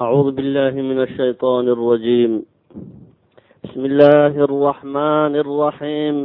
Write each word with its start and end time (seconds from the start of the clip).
أعوذ 0.00 0.30
بالله 0.36 0.70
من 0.82 0.98
الشيطان 1.02 1.68
الرجيم 1.68 2.32
بسم 3.64 3.82
الله 3.84 4.32
الرحمن 4.48 5.32
الرحيم 5.44 6.16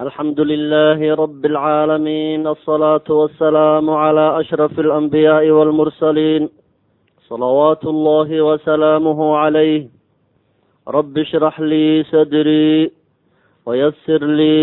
الحمد 0.00 0.40
لله 0.40 1.14
رب 1.14 1.42
العالمين 1.46 2.46
الصلاة 2.46 3.08
والسلام 3.10 3.90
على 3.90 4.40
أشرف 4.40 4.80
الأنبياء 4.80 5.50
والمرسلين 5.50 6.48
صلوات 7.28 7.84
الله 7.84 8.42
وسلامه 8.42 9.36
عليه 9.36 9.82
رب 10.88 11.18
اشرح 11.18 11.60
لي 11.60 12.04
صدري 12.12 12.90
ويسر 13.66 14.22
لي 14.40 14.56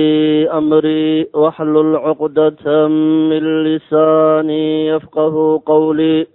أمري 0.52 1.28
واحلل 1.34 1.96
عقدة 1.96 2.88
من 3.30 3.44
لساني 3.64 4.88
يفقه 4.88 5.62
قولي 5.66 6.28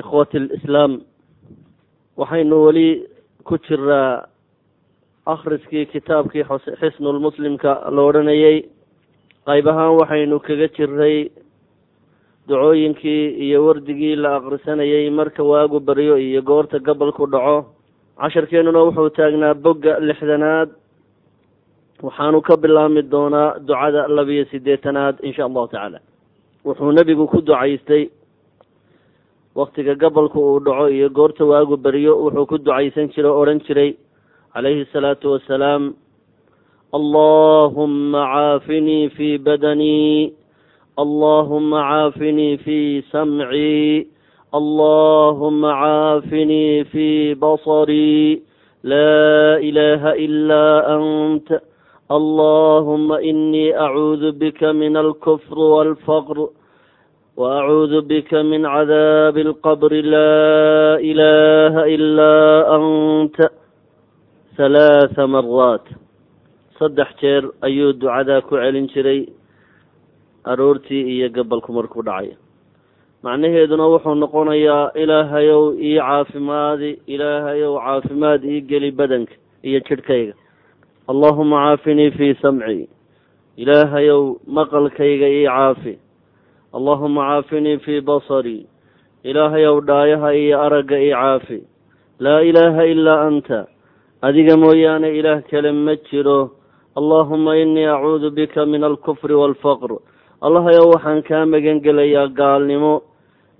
ikhwati 0.00 0.36
alislaam 0.38 0.92
waxaynu 2.16 2.56
weli 2.64 2.88
ku 3.44 3.58
jiraa 3.66 4.24
akhriskii 5.26 5.86
kitaabkii 5.92 6.44
xisnulmuslimka 6.80 7.72
la 7.94 8.02
odhanayey 8.08 8.58
qayb 9.46 9.66
ahaan 9.68 9.96
waxaynu 10.00 10.40
kaga 10.46 10.68
jiray 10.76 11.30
ducooyinkii 12.48 13.24
iyo 13.46 13.66
wardigii 13.66 14.16
la 14.16 14.36
akhrisanayey 14.36 15.10
marka 15.10 15.42
waagu 15.42 15.80
baryo 15.80 16.16
iyo 16.18 16.42
goorta 16.42 16.78
gobolku 16.78 17.26
dhaco. 17.26 17.66
Casharkeennuna 18.18 18.78
wuxuu 18.86 19.10
taagnaa 19.10 19.54
bogga 19.54 19.98
lixdanaad. 20.00 20.68
Waxaanu 22.02 22.40
ka 22.42 22.56
bilaabmi 22.56 23.02
doonaa 23.02 23.58
ducada 23.66 24.08
labiyo 24.08 24.44
siddeetanaad 24.50 25.16
insha 25.22 25.44
allahu 25.44 25.68
tacaala. 25.68 25.98
Wuxuu 26.64 26.92
nebigu 26.92 27.26
ku 27.26 27.40
ducaystay 27.42 28.10
waktiga 29.54 29.94
gobolka 30.00 30.38
uu 30.40 30.60
dhaco 30.64 30.88
iyo 30.88 31.08
goorta 31.16 31.44
waagu 31.44 31.76
beriyo 31.76 32.12
wuxuu 32.24 32.46
ku 32.50 32.56
ducaysan 32.58 33.08
jiray 33.12 33.30
o 33.32 33.40
odhan 33.40 33.60
jiray 33.66 33.90
calayhi 34.54 34.84
asalaatu 34.88 35.32
wassalaam 35.32 35.92
allahuma 36.98 38.22
caafinii 38.32 39.08
fii 39.16 39.38
badanii 39.38 40.32
allahuma 41.04 41.82
caafinii 41.90 42.56
fii 42.64 43.02
samcii 43.12 44.06
allahuma 44.58 45.72
caafinii 45.82 46.84
fii 46.92 47.34
basarii 47.34 48.42
laa 48.84 49.58
ilaha 49.68 50.16
ilaa 50.16 50.80
ant 50.96 51.48
allahuma 52.08 53.20
inii 53.20 53.72
acuudu 53.72 54.32
bika 54.32 54.72
min 54.72 54.96
alkufr 54.96 55.58
walfaqr 55.58 56.38
وأعوذ 57.37 58.01
بك 58.01 58.33
من 58.33 58.65
عذاب 58.65 59.37
القبر 59.37 59.91
لا 59.93 60.97
إله 61.09 61.73
إلا 61.95 62.33
أنت 62.75 63.37
ثلاث 64.57 65.19
مرات 65.19 65.85
saddex 66.79 67.09
jeer 67.21 67.43
ayuu 67.65 67.93
ducadaa 68.01 68.41
ku 68.45 68.53
celin 68.57 68.85
jiray 68.93 69.25
aroortii 70.45 71.03
iyo 71.13 71.29
gabalku 71.33 71.73
markuu 71.73 72.03
dhacay 72.05 72.37
macnaheeduna 73.25 73.85
wuxuu 73.93 74.13
noqonayaa 74.23 74.91
ilaahayow 75.03 75.63
ii 75.89 75.97
caafimaadi 75.97 76.91
ilaahayow 77.13 77.73
caafimaad 77.85 78.41
ii 78.45 78.61
geli 78.69 78.91
badanka 78.99 79.33
iyo 79.69 79.79
jidhkayga 79.89 80.33
allahuma 81.11 81.57
caafinii 81.65 82.11
fii 82.17 82.33
samci 82.41 82.89
ilaahayow 83.57 84.21
maqalkayga 84.57 85.27
ii 85.37 85.45
caafi 85.49 85.93
allahuma 86.72 87.26
caafinii 87.28 87.78
fii 87.84 88.00
basarii 88.00 88.66
ilaahayow 89.24 89.76
dhaayaha 89.86 90.34
iyo 90.34 90.56
aragga 90.60 90.96
ii 90.98 91.12
caafi. 91.12 91.60
Laa 92.18 92.40
ilaaha 92.42 92.86
ilaa 92.86 93.20
anta. 93.28 93.66
Adiga 94.22 94.56
mooyaane 94.56 95.14
ilaah 95.18 95.42
kale 95.50 95.72
ma 95.72 95.94
jiro. 96.10 96.50
Allahuma 96.98 97.56
inii 97.56 97.86
acuudu 97.86 98.30
bika 98.30 98.66
min 98.66 98.82
alkufri 98.84 99.34
waalfaqr. 99.34 99.90
Allahayow 100.42 100.90
waxaan 100.94 101.22
kaa 101.22 101.46
magan 101.46 101.78
gelayaa 101.86 102.34
gaalnimo 102.38 103.02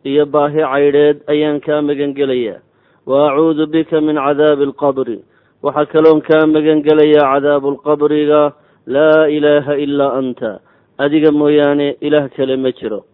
iyo 0.05 0.27
baahi 0.27 0.67
caydheed 0.73 1.23
ayaan 1.33 1.61
kaa 1.61 1.81
magan 1.83 2.15
gelayaa 2.19 2.61
wa 3.07 3.31
acuudu 3.31 3.67
bika 3.67 4.01
min 4.01 4.17
cadaabi 4.19 4.67
alqabri. 4.71 5.19
Waxaa 5.63 5.91
kaloon 5.93 6.21
kaa 6.27 6.47
magan 6.47 6.83
gelayaa 6.83 7.31
cadaabu 7.33 7.79
lqabriga 7.79 8.53
laa 8.87 9.31
ilaaha 9.37 9.79
ilaa 9.79 10.13
anta 10.19 10.59
adiga 10.99 11.31
mooyaane 11.33 11.97
ilaah 12.01 12.29
kale 12.37 12.57
ma 12.57 12.71
jiro. 12.73 13.05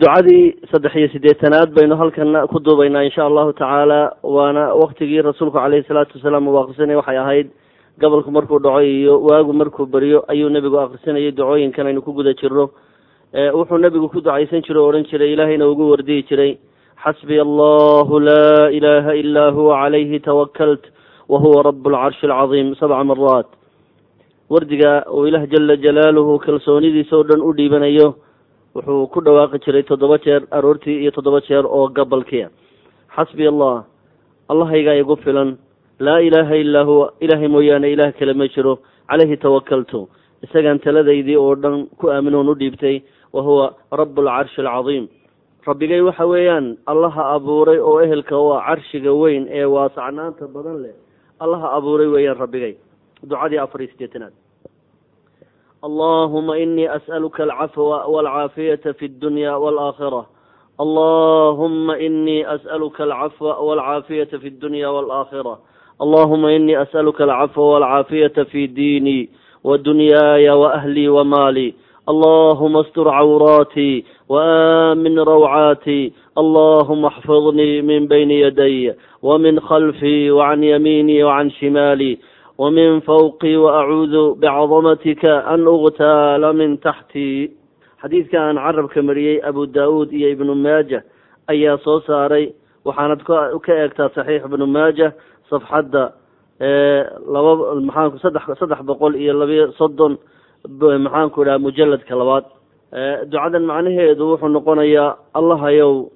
Ducadii 0.00 0.56
saddex 0.72 0.94
iyo 0.96 1.08
siddeetanaad 1.12 1.70
baynu 1.76 1.96
halkan 1.96 2.32
ku 2.48 2.58
duubaynaa 2.64 3.04
insha 3.04 3.22
allahu 3.28 3.52
tacaala 3.52 4.16
waana 4.22 4.72
waktigii 4.82 5.22
rasuulku 5.22 5.58
caleyhi 5.58 5.84
salaatu 5.88 6.16
wasalaam 6.18 6.48
uu 6.48 6.56
akrisanaya 6.60 6.96
waxay 7.00 7.18
ahayd 7.18 7.48
gobolku 8.00 8.30
markuu 8.30 8.58
dhaco 8.64 8.80
iyo 8.82 9.20
waagu 9.28 9.52
markuu 9.52 9.86
beriyo 9.86 10.24
ayuu 10.32 10.48
nebigu 10.48 10.80
akrisanayay 10.80 11.32
ducooyinkan 11.32 11.86
aynu 11.86 12.00
ku 12.02 12.12
guda 12.16 12.32
jirno 12.40 12.70
wuxuu 13.58 13.78
nebigu 13.84 14.08
ku 14.08 14.20
ducaysan 14.24 14.64
jiray 14.64 14.80
o 14.82 14.88
odhan 14.88 15.04
jiray 15.10 15.32
ilaahayna 15.34 15.68
ugu 15.68 15.90
wardiyi 15.92 16.22
jiray. 16.30 16.52
Xasbiya 17.04 17.42
allahu 17.48 18.20
laa 18.28 18.70
ilaha 18.78 19.12
ilaa 19.22 19.50
huwa 19.50 19.76
calayhi 19.84 20.20
tawakalt 20.20 20.84
wa 21.28 21.38
huwa 21.38 21.62
rabu 21.68 21.90
lcarshi 21.90 22.24
alcadiim 22.26 22.74
sabca 22.80 23.04
maraat 23.04 23.46
wardiga 24.50 25.04
uu 25.12 25.26
ilaah 25.28 25.44
jala 25.52 25.76
jalaaluhu 25.84 26.38
kalsoonidiisa 26.44 27.16
oo 27.16 27.24
dhan 27.30 27.40
u 27.48 27.52
dhiibanayo 27.58 28.08
wuxuu 28.74 29.06
ku 29.12 29.20
dhawaaqi 29.26 29.58
jiray 29.64 29.82
toddoba 29.90 30.18
jeer 30.24 30.42
aroortii 30.58 31.00
iyo 31.02 31.10
toddoba 31.16 31.40
jeer 31.48 31.64
oo 31.66 31.88
gabalkia 31.96 32.48
xasbi 33.16 33.46
allah 33.52 33.84
allahaygaa 34.52 34.96
igu 35.02 35.16
filan. 35.24 35.58
Laa 36.06 36.20
ilaaha 36.22 36.56
illaa 36.62 36.84
huwa 36.88 37.12
ilaahay 37.20 37.48
mooyaane 37.54 37.92
ilaah 37.92 38.12
kale 38.18 38.32
ma 38.32 38.46
jiro. 38.54 38.78
Calayhi 39.10 39.36
tawakaltu 39.36 40.08
isagaan 40.46 40.78
taladaydii 40.78 41.36
oo 41.36 41.54
dhan 41.62 41.86
ku 41.98 42.08
aaminoon 42.14 42.48
u 42.52 42.54
dhiibtay 42.54 43.02
wa 43.34 43.42
huwa 43.42 43.74
rabu 44.00 44.22
alcarshi 44.22 44.62
alcadiim 44.62 45.08
rabbigay 45.66 46.00
waxa 46.08 46.24
weeyaan 46.32 46.76
allaha 46.92 47.34
abuuray 47.36 47.78
oo 47.88 47.98
ehelka 48.04 48.38
u 48.38 48.52
ah 48.56 48.62
carshiga 48.68 49.12
weyn 49.12 49.44
ee 49.50 49.64
waasacnaanta 49.74 50.46
badan 50.54 50.76
leh. 50.84 50.94
Allaha 51.44 51.74
abuuray 51.78 52.06
weeyaan 52.14 52.38
rabbigay 52.38 52.74
ducadii 53.23 53.57
afar 53.57 53.81
iyo 53.81 53.91
sideetanaad 53.91 54.33
allahuma 55.83 56.57
inii 56.59 56.87
as'aluka 56.87 57.43
alcafwa 57.43 58.05
walcaafiyata 58.07 58.93
fi 58.93 59.05
اdunya 59.05 59.57
wاlaakhira 59.57 60.25
allahuma 60.79 61.99
inii 61.99 62.43
as'aluka 62.43 63.03
alcafwa 63.03 63.55
walcaafiyata 63.59 64.39
fi 64.39 64.47
اdunya 64.47 64.91
wاlaakhira 64.91 65.57
allahuma 65.99 66.53
inii 66.53 66.75
as'aluka 66.75 67.23
alcafwa 67.23 67.69
walcaafiyata 67.73 68.45
fi 68.45 68.67
diinii 68.67 69.29
wadunyaaya 69.63 70.55
waahlii 70.55 71.07
wamaalii 71.07 71.75
allahuma 72.07 72.79
astur 72.79 73.05
cawraatii 73.11 74.05
waamin 74.29 75.15
rawcaatii 75.25 76.13
allahuma 76.35 77.07
axfidnii 77.07 77.81
min 77.81 78.07
bayni 78.07 78.41
yaday 78.41 78.91
wamin 79.21 79.59
khalfii 79.59 80.29
wacan 80.31 80.63
yamiinii 80.63 81.23
wacan 81.23 81.51
shimaalii 81.51 82.19
wmin 82.58 83.00
fawqii 83.06 83.56
waacuudu 83.56 84.34
bicadamatika 84.34 85.44
an 85.46 85.66
ugtaala 85.66 86.52
min 86.52 86.78
taxtii 86.78 87.50
xadiidka 88.02 88.38
aan 88.40 88.56
carabka 88.56 89.02
mariyey 89.02 89.38
abu 89.48 89.66
daa'uud 89.66 90.10
iyo 90.12 90.28
ibnu 90.34 90.54
maaja 90.54 91.02
ayaa 91.48 91.78
soo 91.84 92.00
saaray 92.00 92.50
waxaanad 92.84 93.22
ka 93.22 93.72
eegtaa 93.74 94.08
saxiix 94.14 94.42
ibnu 94.44 94.66
maaja 94.66 95.12
safxadda 95.50 96.12
laba 97.34 97.52
maxaanku 97.86 98.18
saddex 98.18 98.42
saddex 98.58 98.80
boqol 98.82 99.14
iyo 99.14 99.32
labiyo 99.38 99.72
soddon 99.78 100.18
maxaanku 101.04 101.42
idhaha 101.42 101.58
mujaladka 101.58 102.14
labaad 102.20 102.44
ducadan 103.30 103.64
macnaheedu 103.70 104.22
wuxuu 104.34 104.48
noqonayaa 104.50 105.16
allahayow 105.38 106.10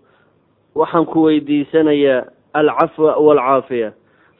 waxaan 0.75 1.07
ku 1.07 1.23
weydiisanayaa 1.23 2.27
alcafwa 2.55 3.15
waalcaafiya 3.27 3.93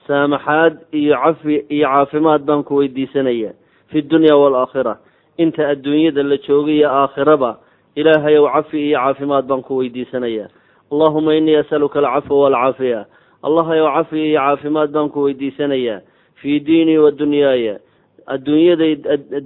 saamaxaad 0.07 0.79
iyo 0.93 1.17
cafi 1.17 1.65
iyo 1.69 1.87
caafimaad 1.89 2.43
baan 2.45 2.63
ku 2.65 2.77
weydiisanayaa 2.77 3.53
fi 3.91 4.03
dunya 4.03 4.37
waalaakhira 4.37 4.97
inta 5.39 5.69
adduunyada 5.69 6.23
la 6.23 6.37
joogay 6.37 6.77
iyo 6.77 6.89
aakhiraba 6.91 7.59
ilaahayow 7.97 8.47
cafi 8.53 8.79
iyo 8.89 8.99
caafimaad 8.99 9.45
baan 9.47 9.63
ku 9.63 9.77
weydiisanayaa 9.77 10.49
allahuma 10.93 11.35
inii 11.35 11.55
asaluka 11.57 11.99
alcafwa 11.99 12.41
waalcaafiya 12.41 13.07
allahayow 13.43 13.89
cafi 13.95 14.19
iyo 14.31 14.41
caafimaad 14.41 14.91
baan 14.91 15.09
ku 15.11 15.23
weydiisanayaa 15.23 16.01
fii 16.35 16.61
diinii 16.61 16.99
wa 16.99 17.11
dunyaaya 17.11 17.79
adduunyaday 18.27 18.97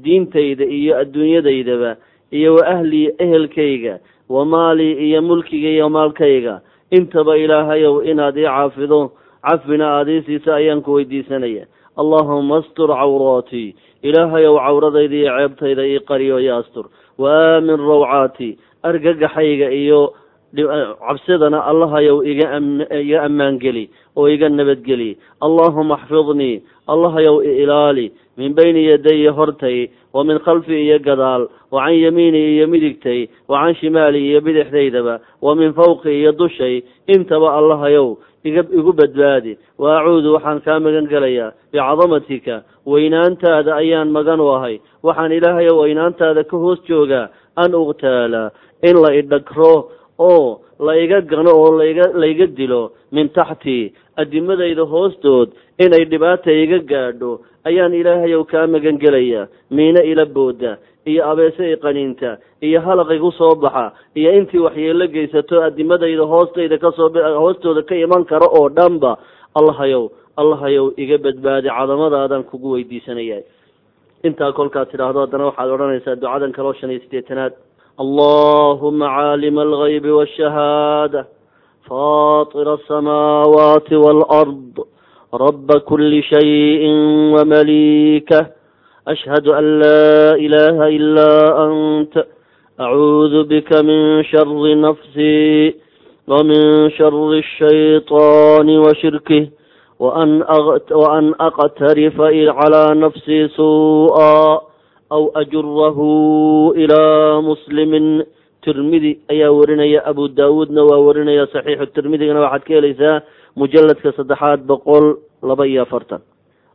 diintayda 0.04 0.64
iyo 0.64 0.98
adduunyadaydaba 0.98 1.96
iyo 2.30 2.54
wa 2.54 2.66
ahlii 2.66 3.10
ehelkayga 3.18 3.98
wa 4.28 4.44
maalii 4.46 4.92
iyo 5.08 5.22
mulkiga 5.22 5.68
iyo 5.68 5.88
maalkayga. 5.88 6.60
Intaba 6.90 7.36
ilaahayow 7.38 8.02
inaad 8.04 8.36
ii 8.38 8.44
caafido 8.44 9.12
cafina 9.46 9.86
aada 9.98 10.10
ii 10.12 10.22
siisa 10.26 10.54
ayaan 10.54 10.82
ku 10.82 10.98
weydiisanaya. 10.98 11.64
Allahuma 11.96 12.60
astur 12.60 12.88
cawraatii 12.88 13.74
ilaahayow 14.02 14.58
cawradayda 14.58 15.16
iyo 15.16 15.32
ceebtayda 15.38 15.82
ii 15.86 16.00
qariyo 16.08 16.40
iyo 16.40 16.56
astur. 16.60 16.86
Wa 17.18 17.30
aamin 17.32 17.80
rawcaatii 17.80 18.58
argagaxayga 18.82 19.70
iyo 19.70 20.12
cabsidana 20.56 21.64
allahayow 21.64 22.22
iga 22.24 23.22
ammaangeli 23.24 23.90
oo 24.16 24.28
iga 24.28 24.48
nabadgeli 24.48 25.18
allahuma 25.40 25.94
axfidnii 25.98 26.62
allahayow 26.88 27.42
ilaali 27.42 28.12
min 28.36 28.54
bayni 28.54 28.84
yadaya 28.90 29.32
hortay 29.32 29.88
wa 30.12 30.24
min 30.24 30.38
khalfi 30.38 30.74
iyo 30.84 30.98
gadaal 30.98 31.48
wa 31.72 31.84
can 31.86 31.94
yamiini 31.94 32.56
iyo 32.56 32.66
midigtay 32.68 33.28
wa 33.48 33.64
can 33.64 33.74
shimaali 33.74 34.20
iyo 34.28 34.40
bidixdaydaba 34.40 35.20
wa 35.42 35.54
min 35.54 35.72
fawqi 35.72 36.10
iyo 36.20 36.32
dushay 36.32 36.82
intaba 37.06 37.52
allahayow 37.58 38.16
iga 38.46 38.62
igu 38.78 38.92
badbaadi. 38.92 39.58
Wa 39.78 39.98
acuudu 40.00 40.34
waxaan 40.38 40.60
kaa 40.62 40.78
magan 40.78 41.06
gelayaa 41.10 41.50
bicadamatika 41.72 42.62
weynaantaada 42.86 43.74
ayaan 43.82 44.10
magan 44.14 44.40
u 44.40 44.48
ahay. 44.54 44.78
Waxaan 45.02 45.32
ilaahayow 45.32 45.82
weynaantaada 45.82 46.44
ka 46.44 46.56
hoos 46.56 46.78
joogaa 46.88 47.28
an 47.56 47.72
uqtaala 47.74 48.50
in 48.82 48.96
la 49.02 49.10
idhagro 49.18 49.90
oo 50.18 50.60
la 50.78 50.92
iga 51.04 51.20
gano 51.20 51.50
oo 51.56 51.70
laiga 51.78 52.06
laiga 52.14 52.46
dilo 52.46 52.92
min 53.12 53.28
taxtii 53.28 53.92
adimadayda 54.16 54.84
hoostood 54.92 55.48
inay 55.84 56.04
dhibaata 56.04 56.52
iga 56.52 56.78
gaadho 56.90 57.40
ayaan 57.68 57.94
ilaahayow 58.00 58.42
kaa 58.52 58.66
magan 58.74 58.98
gelayaa 59.04 59.44
miino 59.76 60.00
ila 60.10 60.24
booda 60.36 60.72
iyo 61.10 61.22
abeese 61.30 61.76
qaniinta 61.84 62.30
iyo 62.66 62.78
halaq 62.86 63.10
igu 63.18 63.30
soo 63.38 63.54
baxa 63.64 63.84
iyo 64.20 64.30
intii 64.38 64.62
waxyeelo 64.66 65.06
geysato 65.14 65.62
adimadayda 65.68 66.24
hoostayda 66.32 66.78
ka 66.84 66.90
soo 66.98 67.08
hoostooda 67.42 67.82
ka 67.88 67.94
iman 68.04 68.24
karo 68.30 68.46
oo 68.58 68.68
dhanba 68.78 69.12
allahayow 69.58 70.04
allahayow 70.40 70.86
iga 71.02 71.18
badbaadi 71.26 71.68
cadamadaadaan 71.78 72.44
kugu 72.50 72.68
weydiisanaya 72.74 73.38
intaa 74.26 74.52
kolkaad 74.58 74.88
tidhaahdo 74.92 75.20
haddana 75.24 75.48
waxaad 75.50 75.70
odhanaysaa 75.76 76.16
ducadan 76.22 76.52
kaloo 76.56 76.74
shan 76.80 76.90
iyo 76.90 77.00
siddeetanaad. 77.04 77.54
Allahuma 78.04 79.06
caalima 79.16 79.62
algaybi 79.68 80.10
waashahaada 80.18 81.20
faatira 81.88 82.72
asamaawaati 82.78 83.94
waalard 84.04 84.76
رب 85.36 85.72
كل 85.72 86.22
شيء 86.22 86.82
ومليكه 87.34 88.46
أشهد 89.08 89.48
أن 89.48 89.78
لا 89.78 90.34
إله 90.34 90.88
إلا 90.88 91.30
أنت 91.66 92.24
أعوذ 92.80 93.44
بك 93.44 93.70
من 93.76 94.24
شر 94.24 94.80
نفسي 94.80 95.74
ومن 96.28 96.90
شر 96.90 97.32
الشيطان 97.32 98.78
وشركه 98.78 99.48
وأن, 99.98 100.42
أغت 100.42 100.92
وأن 100.92 101.34
أقترف 101.40 102.20
على 102.20 103.00
نفسي 103.00 103.48
سوءا 103.48 104.60
أو 105.12 105.32
أجره 105.36 105.98
إلى 106.76 107.00
مسلم 107.40 108.22
ترمذي 108.62 109.18
أيا 109.30 109.48
ورنيا 109.48 110.10
أبو 110.10 110.26
داود 110.26 110.70
نوا 110.70 110.96
ورنيا 110.96 111.44
صحيح 111.54 111.80
الترمذي 111.80 112.30
أنا 112.30 112.40
واحد 112.40 112.60
كيليسا 112.60 113.22
mujaladka 113.56 114.12
saddexaad 114.12 114.66
boqol 114.68 115.16
laba 115.42 115.66
iyo 115.66 115.82
afartan. 115.82 116.20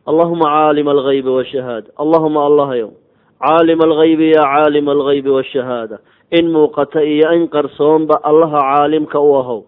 Allahuma 0.09 0.45
caalima 0.49 0.91
algaybi 0.97 1.29
washahaada 1.29 1.93
allahuma 2.01 2.45
allahayow 2.49 2.89
caalima 3.37 3.83
algaybi 3.85 4.31
ya 4.33 4.41
caalima 4.41 4.91
algaybi 4.97 5.29
washahaada 5.29 6.01
in 6.31 6.49
muuqata 6.49 7.03
iyo 7.05 7.29
in 7.37 7.47
qarsoonba 7.47 8.17
allaha 8.23 8.61
caalimka 8.61 9.19
u 9.21 9.35
ahow. 9.37 9.61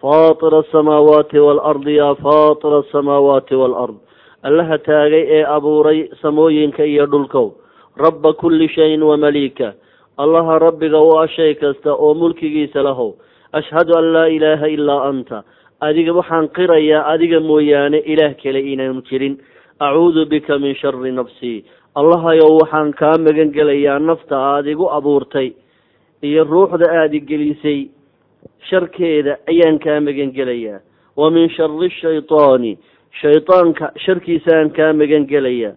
Faatira 0.00 0.62
asamaawaati 0.64 1.38
waalardi 1.38 1.96
ya 1.96 2.14
faatira 2.22 2.86
asamaawaati 2.86 3.54
waalard 3.54 3.98
allaha 4.42 4.78
taagay 4.78 5.26
ee 5.28 5.44
abuuray 5.44 6.08
samooyinka 6.22 6.86
iyo 6.86 7.06
dhulkow. 7.06 7.52
Rabba 7.98 8.32
kulli 8.32 8.68
shayin 8.68 9.02
wamaliika 9.02 9.74
allaha 10.18 10.58
rabbiga 10.58 11.02
u 11.02 11.18
ah 11.18 11.26
shay 11.26 11.54
kasta 11.54 11.92
oo 11.92 12.14
mulkigiisa 12.14 12.82
lahow. 12.82 13.18
Ashhadu 13.52 13.98
an 13.98 14.12
laa 14.14 14.28
ilaaha 14.30 14.68
ilaa 14.70 15.02
anta 15.10 15.42
adiga 15.80 16.12
waxaan 16.18 16.48
qirayaa 16.56 17.06
adiga 17.12 17.40
mooyaane 17.40 17.98
ilaah 18.12 18.34
kale 18.42 18.60
inaanu 18.72 19.02
jirin. 19.08 19.34
Acuudu 19.80 20.26
bika 20.30 20.58
min 20.60 20.74
shari 20.74 21.12
nafsii 21.12 21.64
allahayow 21.96 22.50
waxaan 22.60 22.92
kaa 23.00 23.16
magan 23.18 23.50
gelayaa 23.56 23.98
nafta 23.98 24.36
aada 24.36 24.70
igu 24.70 24.86
abuurtay 24.98 25.48
iyo 26.22 26.44
ruuxda 26.44 26.86
aada 27.00 27.16
igelisay 27.16 27.88
sharkeeda 28.68 29.38
ayaan 29.50 29.78
kaa 29.84 30.00
magan 30.00 30.32
gelayaa 30.36 30.80
wa 31.16 31.30
min 31.30 31.48
shari 31.56 31.90
shaytaani. 32.00 32.78
Shaydaanka 33.20 33.92
sharkiisaan 34.04 34.70
kaa 34.76 34.92
magan 34.92 35.24
gelayaa 35.26 35.74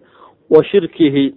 wa 0.50 0.60
shirkihi 0.70 1.34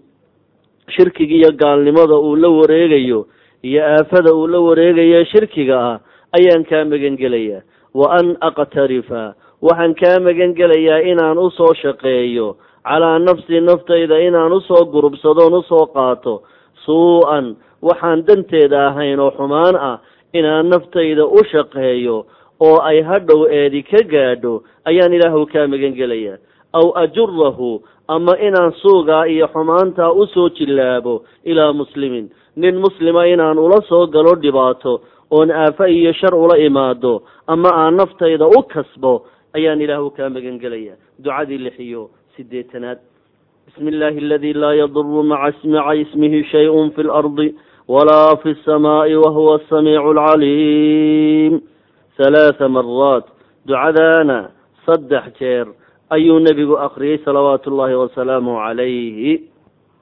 shirkiga 0.95 1.35
iyo 1.35 1.51
gaalnimada 1.61 2.15
uu 2.19 2.35
la 2.35 2.49
wareegayo 2.49 3.27
iyo 3.63 3.81
aafada 3.83 4.33
uu 4.35 4.47
la 4.47 4.59
wareegayo 4.59 5.23
shirkiga 5.31 5.75
ah 5.91 5.97
ayaan 6.37 6.63
kaa 6.69 6.83
magan 6.85 7.15
gelayaa 7.17 7.61
wa 7.93 8.07
an 8.19 8.35
aqtarifa 8.41 9.33
waxaan 9.61 9.93
kaa 9.95 10.19
magan 10.19 10.53
gelayaa 10.59 11.01
inaan 11.11 11.37
u 11.37 11.49
soo 11.51 11.73
shaqeeyo 11.81 12.55
calaa 12.87 13.19
nafsii 13.19 13.61
naftayda 13.61 14.19
inaan 14.27 14.51
u 14.53 14.61
soo 14.61 14.85
gurubsadoon 14.93 15.53
u 15.59 15.61
soo 15.69 15.85
qaato 15.95 16.41
suu-an 16.85 17.55
waxaan 17.81 18.25
danteeda 18.27 18.87
ahayn 18.87 19.19
oo 19.19 19.31
xumaan 19.37 19.75
ah 19.75 19.97
inaan 20.33 20.69
naftayda 20.69 21.25
u 21.25 21.39
shaqeeyo 21.51 22.17
oo 22.59 22.77
ay 22.89 23.01
hadhow 23.01 23.41
eedi 23.59 23.83
ka 23.83 24.01
gaadho 24.11 24.63
ayaan 24.85 25.13
ilaahu 25.13 25.45
kaa 25.53 25.67
magan 25.67 25.93
gelayaa 25.99 26.37
aw 26.73 26.87
ajurahu 27.03 27.81
ama 28.07 28.33
inaan 28.47 28.71
suugaa 28.81 29.25
iyo 29.27 29.47
xumaantaa 29.53 30.11
u 30.11 30.27
soo 30.33 30.49
jillaabo 30.49 31.23
ilaa 31.43 31.73
muslimin 31.73 32.29
nin 32.55 32.75
muslima 32.85 33.27
inaan 33.27 33.57
ula 33.65 33.81
soo 33.89 34.07
galo 34.07 34.35
dhibaato 34.43 35.01
oon 35.31 35.51
aafa 35.51 35.89
iyo 35.89 36.13
shar 36.13 36.35
ula 36.35 36.57
imaado 36.57 37.23
ama 37.47 37.69
aan 37.75 37.95
naftayda 37.95 38.47
u 38.47 38.63
kasbo 38.63 39.25
ayaan 39.53 39.81
ilaahu 39.81 40.11
kaa 40.11 40.29
magan 40.29 40.59
gelaya 40.59 40.95
ducadii 41.19 41.57
lixiyo 41.57 42.09
sideetanaad 42.35 42.99
bismi 43.65 43.91
illaahi 43.91 44.17
aladi 44.25 44.53
laa 44.53 44.73
yaduru 44.73 45.23
maca 45.23 45.67
maca 45.67 45.95
ismihi 46.03 46.43
shayun 46.51 46.91
fi 46.95 47.03
lardi 47.03 47.55
walaa 47.87 48.35
fi 48.43 48.49
lsamaai 48.55 49.15
wahuwa 49.15 49.55
asamiicu 49.59 50.09
alcaliim 50.15 51.59
halaatha 52.17 52.69
maraat 52.69 53.25
ducadaana 53.65 54.37
saddex 54.85 55.25
jeer 55.39 55.67
ayuu 56.09 56.39
nebigu 56.39 56.77
akriyey 56.87 57.17
salawaatu 57.25 57.69
ullaahi 57.71 57.95
wasalaamu 58.03 58.55
calayhi 58.63 59.43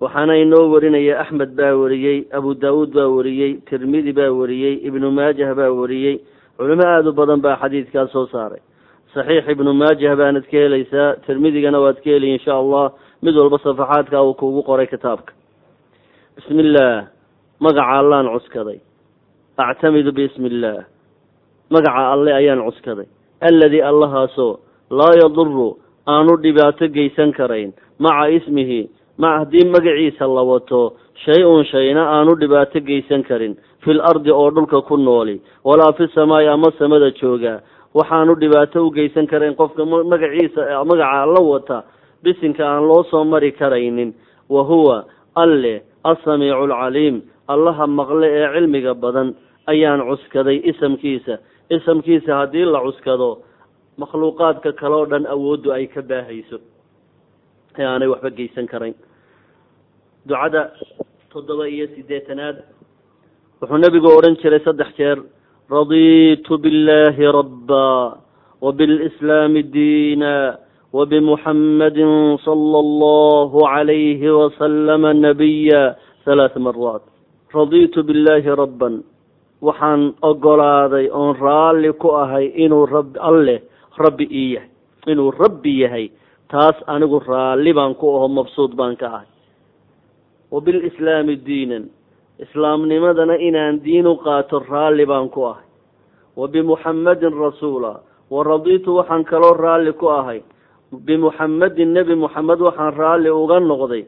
waxaana 0.02 0.36
inoo 0.44 0.70
warinaya 0.74 1.20
axmed 1.24 1.56
baa 1.56 1.74
wariyey 1.82 2.28
abu 2.38 2.54
daawuud 2.56 2.92
baa 2.98 3.08
wariyey 3.08 3.54
tirmidi 3.70 4.12
baa 4.14 4.32
wariyey 4.40 4.76
ibnu 4.88 5.12
maajah 5.12 5.56
baa 5.56 5.72
wariyey. 5.72 6.20
Culimo 6.58 6.84
aada 6.88 7.10
u 7.10 7.14
badan 7.14 7.40
baa 7.42 7.56
xadiidkaas 7.62 8.12
soo 8.12 8.28
saaray. 8.28 8.60
Saxiix 9.14 9.48
ibnu 9.56 9.72
maajah 9.74 10.16
baanad 10.20 10.46
ka 10.52 10.58
helaysaa 10.58 11.16
tirmidigana 11.26 11.80
waad 11.80 11.98
ka 12.04 12.10
heliy 12.16 12.36
insha 12.36 12.54
allah 12.62 12.92
mid 13.24 13.36
walba 13.36 13.58
safaxaadka 13.64 14.24
uu 14.24 14.34
kuugu 14.40 14.62
qoray 14.70 14.88
kitaabka. 14.88 15.32
Bismi 16.36 16.62
illaah 16.64 17.08
magaca 17.60 17.96
allaan 18.02 18.28
cuskaday. 18.36 18.80
Actamidu 19.58 20.12
biismi 20.12 20.48
illaah 20.52 20.84
magaca 21.72 22.12
alle 22.14 22.32
ayaan 22.40 22.60
cuskaday. 22.68 23.08
Alladii 23.42 23.84
allahaasoo 23.92 24.60
laa 24.92 25.14
yaduru 25.24 25.80
aanu 26.08 26.36
dhibaato 26.44 26.88
geysan 26.96 27.32
karayn 27.32 27.72
maca 28.00 28.28
ismihi 28.38 28.90
ma 29.18 29.38
haddii 29.40 29.66
magaciisa 29.76 30.26
la 30.28 30.44
wato 30.44 30.94
shay-un 31.26 31.64
shayna 31.72 32.04
aanu 32.16 32.36
dhibaato 32.42 32.80
geysan 32.90 33.24
karin 33.24 33.56
fil 33.84 34.02
ardi 34.02 34.32
oo 34.32 34.50
dhulka 34.52 34.82
ku 34.88 34.98
nooli 34.98 35.42
walaa 35.64 35.94
fi 35.98 36.08
samaa'i 36.16 36.48
ama 36.48 36.72
samada 36.80 37.12
jooga. 37.12 37.62
Waxaanu 37.96 38.36
dhibaato 38.36 38.84
u 38.88 38.92
geysan 38.92 39.28
karayn 39.28 39.56
qofka 39.56 39.86
magaciisa 39.86 40.84
magaca 40.84 41.26
la 41.26 41.42
wata 41.52 41.78
bisinka 42.24 42.64
aan 42.68 42.84
loo 42.90 43.04
soo 43.12 43.24
mari 43.24 43.52
karaynin. 43.52 44.12
Wa 44.50 44.64
huwa 44.64 45.06
alle 45.36 45.84
asamiicu 46.04 46.64
alcaliim 46.68 47.22
allaha 47.48 47.88
maqle 47.88 48.28
ee 48.28 48.48
cilmiga 48.54 48.94
badan 48.94 49.36
ayaan 49.72 50.02
cuskaday 50.10 50.60
isamkiisa. 50.72 51.40
Isamkiisa 51.70 52.36
haddii 52.36 52.66
la 52.66 52.80
cuskado 52.84 53.30
makhluuqaadka 53.98 54.74
kale 54.76 54.96
oo 54.96 55.06
dhan 55.06 55.26
awooddu 55.26 55.72
ay 55.72 55.88
ka 55.88 56.02
baahayso 56.02 56.60
ee 57.79 57.87
aanay 57.93 58.09
waxba 58.13 58.31
geysan 58.39 58.67
karayn 58.73 58.95
ducada 60.27 60.63
toddoba 61.33 61.65
iyo 61.69 61.87
siddeetanaad 61.97 62.57
wuxuu 63.61 63.79
nebigu 63.85 64.09
odhan 64.19 64.37
jiray 64.43 64.61
saddex 64.67 64.91
jeer 64.99 65.19
raditu 65.71 66.59
biاllahi 66.65 67.25
rabba 67.39 67.87
wabiاlislaami 68.65 69.63
diina 69.77 70.59
wabimuxammadin 70.93 72.39
sala 72.45 72.79
allahu 72.87 73.65
calayhi 73.73 74.27
wasalama 74.41 75.15
nabiya 75.15 75.83
halaatha 76.27 76.61
maraat 76.67 77.03
raditu 77.55 78.03
biاllahi 78.09 78.51
rabban 78.63 78.95
waxaan 79.69 80.03
ogolaaday 80.31 81.07
oon 81.13 81.37
raalli 81.47 81.93
ku 82.03 82.09
ahay 82.23 82.47
inuu 82.65 82.87
rabbi 82.97 83.19
alleh 83.31 83.59
rabbi 84.05 84.25
ii 84.43 84.49
yahay 84.57 84.69
inuu 85.13 85.31
rabbi 85.43 85.73
yahay 85.83 86.07
taas 86.52 86.76
anigu 86.88 87.20
raalli 87.28 87.74
baan 87.74 87.96
ku 87.96 88.06
aho 88.16 88.28
mabsuud 88.28 88.76
baan 88.76 88.96
ka 88.96 89.08
ahay. 89.08 89.28
Wabilislaami 90.52 91.36
diinan 91.46 91.90
islaamnimadana 92.40 93.36
inaan 93.40 93.80
diin 93.84 94.08
u 94.08 94.16
qaato 94.26 94.60
raalli 94.70 95.06
baan 95.06 95.30
ku 95.30 95.44
ahay. 95.52 95.66
Wa 96.36 96.48
bimuxammadin 96.48 97.34
rasuula 97.34 97.94
wa 98.30 98.44
radiitu 98.44 98.96
waxaan 98.98 99.24
kaloo 99.26 99.54
raalli 99.54 99.94
ku 99.94 100.08
ahay. 100.08 100.40
Bimuxammadin 100.94 101.94
nebi 101.94 102.16
muxamed 102.16 102.60
waxaan 102.60 102.94
raalli 102.94 103.30
uga 103.30 103.60
noqday 103.60 104.04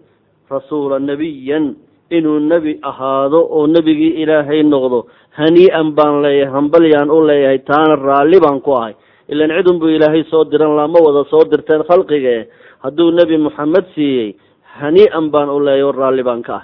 rasuula 0.50 1.00
nebiyan 1.00 1.76
inuu 2.12 2.40
nebi 2.40 2.80
ahaado 2.84 3.40
oo 3.50 3.68
nebigii 3.68 4.22
ilaahay 4.24 4.64
noqdo. 4.64 5.08
Hanii-an 5.38 5.92
baan 5.98 6.22
leeyahay 6.24 6.54
hambalyaan 6.54 7.10
u 7.12 7.20
leeyahay 7.28 7.60
taana 7.70 7.96
raalli 7.96 8.40
baan 8.40 8.62
ku 8.62 8.72
ahay 8.80 8.94
ilan 9.32 9.52
cidun 9.58 9.80
buu 9.80 9.90
ilaahay 9.90 10.24
soo 10.32 10.44
diran 10.52 10.76
lama 10.76 11.00
wada 11.06 11.24
soo 11.30 11.44
dirteen 11.52 11.84
khalqige. 11.90 12.48
Hadduu 12.84 13.12
nebi 13.12 13.38
moxamed 13.38 13.86
siiyey 13.96 14.36
hanii-an 14.80 15.30
baan 15.34 15.50
u 15.50 15.60
leeyahy 15.60 15.84
o 15.90 15.92
raalli 15.92 16.24
baan 16.24 16.42
ka 16.48 16.54
ah. 16.60 16.64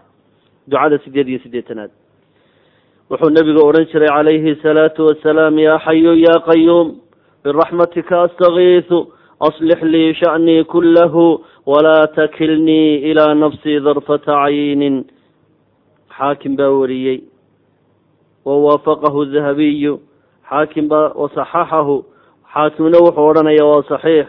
Ducada 0.70 0.98
sideed 1.04 1.28
iyo 1.28 1.40
siddeetanaad. 1.44 1.92
Wuxuu 3.10 3.30
nebigu 3.30 3.62
odhan 3.70 3.86
jiray 3.92 4.08
calayhi 4.08 4.56
salaatu 4.64 5.08
wasalaam 5.08 5.60
yaa 5.60 5.80
xayu 5.86 6.14
yaa 6.26 6.40
qayuum 6.50 6.88
biraxmatika 7.44 8.22
astakiisu 8.28 8.98
aslix 9.48 9.82
lii 9.94 10.14
sha'nii 10.22 10.64
kullahu 10.74 11.44
walaa 11.66 12.08
takilnii 12.16 13.12
ilaa 13.12 13.34
nafsii 13.34 13.80
darfata 13.80 14.40
caynin. 14.44 15.04
Xaakim 16.18 16.56
baa 16.56 16.72
wariyey. 16.80 17.20
Wa 18.46 18.56
waafaqahu 18.66 19.26
dahabiyu 19.36 20.00
xaakim 20.50 20.88
baa 20.88 21.12
wasaxaxahu 21.22 22.06
xaakimna 22.54 22.98
wuxuu 23.06 23.28
odhanaya 23.30 23.66
waa 23.66 23.84
saxiix. 23.90 24.28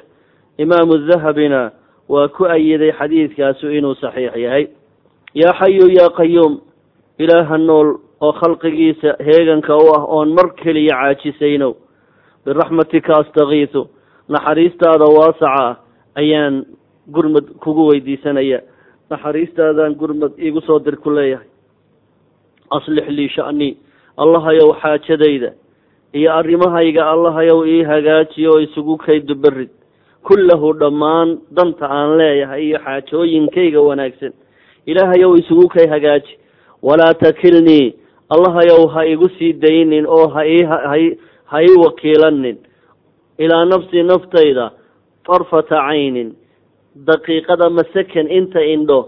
Imaamu 0.58 0.98
dahabina 1.08 1.70
waa 2.08 2.28
ku 2.28 2.44
ayiday 2.46 2.92
xadiidkaasu 2.92 3.70
inuu 3.70 3.94
saxiix 3.94 4.36
yahay. 4.36 4.66
Yaa 5.34 5.52
xayu 5.60 5.88
yaa 5.98 6.10
qayuum 6.16 6.60
ilaaha 7.18 7.58
nool 7.58 7.88
oo 8.20 8.32
khalqigiisa 8.32 9.16
heeganka 9.26 9.76
u 9.76 9.86
ah 9.96 10.04
oon 10.08 10.34
mar 10.34 10.54
keliya 10.54 10.94
caajisayno 10.94 11.74
biraxmatika 12.46 13.12
astakiisu 13.20 13.88
naxariistaada 14.28 15.04
waasaca 15.04 15.50
ah 15.64 15.76
ayaan 16.14 16.64
gurmad 17.12 17.44
kugu 17.60 17.86
weydiisanaya. 17.90 18.60
Naxariistaadaan 19.10 19.94
gurmad 19.94 20.32
iigu 20.38 20.60
soo 20.60 20.78
dir 20.78 20.96
ku 20.96 21.10
leeyahay. 21.10 21.46
Aslix 22.70 23.08
lii 23.08 23.28
sha'nii 23.28 23.76
allahayow 24.16 24.72
xaajadayda 24.80 25.50
iyo 26.18 26.30
arrimahayga 26.38 27.02
allahayow 27.12 27.66
ii 27.66 27.82
hagaajiyo 27.82 28.50
oo 28.52 28.60
isugu 28.66 28.96
kaydu 28.96 29.34
berid 29.34 29.70
kullahu 30.22 30.72
dhammaan 30.80 31.38
danta 31.56 31.86
aan 31.90 32.16
leeyahay 32.18 32.62
iyo 32.68 32.78
xaajooyinkayga 32.84 33.80
wanaagsan. 33.88 34.32
Ilaahayow 34.86 35.32
isugu 35.40 35.68
kay 35.68 35.86
hagaaji. 35.94 36.32
Walaa 36.82 37.14
takilnii 37.14 37.94
allahayow 38.34 38.86
ha 38.94 39.04
igu 39.06 39.28
sii 39.38 39.52
daynin 39.52 40.06
oo 40.06 40.28
ha 40.28 40.46
ii 40.46 40.62
ha 41.50 41.58
ii 41.62 41.76
wakiilanin 41.84 42.56
ilaa 43.38 43.64
nafsii 43.64 44.02
naftayda 44.02 44.70
farfata 45.26 45.76
caynin. 45.88 46.32
Daqiiqada 47.06 47.70
masakan 47.70 48.30
inta 48.30 48.62
indho 48.64 49.00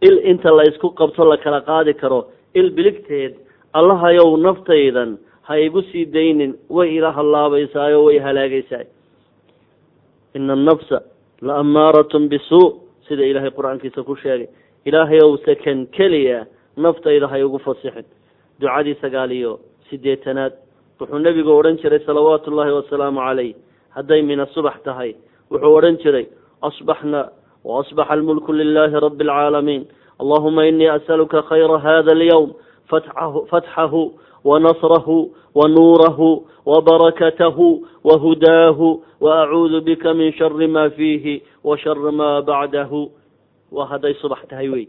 il 0.00 0.16
inta 0.30 0.50
la 0.50 0.62
isku 0.70 0.90
qabto 0.94 1.24
la 1.24 1.36
kala 1.36 1.60
qaadi 1.60 1.94
karo. 1.94 2.26
Il 2.54 2.70
biligteed 2.70 3.34
allahayow 3.72 4.36
naftaydan 4.36 5.18
ha 5.46 5.58
igu 5.58 5.82
sii 5.90 6.04
daynin 6.06 6.52
way 6.68 6.96
ila 6.96 7.12
hallaabaysaayo 7.12 8.04
way 8.04 8.18
halaagaysaay 8.18 8.86
ina 10.34 10.52
annafsa 10.52 11.02
la 11.42 11.56
ammaaratun 11.62 12.28
bisuu 12.28 12.80
sida 13.08 13.24
ilaahay 13.30 13.50
qur'aankiisa 13.50 14.02
ku 14.04 14.16
sheegay. 14.16 14.48
Ilaahayow 14.88 15.36
sakan 15.44 15.86
keliya 15.96 16.46
naftayda 16.76 17.28
ha 17.28 17.38
igu 17.38 17.58
fasixin. 17.58 18.04
Ducadii 18.60 18.96
sagaal 19.02 19.32
iyo 19.32 19.60
siddeetanaad 19.90 20.52
wuxuu 21.00 21.18
nebigu 21.18 21.50
odhan 21.52 21.76
jiray 21.82 22.00
salawaatu 22.06 22.50
ullaahi 22.50 22.72
wasalaamu 22.78 23.20
calayh. 23.20 23.54
Hadday 23.96 24.22
mina 24.22 24.46
subax 24.54 24.80
tahay 24.84 25.14
wuxuu 25.50 25.74
odhan 25.78 25.96
jiray 26.02 26.26
asbaxna 26.62 27.30
waasbaxa 27.64 28.12
almulku 28.12 28.52
lilahi 28.52 29.00
rabi 29.06 29.24
alcaalamiin 29.24 29.84
allahuma 30.20 30.66
inii 30.66 30.88
asaluka 30.88 31.42
khayra 31.50 31.78
hada 31.78 32.12
alyawm 32.12 32.50
fatxahu 33.50 34.12
fatxahu 34.44 34.50
wanasrahu 34.50 35.30
wanuurahu 35.54 36.46
wabarakatahu 36.66 37.86
wahudaahu 38.04 39.02
waacuudu 39.20 39.80
bika 39.80 40.14
min 40.14 40.32
shari 40.32 40.66
ma 40.66 40.90
fiihi 40.90 41.42
wa 41.64 41.78
shari 41.78 42.12
ma 42.12 42.42
bacdahu 42.42 43.10
waa 43.72 43.86
hadday 43.86 44.14
subax 44.14 44.38
tahay 44.48 44.68
wey 44.68 44.88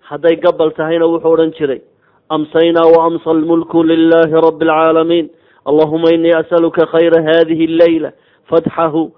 hadday 0.00 0.36
gabal 0.36 0.70
tahayna 0.70 1.06
wuxuu 1.06 1.32
odhan 1.32 1.52
jiray 1.52 1.80
amsaynaa 2.28 2.86
waamsa 2.96 3.30
almulku 3.30 3.82
lilahi 3.84 4.32
rabi 4.32 4.64
alcaalamiin 4.68 5.30
allahuma 5.64 6.12
inii 6.12 6.32
asaluka 6.32 6.86
khayra 6.86 7.22
hadihi 7.22 7.64
alleyla 7.64 8.12
fatxahu 8.50 9.12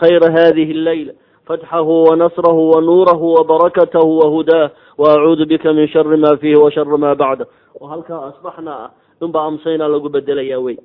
khayra 0.00 0.32
hadihi 0.32 0.72
alleyla 0.72 1.12
waacuudu 4.98 5.46
bika 5.46 5.72
min 5.72 5.88
shari 5.88 6.16
ma 6.16 6.36
fiihi 6.36 6.56
wa 6.56 6.70
shari 6.70 6.98
ma 6.98 7.14
bacdah 7.14 7.46
oo 7.80 7.86
halkaa 7.86 8.20
asbaxnaa 8.30 8.78
ah 8.84 8.90
unbaa 9.20 9.46
amsaynaa 9.50 9.88
lagu 9.88 10.08
bedelayaa 10.08 10.60
wey 10.66 10.76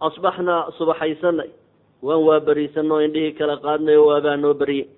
asbaxnaa 0.00 0.70
subaxaysanay 0.78 1.50
waan 2.02 2.22
waaberiisanay 2.28 2.90
oo 2.90 3.00
indhihii 3.06 3.32
kala 3.38 3.56
qaadnay 3.56 3.96
oo 3.96 4.06
waabaa 4.10 4.36
noo 4.36 4.54
beriyey 4.54 4.88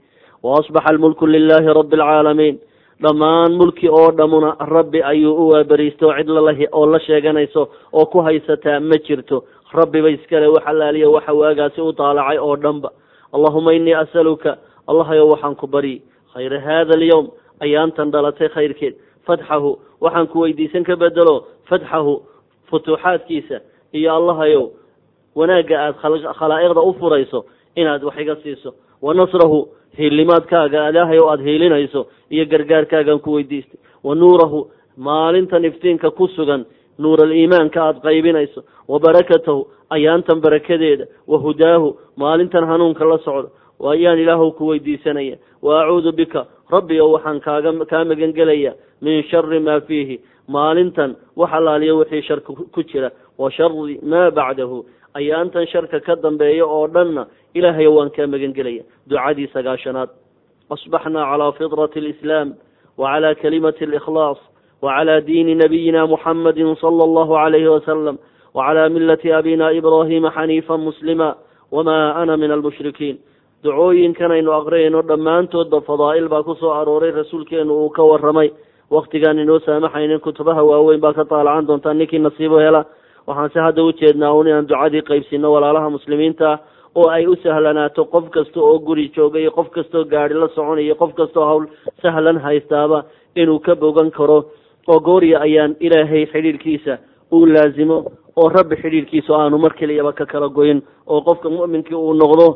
waasbaxa 0.43 0.89
almulku 0.93 1.27
lilahi 1.27 1.75
rabi 1.79 1.97
alcaalamiin 2.01 2.57
dhammaan 3.05 3.53
mulki 3.61 3.89
oo 3.89 4.11
dhamuna 4.19 4.57
rabbi 4.77 5.03
ayuu 5.13 5.35
u 5.43 5.49
waaberiistay 5.53 6.09
oo 6.09 6.17
cid 6.19 6.29
lala 6.29 6.53
oo 6.73 6.87
la 6.87 7.01
sheeganayso 7.07 7.69
oo 7.93 8.07
ku 8.07 8.19
haysataa 8.27 8.81
ma 8.81 8.97
jirto 9.07 9.45
rabbiba 9.73 10.11
iskale 10.17 10.47
wax 10.47 10.65
alaaliya 10.67 11.11
waxa 11.11 11.33
waagaasi 11.33 11.81
u 11.81 11.93
daalacay 11.93 12.39
oo 12.39 12.57
dhanba 12.57 12.91
allahuma 13.33 13.75
inii 13.75 13.95
asaluka 14.05 14.57
allahayow 14.87 15.29
waxaan 15.35 15.57
ku 15.57 15.67
baryi 15.67 16.03
khayra 16.35 16.61
hada 16.67 16.95
alyawm 16.99 17.26
ayaantan 17.64 18.11
dhalatay 18.14 18.49
khayrkeed 18.57 18.95
fatxahu 19.26 19.79
waxaan 20.00 20.26
ku 20.33 20.41
weydiisan 20.45 20.85
ka 20.85 20.97
bedelo 20.97 21.37
fatxahu 21.71 22.23
futuuxaadkiisa 22.71 23.61
iyo 23.99 24.11
allahayow 24.19 24.64
wanaagga 25.35 25.76
aada 25.81 26.33
khalaa'iqda 26.41 26.81
u 26.81 26.93
furayso 27.00 27.45
inaad 27.76 28.03
wax 28.05 28.17
iga 28.19 28.37
siiso 28.43 28.75
wa 29.03 29.14
nasrahu 29.14 29.59
hiilimaadkaaga 29.99 30.88
ilaahayow 30.91 31.26
aada 31.31 31.43
hiilinayso 31.43 32.00
iyo 32.31 32.45
gargaarkaagaan 32.53 33.21
ku 33.21 33.33
weydiistay 33.37 33.79
wa 34.07 34.14
nuurahu 34.14 34.71
maalintan 34.97 35.64
iftiinka 35.64 36.11
ku 36.11 36.29
sugan 36.37 36.64
nuuraliimaanka 36.99 37.79
aada 37.83 38.00
qaybinayso 38.07 38.61
wa 38.88 38.99
barakatahu 39.00 39.61
ayaantan 39.91 40.41
barakadeeda 40.41 41.05
wa 41.26 41.38
hudaahu 41.38 41.88
maalintan 42.17 42.64
hanuunka 42.67 43.05
la 43.05 43.19
socdo 43.19 43.50
ayaan 43.81 44.19
ilaahu 44.19 44.52
ku 44.52 44.66
weydiisanaya. 44.66 45.37
Wa 45.62 45.85
acuudu 45.85 46.12
bika. 46.12 46.47
Rabbi 46.71 47.00
o 47.00 47.12
waxaan 47.12 47.40
kaaga 47.40 47.73
kaa 47.87 48.04
magan 48.04 48.33
gelaya 48.33 48.75
min 49.02 49.23
shari 49.31 49.61
maa 49.61 49.81
fiihi. 49.81 50.21
Maalintan 50.49 51.16
wax 51.37 51.50
allaaliyo 51.52 51.99
wixii 51.99 52.23
sharka 52.23 52.52
ku 52.52 52.83
jira. 52.83 53.11
Wa 53.38 53.50
shari 53.50 53.99
maa 54.02 54.31
bacdahu. 54.31 54.85
Ayaantan 55.14 55.66
sharka 55.66 56.00
ka 56.00 56.16
dambeeya 56.16 56.66
oo 56.66 56.87
dhanna 56.88 57.26
ilaahay 57.54 57.87
waan 57.87 58.11
kaa 58.11 58.26
magan 58.26 58.52
gelaya 58.52 58.83
ducadii 59.07 59.47
sagaashanaad 59.54 60.11
asbaxnaa 60.75 61.26
calaa 61.31 61.52
fitrati 61.54 61.99
alislaam 62.02 62.49
wacalaa 62.99 63.35
kalimati 63.38 63.85
alikhlaas 63.85 64.40
wacalaa 64.83 65.21
diini 65.21 65.54
nabiyina 65.54 66.07
muxamadin 66.07 66.75
sala 66.83 67.07
allahu 67.07 67.38
calayhi 67.38 67.71
wasalam 67.71 68.19
wacalaa 68.54 68.88
milati 68.88 69.33
abina 69.33 69.71
ibraahima 69.71 70.35
xaniifan 70.35 70.81
muslima 70.83 71.37
wamaa 71.71 72.19
ana 72.19 72.37
min 72.37 72.50
almushrikiin 72.50 73.19
ducooyinkan 73.64 74.30
aynu 74.37 74.52
aqrinayno 74.59 75.00
dhammaantoodba 75.09 75.80
fadaa'il 75.88 76.28
baa 76.28 76.42
ku 76.42 76.54
soo 76.61 76.73
arooray 76.80 77.11
rasuulkeenu 77.21 77.73
uu 77.85 77.90
ka 77.90 78.02
warramay. 78.11 78.50
Waktigaan 78.90 79.38
inoo 79.38 79.59
saamaxaynin 79.66 80.21
kutubaha 80.21 80.62
waaweyn 80.71 81.00
baa 81.00 81.12
ka 81.12 81.25
daalacan 81.30 81.66
doontaa 81.68 81.94
ninkii 81.94 82.18
nasiibo 82.18 82.59
hela. 82.61 82.85
Waxaan 83.26 83.50
se 83.54 83.61
hadda 83.61 83.83
u 83.85 83.92
jeednaa 84.00 84.33
un 84.33 84.47
inaan 84.49 84.68
ducadii 84.68 85.02
qaybsino 85.09 85.52
walaalaha 85.52 85.90
muslimiinta 85.90 86.59
oo 86.94 87.09
ay 87.09 87.26
u 87.26 87.37
sahlanaato 87.42 88.04
qof 88.04 88.28
kasta 88.30 88.61
oo 88.61 88.78
guri 88.78 89.09
jooga 89.16 89.38
iyo 89.40 89.50
qof 89.50 89.71
kastaoo 89.71 90.04
gaadi 90.04 90.35
la 90.35 90.49
soconaya 90.49 90.94
qof 90.94 91.14
kastaoo 91.14 91.47
hawl 91.49 91.64
sahlan 92.02 92.38
haystaaba 92.38 93.04
inuu 93.37 93.59
ka 93.61 93.75
bogan 93.75 94.11
karo. 94.11 94.44
Oo 94.88 95.00
goorya 95.00 95.40
ayaan 95.40 95.76
ilaahay 95.80 96.26
xidhiirkiisa 96.26 96.99
uu 97.33 97.47
laasimo 97.47 98.04
oo 98.37 98.49
rabbi 98.49 98.76
xidhiirkiisa 98.76 99.33
aanu 99.35 99.59
mar 99.59 99.73
keliyaba 99.75 100.12
ka 100.12 100.26
kala 100.26 100.49
goyin 100.49 100.83
oo 101.06 101.21
qofka 101.25 101.49
mu'minkii 101.49 101.94
uu 101.97 102.12
noqdo 102.14 102.47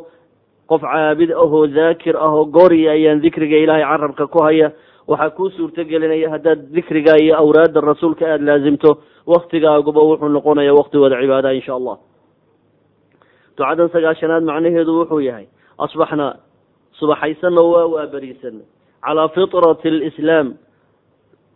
qof 0.71 0.83
caabid 0.83 1.31
ahoo 1.33 1.67
daakir 1.67 2.17
ah 2.17 2.33
oo 2.39 2.45
goorya 2.57 2.91
ayaan 2.93 3.21
dikriga 3.25 3.57
ilaahay 3.65 3.85
carabka 3.91 4.27
ku 4.27 4.39
haya 4.47 4.69
waxaa 5.11 5.31
kuu 5.37 5.51
suurto 5.57 5.85
gelinaya 5.85 6.29
haddaad 6.35 6.61
dikriga 6.77 7.13
iyo 7.23 7.35
awraadda 7.43 7.81
rasuulka 7.81 8.25
aada 8.33 8.45
laasimto 8.45 8.91
waktigaaguba 9.27 10.01
wuxuu 10.09 10.29
noqonaya 10.37 10.73
wakti 10.79 10.97
wada 11.03 11.17
cibaada 11.23 11.53
insha 11.59 11.73
allah. 11.81 11.97
Ducadan 13.57 13.89
sagaashanaad 13.95 14.43
macnaheedu 14.51 14.93
wuxuu 15.01 15.21
yahay 15.29 15.47
asbaxnaa 15.85 16.33
subaxaysana 17.01 17.63
waa 17.73 17.87
waaberiisana 17.95 18.63
calaa 19.05 19.29
fitrati 19.37 19.89
alislaam 19.89 20.49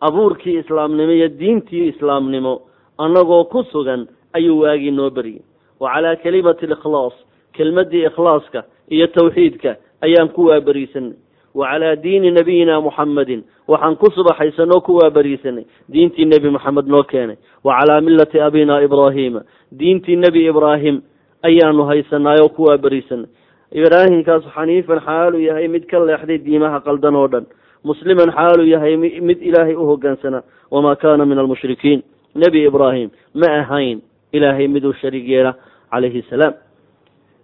abuurkii 0.00 0.56
islaamnimo 0.62 1.12
iyo 1.12 1.28
diintii 1.28 1.88
islaamnimo 1.92 2.54
annagoo 2.98 3.44
ku 3.52 3.60
sugan 3.72 4.06
ayuu 4.36 4.60
waagii 4.62 4.90
noo 4.90 5.10
beriyey 5.10 5.42
wa 5.80 5.92
calaa 5.94 6.16
kalimati 6.24 6.64
alikhlaas 6.66 7.14
kelmaddii 7.56 8.04
ikhlaaska 8.06 8.64
iyo 8.90 9.06
tawxiidka 9.06 9.76
ayaan 10.00 10.28
ku 10.28 10.44
waaberiisanay 10.46 11.12
wa 11.54 11.66
calaa 11.68 11.96
diini 11.96 12.30
nabiyina 12.30 12.80
muxammadin 12.80 13.44
waxaan 13.68 13.96
ku 13.96 14.10
subaxaysanoo 14.10 14.80
ku 14.80 14.96
waaberiisanay 14.96 15.64
diintii 15.92 16.24
nebi 16.24 16.50
moxamed 16.50 16.86
noo 16.86 17.02
keenay. 17.02 17.36
Wa 17.64 17.76
calaa 17.78 18.00
millati 18.00 18.40
abina 18.40 18.80
ibraahiima 18.82 19.42
diintii 19.78 20.16
nebi 20.16 20.46
ibraahim 20.48 21.02
ayaanu 21.42 21.84
haysanaayoo 21.84 22.48
ku 22.48 22.62
waaberiisanay 22.68 23.28
ibraahimkaas 23.72 24.44
xaniifan 24.54 25.00
xaaluu 25.00 25.40
yahay 25.40 25.68
mid 25.68 25.84
ka 25.86 25.98
leexday 26.00 26.38
diimaha 26.38 26.80
qaldan 26.80 27.14
oo 27.16 27.28
dhan. 27.28 27.44
Musliman 27.84 28.32
xaaluu 28.32 28.66
yahay 28.66 28.96
mid 28.96 29.38
ilaahay 29.42 29.74
u 29.74 29.86
hogaansanaa 29.86 30.42
wamaa 30.70 30.96
kaana 30.96 31.26
min 31.26 31.38
almushrikiin 31.38 32.02
nebi 32.34 32.64
ibraahim 32.64 33.10
ma 33.34 33.48
ahayn 33.60 34.00
ilaahay 34.32 34.68
miduu 34.68 34.92
shariig 35.00 35.28
yeela 35.28 35.54
calayhi 35.90 36.22
salaam 36.30 36.54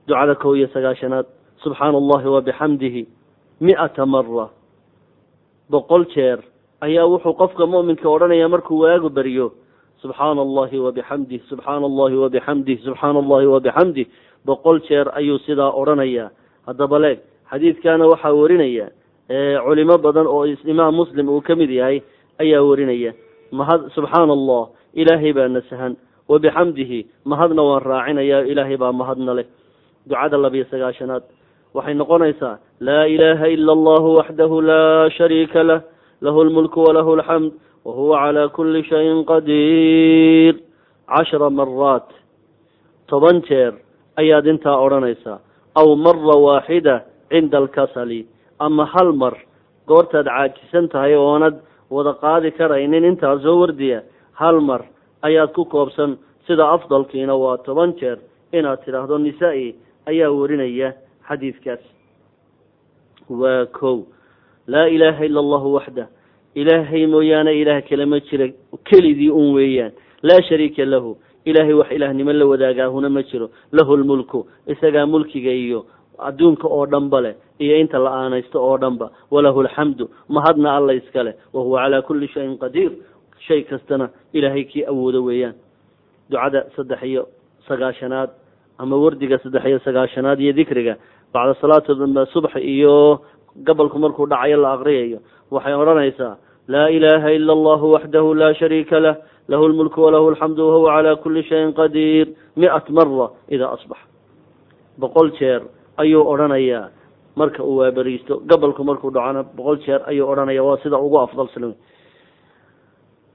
ducada 0.09 0.35
kow 0.43 0.53
iyo 0.59 0.69
sagaashanaad 0.75 1.27
subxaana 1.65 1.97
allahi 2.03 2.27
wabixamdihi 2.37 3.03
mi-ata 3.67 4.07
mara 4.07 4.47
boqol 5.71 6.05
jeer 6.15 6.39
ayaa 6.87 7.07
wuxuu 7.13 7.35
qofka 7.41 7.65
mu'minka 7.67 8.07
odhanaya 8.15 8.49
markuu 8.49 8.79
waagu 8.85 9.09
beriyo 9.11 9.53
subxaana 10.03 10.41
allahi 10.47 10.77
wabixamdih 10.87 11.41
subxaana 11.51 11.85
allahi 11.91 12.17
wabixamdih 12.25 12.77
subxaana 12.87 13.19
allahi 13.23 13.47
wabixamdih 13.55 14.07
boqol 14.47 14.81
jeer 14.89 15.07
ayuu 15.19 15.39
sidaa 15.47 15.73
odhanayaa 15.81 16.31
haddaba 16.67 16.99
leeg 17.05 17.19
xadiidkaana 17.51 18.05
waxaa 18.13 18.33
warinaya 18.41 18.87
culimo 19.67 19.99
badan 19.99 20.27
oo 20.27 20.45
imaam 20.73 20.95
muslim 20.95 21.29
uu 21.29 21.41
ka 21.41 21.55
mid 21.57 21.71
yahay 21.71 21.99
ayaa 22.43 22.63
warinaya 22.71 23.13
mahad 23.53 23.91
subxaana 23.97 24.33
allah 24.39 24.63
ilaahay 24.95 25.33
baa 25.33 25.49
nasahan 25.49 25.97
wabixamdihi 26.29 26.99
mahadna 27.25 27.63
waan 27.69 27.83
raacinaya 27.83 28.39
ilaahay 28.53 28.77
baa 28.77 28.93
mahadna 28.93 29.35
leh 29.39 29.47
ducada 30.11 30.37
labiyo 30.45 30.65
sagaashanaad. 30.73 31.25
Waxay 31.75 31.95
noqonaysaa 31.95 32.57
laa 32.81 33.05
ilaaha 33.15 33.47
ila 33.55 33.73
allahu 33.79 34.09
waxdahu 34.19 34.63
laa 34.71 35.11
shariika 35.19 35.63
lah 35.71 35.81
lahu 36.25 36.45
lmulku 36.49 36.79
walahu 36.87 37.11
alxamd 37.19 37.53
wahuwa 37.85 38.17
calaa 38.23 38.49
kuli 38.57 38.83
shayin 38.91 39.25
qadiir. 39.31 40.55
Cashra 41.09 41.51
maraat 41.59 42.09
toban 43.09 43.43
jeer 43.49 43.73
ayaad 44.21 44.47
intaa 44.53 44.77
odhanaysaa 44.85 45.39
aw 45.81 45.89
mara 46.05 46.37
waaxida 46.47 46.95
cinda 47.31 47.59
alkasali. 47.63 48.27
Ama 48.61 48.85
hal 48.93 49.13
mar 49.13 49.35
goortaad 49.89 50.27
caajisan 50.27 50.89
tahay 50.93 51.15
oonad 51.15 51.57
wada 51.91 52.13
qaadi 52.23 52.51
karaynin 52.59 53.05
intaa 53.11 53.39
soo 53.45 53.57
wardiya 53.61 54.03
hal 54.41 54.61
mar 54.69 54.83
ayaad 55.27 55.51
ku 55.57 55.65
koobsan 55.73 56.11
sida 56.47 56.65
afdalkiina 56.77 57.35
waa 57.43 57.57
toban 57.67 57.91
jeer 58.01 58.19
inaad 58.53 58.81
tidhaahdo 58.85 59.17
nisaa-i 59.19 59.77
ayaa 60.11 60.31
warinaya 60.33 60.95
xadiidkaas. 61.29 61.83
Waa 63.29 63.67
kow. 63.67 64.05
Laa 64.67 64.89
ilaaha 64.89 65.25
ila 65.27 65.41
allahu 65.41 65.75
waxdah 65.77 66.07
ilaahay 66.55 67.07
mooyaane 67.07 67.53
ilaah 67.61 67.83
kale 67.89 68.05
ma 68.07 68.21
jira. 68.21 68.49
Keligii 68.85 69.31
un 69.31 69.55
weeyaan. 69.55 69.93
Laa 70.23 70.41
shariika 70.49 70.85
lahu. 70.85 71.17
Ilaahay 71.45 71.73
wax 71.75 71.91
ilaahnimo 71.93 72.33
la 72.33 72.47
wadaagaahuna 72.47 73.09
ma 73.09 73.23
jiro. 73.23 73.51
Lahu 73.73 73.97
lmulku 73.97 74.47
isagaa 74.67 75.07
mulkiga 75.07 75.51
iyo 75.53 75.87
adduunka 76.19 76.67
oo 76.69 76.87
dhanba 76.87 77.21
leh 77.21 77.35
iyo 77.59 77.77
inta 77.81 77.99
la 77.99 78.11
aanaysto 78.11 78.59
oo 78.61 78.77
dhanba. 78.79 79.11
Walahu 79.31 79.61
alxamdu 79.61 80.11
mahadna 80.29 80.77
alla 80.77 80.93
iskale 80.95 81.35
wahuwa 81.53 81.81
calaa 81.83 82.03
kulli 82.03 82.29
shayin 82.29 82.59
qadiir. 82.59 82.93
Shay 83.47 83.63
kastana 83.63 84.11
ilaahay 84.33 84.65
kii 84.65 84.85
awoodo 84.85 85.25
weeyaan. 85.25 85.55
Ducada 86.31 86.67
saddex 86.77 87.03
iyo 87.03 87.29
sagaashanaad 87.69 88.31
ama 88.79 88.97
wardiga 88.97 89.39
saddex 89.39 89.65
iyo 89.67 89.79
sagaashanaad 89.87 90.41
iyo 90.41 90.53
dikriga 90.53 90.97
bacda 91.33 91.55
salaatu 91.61 91.97
subx 92.33 92.57
iyo 92.57 93.21
gabolku 93.67 93.99
markuu 93.99 94.27
dhacayo 94.27 94.57
la 94.63 94.73
aqriyayo. 94.77 95.19
Waxay 95.51 95.75
odhanaysaa 95.75 96.37
laa 96.69 96.89
ilaaha 96.89 97.33
ila 97.33 97.53
allahu 97.53 97.93
waxdahu 97.95 98.35
laa 98.35 98.55
shariika 98.55 99.01
lah 99.01 99.17
lahu 99.49 99.69
lmulku 99.69 99.99
walahu 100.01 100.31
alxamdu 100.33 100.63
wahuwa 100.69 100.93
calaa 100.97 101.17
kuli 101.17 101.43
shayin 101.43 101.73
qadiir. 101.73 102.29
Mi-at 102.57 102.89
mara 102.91 103.31
idaa 103.49 103.75
asbax. 103.77 103.99
Boqol 104.99 105.33
jeer 105.39 105.63
ayuu 105.97 106.23
odhanayaa 106.23 106.91
marka 107.37 107.63
uu 107.63 107.77
waaberiisto 107.81 108.43
gabolku 108.51 108.85
markuu 108.85 109.11
dhacona 109.11 109.43
boqol 109.57 109.79
jeer 109.85 110.01
ayuu 110.11 110.27
odhanaya 110.33 110.63
waa 110.65 110.79
sida 110.83 110.99
ugu 110.99 111.19
afdalsan 111.27 111.75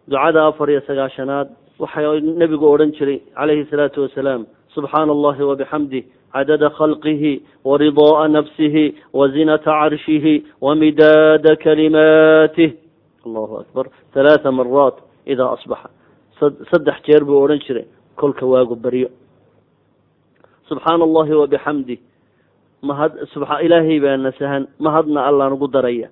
ducada 0.07 0.47
afar 0.47 0.69
iyo 0.69 0.81
sagaashanaad 0.87 1.47
waxay 1.79 2.21
nebigu 2.41 2.65
odhan 2.73 2.91
jiray 2.97 3.19
calayhi 3.37 3.67
salaatu 3.71 4.03
wasalaam 4.05 4.41
wabixamdih 4.75 6.03
cadada 6.33 6.69
khalqihi 6.69 7.41
waridaaa 7.63 8.27
nafsihi 8.27 8.95
wazinata 9.13 9.65
carshihi 9.65 10.43
wamidaada 10.61 11.55
kalimaatih 11.55 12.73
allahu 13.25 13.61
akbar. 13.63 13.85
Halaatha 14.15 14.51
maraat 14.51 14.95
idaa 15.25 15.53
asbaxa 15.57 15.89
saddex 16.71 16.97
jeer 17.05 17.23
buu 17.25 17.43
odhan 17.43 17.59
jiray 17.65 17.85
kolka 18.15 18.45
waagu 18.45 18.75
beryo 18.75 19.09
subxaana 20.69 21.03
allahi 21.03 21.33
wabixamdih 21.41 21.99
mahad 22.81 23.11
subxa 23.33 23.61
ilaahay 23.65 23.99
baa 23.99 24.17
nasahan 24.17 24.67
mahadna 24.79 25.25
allaan 25.29 25.53
ugu 25.53 25.67
daraya. 25.67 26.09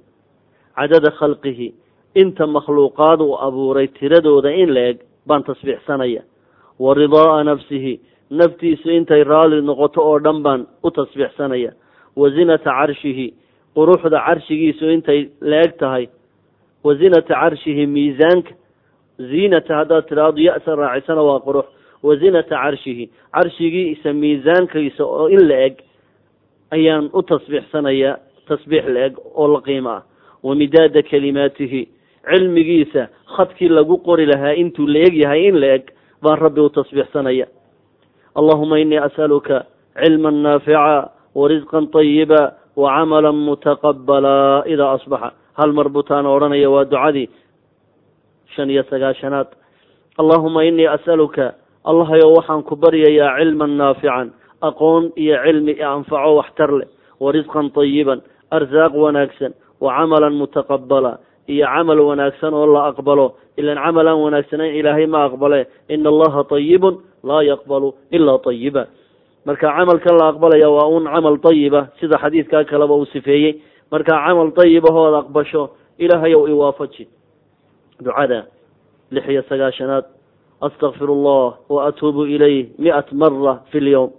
Cadada 0.77 1.11
khalqihi 1.19 1.73
inta 2.15 2.47
makhluuqaad 2.47 3.19
uu 3.21 3.35
abuuray 3.47 3.87
tiradooda 3.87 4.53
in 4.53 4.69
la 4.73 4.81
eg 4.91 4.97
baan 5.27 5.43
tasbiixsanaya. 5.43 6.23
Wa 6.79 6.93
ridaaa 6.95 7.43
nafsihi 7.43 7.99
naftiisu 8.39 8.89
intay 8.97 9.23
raali 9.23 9.61
noqoto 9.61 10.01
oo 10.01 10.19
dhan 10.19 10.39
baan 10.43 10.61
u 10.83 10.89
tasbiixsanaya. 10.91 11.71
Wa 12.15 12.29
zinata 12.29 12.71
carshihi 12.79 13.33
quruxda 13.75 14.19
carshigiisu 14.27 14.85
intay 14.95 15.29
la 15.41 15.61
eg 15.65 15.77
tahay. 15.79 16.05
Wa 16.83 16.95
zinata 16.95 17.33
carshihi 17.41 17.85
miisaanka. 17.87 18.53
Ziinata 19.29 19.75
haddaad 19.79 20.07
tidhaahdo 20.09 20.41
ya-sa 20.41 20.75
raacisana 20.75 21.21
waa 21.21 21.39
qurux 21.45 21.67
wa 22.03 22.15
zinata 22.15 22.55
carshihi 22.55 23.09
carshigiisa 23.35 24.13
miisaankiisa 24.13 25.03
oo 25.05 25.27
in 25.29 25.43
la 25.47 25.57
eg 25.67 25.75
ayaan 26.71 27.09
u 27.13 27.21
tasbiixsanayaa 27.21 28.17
tasbiix 28.47 28.85
la 28.95 29.05
eg 29.05 29.13
oo 29.35 29.47
la 29.53 29.61
qiimo 29.61 29.89
ah. 29.89 30.01
Wa 30.43 30.55
midaada 30.55 31.03
kalimaatihi 31.03 31.81
cilmigiisa 32.29 33.07
khadkii 33.35 33.69
lagu 33.69 33.97
qori 34.07 34.25
lahaa 34.25 34.55
intuu 34.57 34.87
la 34.87 34.99
eg 35.07 35.13
yahay 35.23 35.47
in 35.47 35.59
la 35.61 35.67
eg 35.77 35.91
baan 36.23 36.39
rabbi 36.39 36.61
u 36.61 36.69
tasbiixsanaya 36.69 37.45
allahuma 38.35 38.79
inii 38.79 38.99
as'aluka 38.99 39.65
cilma 39.95 40.31
naafica 40.31 41.11
warisqan 41.35 41.87
طayiba 41.91 42.53
wacamala 42.75 43.31
mutaqabala 43.31 44.63
idaa 44.67 44.95
asbaxa. 44.97 45.33
Hal 45.59 45.71
mar 45.73 45.89
butaana 45.89 46.29
odhanaya 46.31 46.69
waa 46.71 46.85
ducadii 46.85 47.29
shan 48.55 48.69
iyo 48.69 48.83
sagaashanaad. 48.89 49.47
Allahuma 50.19 50.63
inii 50.63 50.87
as'aluka 50.87 51.55
allahayow 51.85 52.37
waxaan 52.37 52.63
ku 52.63 52.75
baryayaa 52.75 53.39
cilman 53.39 53.77
naafican 53.77 54.31
aqoon 54.61 55.11
iyo 55.17 55.35
cilmi 55.43 55.73
anfaco 55.81 56.37
waxtar 56.39 56.71
leh 56.71 56.87
warisqan 57.19 57.73
طayiban 57.73 58.21
arsaaq 58.51 58.93
wanaagsan 58.93 59.53
wacamalan 59.81 60.37
mutaqabala 60.37 61.17
iyo 61.51 61.65
camal 61.67 61.99
wanaagsan 61.99 62.53
oo 62.53 62.65
la 62.73 62.81
aqbalo. 62.91 63.35
Ilan 63.59 63.77
camal 63.83 64.07
aan 64.07 64.19
wanaagsanayn 64.23 64.75
ilaahay 64.79 65.05
ma 65.07 65.25
aqbale. 65.27 65.67
Ina 65.89 66.09
allaha 66.09 66.43
tayibun 66.47 67.03
laa 67.23 67.43
yaqbalu 67.43 67.93
ilaa 68.11 68.39
tayiba 68.39 68.87
marka 69.45 69.67
camalkan 69.77 70.17
la 70.17 70.25
aqbalaya 70.31 70.69
waa 70.69 70.87
un 70.87 71.03
camal 71.05 71.37
tayiba 71.43 71.87
sida 71.99 72.17
xadiidkaa 72.17 72.63
kaleba 72.63 72.95
uu 72.95 73.05
sifeeyey. 73.13 73.61
Marka 73.91 74.13
camal 74.25 74.51
tayibahood 74.55 75.13
aqbasho 75.21 75.69
ilaahay 75.99 76.31
iwaafaji. 76.31 77.07
Ducada 78.01 78.45
lix 79.11 79.27
iyo 79.29 79.43
sagaashanaad 79.49 80.05
astakfiru 80.61 81.13
allah 81.13 81.57
wa 81.69 81.87
atuubu 81.89 82.25
ilayh 82.25 82.69
mi'at 82.79 83.11
mara 83.11 83.61
fi 83.71 83.79
lyowm 83.79 84.11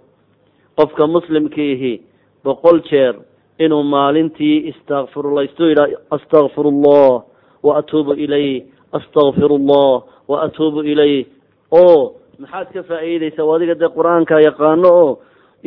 qofka 0.77 1.07
muslimkiihi 1.07 2.01
boqol 2.43 2.81
jeer 2.89 3.15
inuu 3.64 3.82
maalintii 3.94 4.56
istakfirlaysto 4.70 5.68
yidha 5.70 5.84
astakfir 6.16 6.66
allah 6.72 7.22
waatuubu 7.62 8.12
ilayh 8.24 8.62
astakfir 8.98 9.50
allah 9.60 10.02
waatuubu 10.28 10.80
ilayh 10.92 11.26
oo 11.82 12.14
maxaad 12.42 12.68
ka 12.76 12.82
faa'iideysaa 12.90 13.48
adiga 13.56 13.74
dee 13.82 13.90
qur-aanka 13.96 14.40
yaqaano 14.48 14.88
oo 15.02 15.10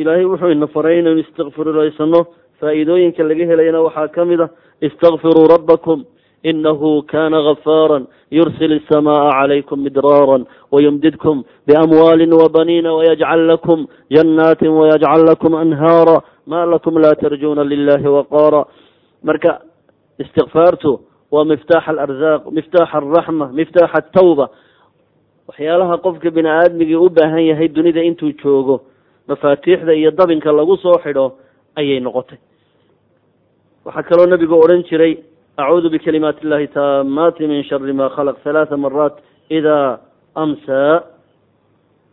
ilaahay 0.00 0.24
wuxuu 0.24 0.50
ina 0.56 0.66
faray 0.74 0.98
inaynu 1.00 1.20
istakfirlaysano 1.24 2.20
faa'iidooyinka 2.60 3.22
laga 3.30 3.44
helayana 3.50 3.80
waxaa 3.86 4.08
ka 4.16 4.24
mid 4.24 4.40
a 4.40 4.48
istakfiruu 4.88 5.46
rabbakum 5.54 6.04
inahu 6.50 7.02
kana 7.12 7.38
gafaara 7.48 7.98
yursil 8.36 8.72
الsamaءa 8.80 9.28
عalaykum 9.38 9.78
midraara 9.86 10.38
wayumdidkum 10.72 11.44
bamwaali 11.68 12.26
wabaniina 12.40 12.90
wayajcal 12.98 13.42
lakum 13.52 13.86
jannaati 14.10 14.68
wayajcal 14.68 15.22
lakum 15.30 15.54
anhaara 15.54 16.16
ma 16.47 16.65
lakum 16.65 16.95
la 17.03 17.11
tarjuna 17.15 17.63
lilahi 17.63 18.07
waqaara. 18.17 18.61
Marka 19.23 19.61
istikfaartu 20.19 20.91
waa 21.31 21.45
miftaax 21.45 21.85
alarzaq 21.87 22.41
miftaax 22.57 22.89
alraxma 22.99 23.45
miftaax 23.59 23.91
altawba 23.99 24.45
waxyaalaha 25.47 25.97
qofka 26.05 26.29
bini 26.31 26.49
aadmigii 26.49 26.95
u 27.05 27.09
baahan 27.09 27.43
yahay 27.51 27.67
dunida 27.67 28.01
intuu 28.09 28.31
joogo 28.41 28.75
mafaatiixda 29.27 29.93
iyo 29.93 30.11
dabinka 30.11 30.51
lagu 30.51 30.77
soo 30.77 30.97
xidho 31.03 31.25
ayay 31.75 31.99
noqotay. 31.99 32.39
Waxaa 33.85 34.07
kaloo 34.09 34.27
nebigu 34.31 34.55
odhan 34.63 34.83
jiray 34.89 35.13
acuudu 35.57 35.89
bikalimaati 35.89 36.43
illahi 36.45 36.67
taamaati 36.67 37.47
min 37.47 37.63
shari 37.63 37.93
ma 37.93 38.09
khalaq 38.15 38.37
halaatha 38.45 38.77
maraat 38.77 39.15
idaa 39.49 39.99
amsaa. 40.35 41.03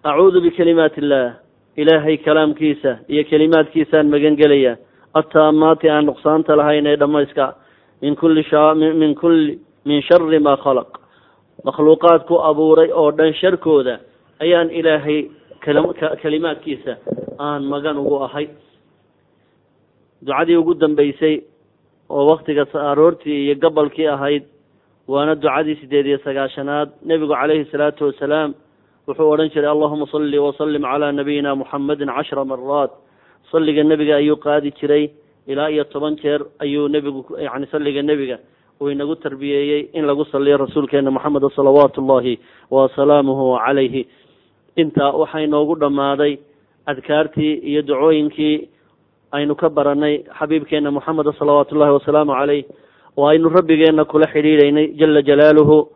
Acuudu 0.05 0.41
bikalimaati 0.41 1.01
illah 1.01 1.44
ilaahay 1.77 2.17
kalaamkiisa 2.17 2.99
iyo 3.09 3.25
kelimaadkiisaan 3.31 4.07
magan 4.15 4.37
gelaya 4.37 4.77
attaamaati 5.15 5.91
aan 5.91 6.07
nuqsaanta 6.07 6.57
lahayn 6.57 6.87
ee 6.87 6.97
dhammayska 6.97 7.55
min 8.03 8.17
kulli 8.17 8.45
min 9.01 9.15
kulli 9.15 9.59
min 9.85 10.03
shari 10.03 10.39
ma 10.39 10.57
khalaq. 10.57 10.91
Makhluuqaad 11.65 12.27
ku 12.29 12.35
abuuray 12.51 12.91
oo 12.93 13.11
dhan 13.19 13.33
sharkooda 13.41 13.99
ayaan 14.41 14.71
ilaahay 14.71 15.31
kalimaadkiisa 16.23 16.97
aan 17.39 17.63
magan 17.65 17.97
ugu 17.97 18.17
ahay. 18.27 18.49
Ducadii 20.27 20.57
ugu 20.57 20.75
dambeysay 20.75 21.43
oo 22.11 22.27
waktiga 22.31 22.65
aroortii 22.91 23.45
iyo 23.45 23.55
gabalkii 23.55 24.09
ahayd 24.09 24.45
waana 25.09 25.35
ducadii 25.35 25.77
sideed 25.81 26.07
iyo 26.07 26.19
sagaashanaad 26.25 26.89
nebigu 27.07 27.35
calayhi 27.35 27.65
salaatu 27.73 28.05
wasalaam 28.07 28.55
wuxuu 29.07 29.31
odhan 29.33 29.51
jiray 29.55 29.71
allahuma 29.71 30.07
salli 30.13 30.39
wasalim 30.39 30.83
calaa 30.83 31.13
nabiyina 31.13 31.55
muxamedin 31.55 32.09
cashra 32.17 32.45
maraat 32.45 32.91
salliga 33.53 33.83
nebiga 33.85 34.17
ayuu 34.17 34.37
qaadi 34.37 34.73
jiray 34.81 35.11
ilaa 35.47 35.69
iyo 35.71 35.85
toban 35.85 36.17
jeer 36.17 36.41
ayuu 36.65 36.89
nebigu 36.89 37.25
yani 37.39 37.67
salliga 37.73 38.03
nebiga 38.03 38.39
uu 38.81 38.91
inagu 38.91 39.17
tarbiyeeyey 39.17 39.91
in 39.93 40.05
lagu 40.07 40.25
saliyo 40.33 40.57
rasuulkeena 40.57 41.11
moxameda 41.11 41.51
salawaatu 41.57 42.01
ullahi 42.01 42.39
wasalaamuhu 42.71 43.59
calayhi. 43.65 44.07
Intaa 44.77 45.13
waxaa 45.13 45.45
inoogu 45.47 45.77
dhammaaday 45.77 46.39
adkaartii 46.87 47.55
iyo 47.71 47.83
ducooyinkii 47.83 48.69
aynu 49.33 49.55
ka 49.55 49.69
baranay 49.71 50.25
xabiibkeena 50.39 50.91
moxameda 50.91 51.33
salawaatu 51.39 51.75
ullahi 51.75 51.93
wasalaamu 51.93 52.33
caleyh 52.33 52.65
oo 53.17 53.27
aynu 53.29 53.49
rabbigeena 53.49 54.05
kula 54.05 54.27
xidhiidhaynay 54.27 54.87
jala 54.99 55.23
jalaaluhu 55.23 55.89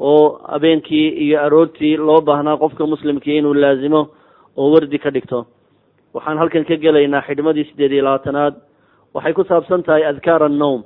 oo 0.00 0.38
habeenkii 0.52 1.08
iyo 1.24 1.40
aroortii 1.46 1.96
loo 1.96 2.20
baahnaa 2.20 2.56
qofka 2.56 2.86
muslimkii 2.86 3.36
inuu 3.38 3.54
laazimo 3.54 4.08
oo 4.56 4.70
wardi 4.72 4.98
ka 4.98 5.10
dhigto. 5.10 5.46
Waxaan 6.14 6.38
halkan 6.38 6.64
ka 6.64 6.76
gelaynaa 6.76 7.22
xidhmadii 7.26 7.64
sideed 7.64 7.92
iyo 7.92 8.04
labaatanaad 8.04 8.54
waxay 9.14 9.32
ku 9.32 9.44
saabsan 9.44 9.82
tahay 9.82 10.04
adkaar 10.06 10.42
annowm 10.42 10.82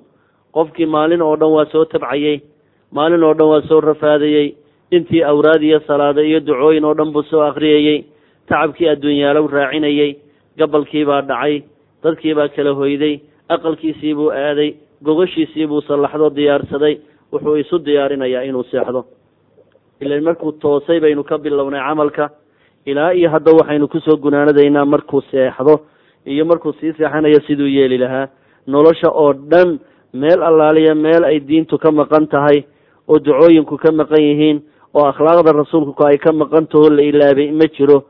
qofkii 0.52 0.86
maalin 0.86 1.22
oo 1.22 1.36
dhan 1.36 1.52
waa 1.52 1.66
soo 1.72 1.84
tabcayey 1.84 2.40
maalin 2.92 3.22
oo 3.24 3.34
dhan 3.34 3.48
waa 3.48 3.62
soo 3.68 3.80
rafaadayey 3.80 4.54
intii 4.90 5.22
awraad 5.24 5.62
iyo 5.62 5.80
salaado 5.86 6.20
iyo 6.22 6.40
ducooyin 6.40 6.84
oo 6.84 6.94
dhan 6.94 7.12
buu 7.12 7.22
soo 7.22 7.40
akriyayey 7.42 8.04
tacabkii 8.48 8.88
adduunyaalow 8.88 9.46
raacinayey 9.48 10.16
gabalkii 10.58 11.04
baa 11.04 11.22
dhacay 11.22 11.62
dadkii 12.02 12.34
baa 12.34 12.48
kala 12.48 12.72
hoyday 12.74 13.20
aqalkiisii 13.48 14.14
buu 14.14 14.30
aaday 14.32 14.70
gogashiisii 15.04 15.66
buu 15.66 15.80
sallaxdo 15.88 16.30
diyaarsaday 16.36 16.94
wuxuu 17.32 17.56
isu 17.56 17.78
diyaarinayaa 17.78 18.42
inuu 18.48 18.64
seexdo. 18.70 19.04
Ilan 20.00 20.22
markuu 20.24 20.52
toosay 20.52 21.00
baynu 21.00 21.24
ka 21.24 21.38
bilownay 21.38 21.80
camalka. 21.80 22.30
Ilaa 22.86 23.12
iyo 23.14 23.30
hadda 23.30 23.52
waxaynu 23.52 23.88
ku 23.88 24.00
soo 24.00 24.16
gunaanadaynaa 24.16 24.84
markuu 24.84 25.20
seexdo. 25.30 25.80
Iyo 26.26 26.44
markuu 26.44 26.72
sii 26.72 26.92
seexanayo 26.92 27.40
siduu 27.46 27.66
yeeli 27.68 27.98
lahaa. 27.98 28.28
Nolosha 28.66 29.10
oo 29.10 29.32
dhan 29.32 29.78
meel 30.12 30.42
allaaliya 30.42 30.94
meel 30.94 31.24
ay 31.24 31.40
diintu 31.40 31.78
ka 31.78 31.90
maqan 31.92 32.26
tahay 32.28 32.64
oo 33.08 33.18
ducooyinku 33.18 33.76
ka 33.78 33.92
maqan 33.92 34.22
yihiin 34.22 34.62
oo 34.94 35.04
akhlaaqda 35.06 35.52
rasuulku 35.52 36.04
ay 36.06 36.18
ka 36.18 36.32
maqan 36.32 36.66
taho 36.66 36.90
la 36.90 37.02
ilaabay 37.02 37.50
ma 37.52 37.66
jiro. 37.76 38.04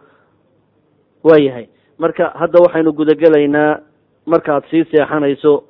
Waayahay 1.24 1.66
marka 1.98 2.32
hadda 2.38 2.58
waxaynu 2.62 2.92
gudagelaynaa 2.92 3.80
markaad 4.26 4.62
sii 4.70 4.84
seexanayso 4.90 5.64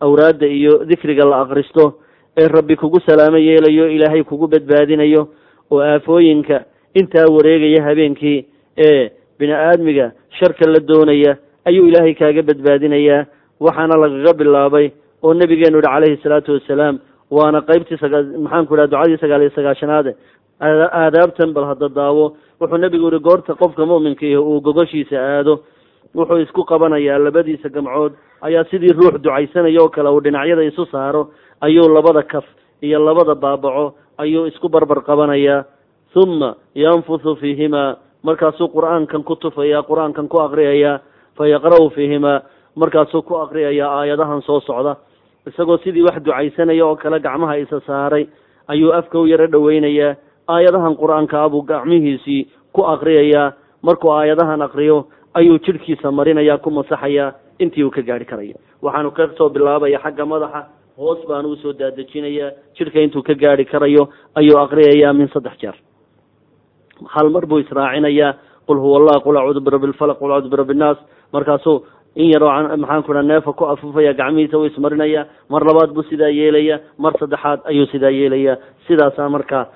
awraadda 0.00 0.46
iyo 0.46 0.84
dikriga 0.84 1.24
la 1.24 1.40
akristo 1.44 2.00
ee 2.36 2.48
rabbi 2.48 2.76
kugu 2.76 3.00
salaamo 3.00 3.38
yeelayo 3.38 3.86
ilaahay 3.96 4.22
kugu 4.24 4.46
badbaadinayo 4.48 5.22
oo 5.70 5.80
aafooyinka 5.82 6.64
intaa 6.94 7.26
wareegaya 7.36 7.82
habeenkii 7.88 8.38
ee 8.86 9.10
bini 9.38 9.52
aadmiga 9.52 10.12
sharka 10.38 10.66
la 10.70 10.80
doonaya 10.80 11.36
ayuu 11.64 11.86
ilaahay 11.88 12.14
kaaga 12.14 12.42
badbaadinayaa. 12.42 13.26
Waxaana 13.60 13.96
lagaga 14.02 14.32
bilaabay 14.40 14.90
oo 15.22 15.34
nebigeenu 15.34 15.78
yihi 15.78 15.86
calayhi 15.88 16.16
salaatu 16.22 16.52
wasalaam 16.56 16.98
waana 17.30 17.60
qeybtii 17.68 17.98
saga 18.02 18.18
maxaanku 18.44 18.74
idhaha 18.74 18.86
ducadii 18.92 19.18
sagaal 19.22 19.42
iyo 19.42 19.50
sagaashanaade 19.58 20.12
aadaabtan 21.00 21.52
bal 21.54 21.64
hadda 21.70 21.88
daawo. 21.88 22.36
Wuxuu 22.60 22.78
nebigu 22.78 23.10
yihi 23.10 23.22
goorta 23.22 23.54
qofka 23.54 23.86
mu'minka 23.86 24.26
ihi 24.26 24.36
uu 24.36 24.60
gogoshiisa 24.60 25.16
aado 25.18 25.54
wuxuu 26.14 26.38
isku 26.44 26.64
qabanayaa 26.64 27.18
labadiisa 27.18 27.68
gamcood. 27.68 28.12
Ayaa 28.42 28.64
sidii 28.70 28.92
ruux 28.92 29.18
ducaysanaya 29.22 29.80
oo 29.82 29.88
kale 29.88 30.08
uu 30.10 30.20
dhinacyada 30.20 30.62
isu 30.64 30.86
saaro 30.92 31.30
ayuu 31.60 31.88
labada 31.88 32.22
kaf 32.22 32.44
iyo 32.82 32.98
labada 32.98 33.34
baabaco 33.34 33.94
ayuu 34.18 34.46
isku 34.46 34.68
barbar 34.68 35.02
qabanayaa. 35.04 35.64
Huma 36.14 36.54
yanfuthu 36.74 37.36
fiihimaa 37.36 37.96
markaasuu 38.22 38.68
qur'aankan 38.70 39.24
ku 39.24 39.34
tufaya 39.36 39.82
qur'aankan 39.82 40.28
ku 40.28 40.38
aqriyayaa 40.38 41.00
fa 41.36 41.44
yaqra'u 41.48 41.90
fiihimaa 41.90 42.42
markaasuu 42.76 43.22
ku 43.22 43.34
aqriyayaa 43.42 43.90
aayadahan 44.00 44.42
soo 44.46 44.60
socda. 44.60 44.96
Isagoo 45.46 45.78
sidii 45.82 46.02
wax 46.06 46.22
ducaysanaya 46.24 46.86
oo 46.86 46.96
kale 46.96 47.18
gacmaha 47.20 47.58
isa 47.58 47.80
saaray 47.86 48.26
ayuu 48.68 48.92
afka 48.94 49.18
u 49.18 49.26
yaro 49.26 49.46
dhoweynayaa 49.50 50.14
aayadahan 50.48 50.94
qur'aanka 50.96 51.42
abuu 51.42 51.62
gacmihiisii 51.66 52.46
ku 52.72 52.86
aqriyayaa 52.86 53.52
markuu 53.82 54.12
aayadahan 54.14 54.62
aqriyo 54.62 55.04
ayuu 55.34 55.58
jidhkiisa 55.58 56.12
marinaya 56.14 56.58
ku 56.62 56.70
masaxayaa 56.70 57.34
intii 57.58 57.84
uu 57.84 57.90
ka 57.90 58.02
gaari 58.02 58.24
karayo 58.24 58.54
waxaanu 58.82 59.10
ka 59.10 59.28
soo 59.36 59.48
bilaabaya 59.50 59.98
xagga 59.98 60.24
madaxa 60.26 60.62
hoos 60.98 61.20
baanu 61.28 61.48
u 61.52 61.56
soo 61.62 61.72
daadejinayaa 61.72 62.50
jidhka 62.76 63.00
intuu 63.00 63.22
ka 63.22 63.34
gaari 63.34 63.64
karayo 63.64 64.08
ayuu 64.34 64.58
aqriyayaa 64.64 65.12
min 65.12 65.28
saddex 65.34 65.56
jeer. 65.62 65.74
Hal 67.14 67.30
mar 67.30 67.46
buu 67.46 67.58
israacinayaa 67.58 68.34
qul 68.66 68.78
huwa 68.78 68.96
allah 69.00 69.16
qul 69.24 69.36
acuudu 69.36 69.60
birabbi 69.60 69.86
lfalaq 69.92 70.18
qul 70.18 70.32
acuudu 70.32 70.50
birabbi 70.54 70.74
nnaas 70.74 70.98
markaasuu 71.32 71.82
in 72.14 72.30
yaroo 72.32 72.50
maxaanku 72.78 73.12
dhaha 73.12 73.22
neefa 73.22 73.52
ku 73.52 73.64
afufaya 73.66 74.12
gacmihiisa 74.14 74.58
u 74.58 74.64
ismarinaya 74.66 75.26
mar 75.50 75.62
labaad 75.66 75.90
buu 75.94 76.02
sidaa 76.10 76.30
yeelaya 76.30 76.80
mar 76.98 77.12
saddexaad 77.20 77.60
ayuu 77.70 77.86
sidaa 77.92 78.10
yeelaya 78.10 78.56
sidaasaa 78.86 79.28
markaa 79.28 79.66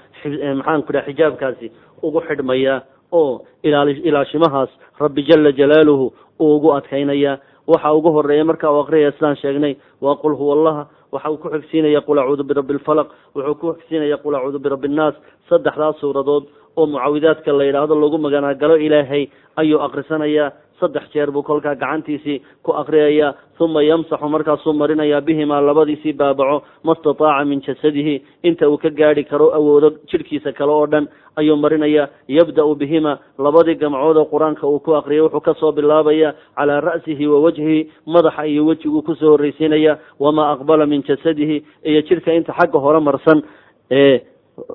maxaanku 0.56 0.92
dhaha 0.92 1.06
xijaabkaasi 1.10 1.72
ugu 2.02 2.20
xidhmaya 2.28 2.82
oo 3.12 3.42
ilaali 3.62 3.92
ilaashimahaas 4.08 4.70
rabbi 5.00 5.22
jala 5.28 5.52
jalaaluhu 5.52 6.12
uu 6.38 6.56
ugu 6.56 6.72
adkaynaya 6.78 7.38
waxa 7.72 7.92
ugu 7.98 8.10
horreeya 8.16 8.44
marka 8.50 8.70
uu 8.72 8.80
aqriyaya 8.84 9.12
sidaan 9.16 9.36
sheegnay 9.42 9.74
waa 10.00 10.16
qul 10.22 10.34
huwa 10.40 10.52
allaha 10.56 10.82
waxa 11.12 11.30
uu 11.30 11.36
ku 11.42 11.48
xigsiinaya 11.54 12.00
qul 12.08 12.18
acuudu 12.22 12.44
birabbi 12.50 12.74
lfalaq 12.80 13.08
wuxuu 13.36 13.54
ku 13.62 13.66
xigsiinaya 13.78 14.16
qul 14.24 14.34
acuudu 14.38 14.58
birabbi 14.66 14.88
nnaas 14.88 15.14
saddexdaas 15.50 15.96
suuradood 16.00 16.44
oo 16.76 16.86
mucaawidaadka 16.86 17.52
la 17.58 17.64
yidhaahdo 17.68 17.94
lagu 18.02 18.18
maganaagalo 18.26 18.76
ilaahay 18.86 19.28
ayuu 19.62 19.80
akrisanaya 19.86 20.52
saddex 20.80 21.10
jeer 21.14 21.30
buu 21.30 21.42
kolkaa 21.42 21.74
gacantiisii 21.74 22.42
ku 22.62 22.72
akriyaya 22.72 23.34
uma 23.60 23.82
yamsaxu 23.82 24.28
markaasuu 24.28 24.72
marinaya 24.72 25.20
bihimaa 25.20 25.60
labadiisii 25.60 26.12
baabaco 26.12 26.62
ma 26.84 26.94
stataaca 26.94 27.44
min 27.44 27.60
jasadihi 27.66 28.14
inta 28.42 28.68
uu 28.70 28.78
ka 28.78 28.90
gaari 28.90 29.24
karo 29.24 29.48
awoodo 29.58 29.90
jidhkiisa 30.10 30.52
kale 30.52 30.72
oo 30.72 30.86
dhan 30.86 31.08
ayuu 31.36 31.56
marinaya 31.56 32.08
yabda-u 32.28 32.74
bihima 32.74 33.18
labadii 33.38 33.74
gamcood 33.82 34.16
oo 34.16 34.26
qur'aanka 34.32 34.66
uu 34.66 34.78
ku 34.80 34.94
akriyay 34.94 35.22
wuxuu 35.26 35.40
ka 35.40 35.54
soo 35.60 35.72
bilaabaya 35.72 36.34
calaa 36.56 36.80
ra'sihi 36.80 37.26
wa 37.26 37.40
wajhihi 37.46 37.80
madaxa 38.06 38.46
iyo 38.46 38.66
wejiguu 38.66 39.02
ku 39.02 39.14
soo 39.14 39.30
horreysiinaya 39.34 39.98
wamaa 40.18 40.52
aqbala 40.54 40.86
min 40.86 41.02
jasadihi 41.02 41.64
iyo 41.84 42.00
jidhka 42.02 42.32
inta 42.34 42.52
xagga 42.58 42.78
hore 42.78 43.00
marsan 43.00 43.42
ee 43.90 44.20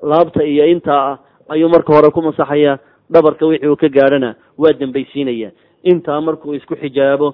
laabta 0.04 0.44
iyo 0.44 0.66
intaa 0.76 1.04
ah 1.12 1.18
ayuu 1.54 1.70
marka 1.70 1.94
hore 1.96 2.12
ku 2.12 2.22
masaxaya 2.22 2.80
dhabarka 3.12 3.46
wixii 3.46 3.68
uu 3.72 3.76
ka 3.76 3.88
gaadhana 3.90 4.36
waa 4.58 4.74
dambaysiinaya 4.74 5.52
intaa 5.92 6.22
markuu 6.28 6.54
isku 6.60 6.76
xijaabo 6.84 7.28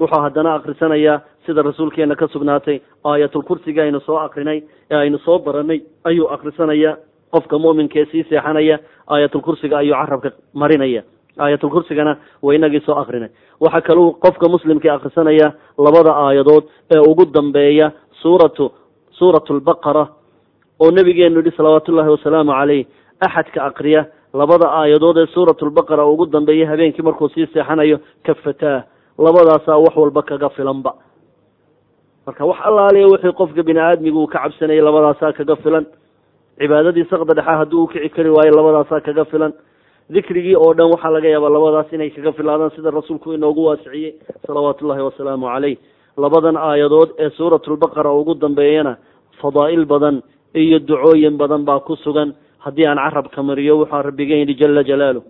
wuxuu 0.00 0.20
haddana 0.24 0.50
akrisanayaa 0.58 1.16
sida 1.46 1.62
rasuulkeena 1.68 2.14
ka 2.20 2.26
sugnaatay 2.34 2.76
aayatulkursiga 3.10 3.82
aynu 3.86 4.00
soo 4.06 4.16
akrinay 4.26 4.58
ee 4.90 4.96
aynu 5.02 5.18
soo 5.26 5.38
baranay 5.46 5.80
ayuu 6.08 6.28
akrisanaya 6.34 6.96
qofka 7.34 7.56
mu'minkaee 7.64 8.06
sii 8.12 8.24
seexanaya 8.30 8.76
aayatulkursiga 9.14 9.78
ayuu 9.82 9.94
carabka 10.00 10.30
marinaya. 10.62 11.02
Aayatulkursigana 11.44 12.12
waa 12.42 12.54
inagii 12.54 12.80
soo 12.86 12.94
akrinay 13.02 13.30
waxaa 13.60 13.80
kaluu 13.88 14.08
qofka 14.24 14.48
muslimkii 14.54 14.90
akrisanaya 14.96 15.52
labada 15.86 16.12
aayadood 16.24 16.64
ee 16.94 16.98
ugu 17.10 17.24
dambeeya 17.36 17.92
suuratu 18.22 18.66
suuratu 19.18 19.54
lbaqara 19.60 20.04
oo 20.82 20.90
nabigeenu 20.90 21.40
yihi 21.40 21.56
salawaatu 21.56 21.92
ullahi 21.92 22.10
wasalaamu 22.16 22.52
caleyh 22.58 22.84
axadka 23.26 23.60
akriya 23.68 24.02
labada 24.40 24.66
aayadood 24.80 25.16
ee 25.22 25.26
suuratu 25.34 25.66
lbaqara 25.70 26.04
ugu 26.12 26.26
dambeeya 26.26 26.68
habeenkii 26.70 27.02
markuu 27.08 27.28
sii 27.28 27.46
seexanayo 27.52 27.98
kafataa 28.26 28.84
labadaasaa 29.18 29.78
wax 29.84 29.96
walba 29.96 30.22
kaga 30.22 30.48
filanba. 30.56 30.92
Marka 32.26 32.44
wax 32.50 32.58
allaaliya 32.68 33.06
wixii 33.12 33.32
qofka 33.40 33.62
bini 33.62 33.80
aadmiga 33.80 34.18
uu 34.18 34.26
ka 34.26 34.38
cabsanayay 34.42 34.80
labadaasaa 34.80 35.32
kaga 35.32 35.56
filan. 35.56 35.84
Cibaadadii 36.58 37.04
saqda 37.10 37.34
dhexa 37.34 37.56
haddii 37.60 37.76
u 37.82 37.86
kici 37.92 38.08
kari 38.08 38.30
waayo 38.30 38.52
labadaasaa 38.56 39.00
kaga 39.00 39.24
filan. 39.24 39.52
Dikrigii 40.10 40.56
oo 40.56 40.72
dhan 40.74 40.90
waxaa 40.92 41.10
laga 41.10 41.28
yaabaa 41.28 41.50
labadaas 41.56 41.92
inay 41.92 42.10
kaga 42.10 42.32
filaadaan 42.32 42.70
sida 42.76 42.90
rasuulku 42.90 43.32
inoogu 43.32 43.64
waasiciyey 43.64 44.14
salawaatu 44.46 44.84
ullahi 44.84 45.02
wasalaamu 45.08 45.46
caleyh 45.46 45.76
labadan 46.16 46.56
aayadood 46.56 47.10
ee 47.18 47.30
suuratulbaqara 47.30 48.10
ugu 48.12 48.34
dambeeyana 48.34 48.96
fadaa'il 49.42 49.84
badan 49.86 50.22
iyo 50.54 50.78
ducooyin 50.78 51.36
badan 51.38 51.64
baa 51.64 51.80
ku 51.80 51.96
sugan 51.96 52.34
haddii 52.64 52.86
aan 52.86 52.98
carabka 53.04 53.42
mariyo 53.42 53.78
waxaan 53.82 54.04
rabbiga 54.08 54.34
yidhi 54.40 54.54
jala 54.60 54.82
jalaaluh 54.84 55.24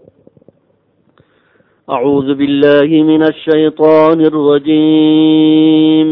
أعوذ 1.90 2.28
بالله 2.40 2.88
من 3.02 3.22
الشيطان 3.22 4.18
الرجيم 4.32 6.08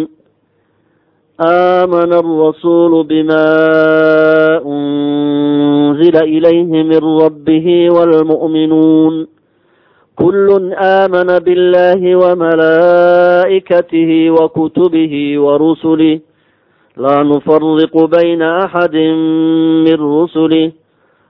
آمن 1.40 2.12
الرسول 2.12 2.92
بما 3.06 3.46
أنزل 4.66 6.16
إليه 6.16 6.72
من 6.82 7.02
ربه 7.22 7.66
والمؤمنون 7.96 9.14
كل 10.16 10.48
آمن 10.74 11.28
بالله 11.46 12.00
وملائكته 12.22 14.10
وكتبه 14.30 15.14
ورسله 15.44 16.20
لا 16.96 17.16
نفرق 17.22 17.94
بين 18.16 18.42
أحد 18.42 18.96
من 19.86 19.98
رسله 20.20 20.72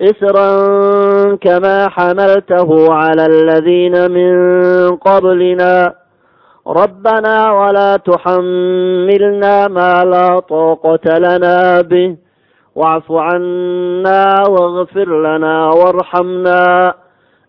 إسرا 0.00 0.48
كما 1.36 1.88
حملته 1.88 2.92
على 2.94 3.26
الذين 3.26 4.10
من 4.10 4.34
قبلنا 4.96 5.94
ربنا 6.66 7.52
ولا 7.52 7.96
تحملنا 7.96 9.68
ما 9.68 10.04
لا 10.04 10.40
طاقة 10.40 11.18
لنا 11.18 11.80
به 11.80 12.16
واعف 12.74 13.12
عنا 13.12 14.44
واغفر 14.48 15.22
لنا 15.22 15.68
وارحمنا 15.68 16.94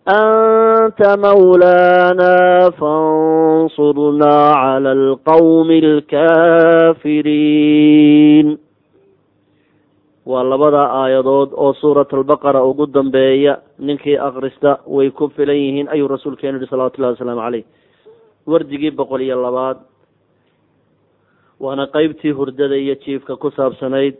أنت 0.08 1.16
مولانا 1.18 2.70
فانصرنا 2.70 4.52
على 4.52 4.92
القوم 4.92 5.70
الكافرين 7.06 8.65
waa 10.26 10.42
labada 10.42 10.82
aayadood 11.00 11.50
oo 11.54 11.72
suurat 11.80 12.12
albaqara 12.14 12.64
ugu 12.64 12.86
dambeeya 12.86 13.58
ninkii 13.78 14.16
akrista 14.28 14.78
way 14.86 15.10
ku 15.10 15.28
filan 15.36 15.56
yihiin 15.56 15.88
ayuu 15.88 16.08
rasuulkeenu 16.08 16.58
yihi 16.58 16.70
salawatullahi 16.70 17.14
wasalaamu 17.14 17.40
caleyh 17.46 17.64
wardigii 18.46 18.90
boqol 18.90 19.20
iyo 19.22 19.36
labaad 19.42 19.78
waana 21.60 21.86
qeybtii 21.86 22.32
hurdada 22.38 22.76
iyo 22.76 22.94
jiifka 22.94 23.36
ku 23.36 23.50
saabsanayd. 23.50 24.14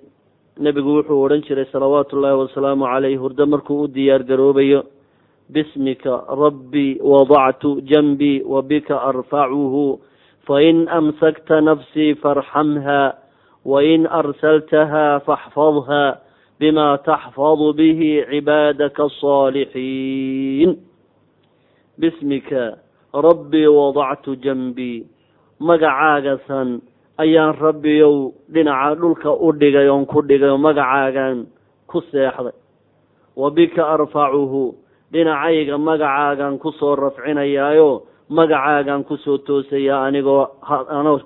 Nebigu 0.59 0.95
wuxuu 0.97 1.21
odhan 1.25 1.43
jiray 1.45 1.67
salawaatu 1.73 2.17
ullaahi 2.17 2.39
wasalaamu 2.43 2.87
caleyh 2.89 3.19
hurdo 3.21 3.47
markuu 3.47 3.83
u 3.85 3.89
diyaar 3.89 4.23
garoobayo 4.25 4.81
bismika 5.53 6.25
rabbii 6.43 6.99
wadactu 7.03 7.81
janbii 7.91 8.41
wa 8.47 8.63
bika 8.63 8.97
arfacuhu 9.11 10.01
fain 10.47 10.89
amsakta 10.89 11.61
nafsii 11.61 12.15
farxamha 12.23 13.13
wain 13.67 14.07
arsaltaha 14.07 15.05
faxfadha 15.27 16.03
bima 16.61 16.99
taxfadu 17.09 17.75
bihi 17.79 18.11
cibaadaka 18.31 19.03
asaalixiin 19.11 20.71
bismika 21.99 22.79
rabbii 23.27 23.67
wadactu 23.79 24.37
janbii 24.45 25.07
magacaagasan 25.59 26.81
ayaan 27.19 27.55
rabbiyow 27.59 28.33
dhinaca 28.55 28.95
dhulka 29.01 29.31
u 29.35 29.53
dhigay 29.61 29.89
oon 29.89 30.07
ku 30.07 30.23
dhigay 30.23 30.51
oo 30.55 30.59
magacaagan 30.61 31.47
ku 31.91 31.99
seexday 32.13 32.55
wa 33.37 33.49
bika 33.51 33.83
arfacuhu 33.95 34.75
dhinacayga 35.13 35.75
magacaagan 35.79 36.59
ku 36.63 36.71
soo 36.79 36.95
rafcinayaayo 36.97 37.91
magacaagan 38.29 39.05
ku 39.09 39.17
soo 39.25 39.39
toosayaa 39.47 40.07
anigoo 40.07 40.45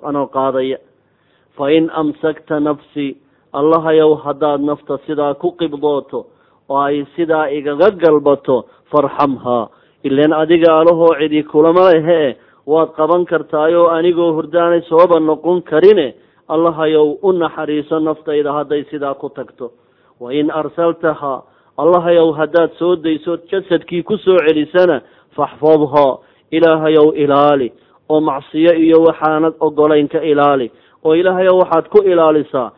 anoo 0.09 0.27
qaadaya 0.35 0.77
fa 1.57 1.71
in 1.71 1.89
amsakta 2.01 2.59
nafsi 2.59 3.17
allahayow 3.53 4.15
haddaad 4.25 4.61
nafta 4.61 4.97
sidaa 5.07 5.33
ku 5.33 5.51
qibdooto 5.59 6.19
oo 6.69 6.79
ay 6.87 7.05
sidaa 7.15 7.49
igaga 7.57 7.89
galbato 8.01 8.65
farxamhaa 8.91 9.69
ilaan 10.03 10.33
adiga 10.33 10.79
alahoo 10.79 11.15
cidi 11.19 11.43
kulama 11.43 11.91
lehe 11.93 12.37
waad 12.71 12.89
qaban 12.97 13.25
kartaayoo 13.25 13.87
anigoo 13.97 14.31
hurdaanay 14.37 14.81
sooba 14.89 15.19
noqon 15.19 15.61
karine 15.61 16.07
allahayow 16.53 17.07
u 17.27 17.31
naxariiso 17.33 17.99
naftayda 17.99 18.53
hadday 18.57 18.83
sidaa 18.91 19.13
ku 19.21 19.29
tagto 19.29 19.71
wa 20.19 20.33
in 20.33 20.51
arsaltahaa 20.61 21.43
allahayow 21.77 22.31
haddaad 22.39 22.71
soo 22.79 22.95
dayso 22.95 23.37
jasadkii 23.51 24.03
ku 24.03 24.17
soo 24.17 24.37
celisana 24.47 25.01
faxfadhaa 25.35 26.17
ilaahayow 26.51 27.07
ilaali 27.23 27.71
oo 28.09 28.21
macsiyo 28.21 28.73
iyo 28.85 28.97
waxaanad 29.07 29.53
ogolayn 29.59 30.07
ka 30.07 30.19
ilaali 30.31 30.71
oo 31.03 31.13
ilaahayow 31.15 31.57
waxaad 31.61 31.85
ku 31.93 31.99
ilaalisaa 32.11 32.71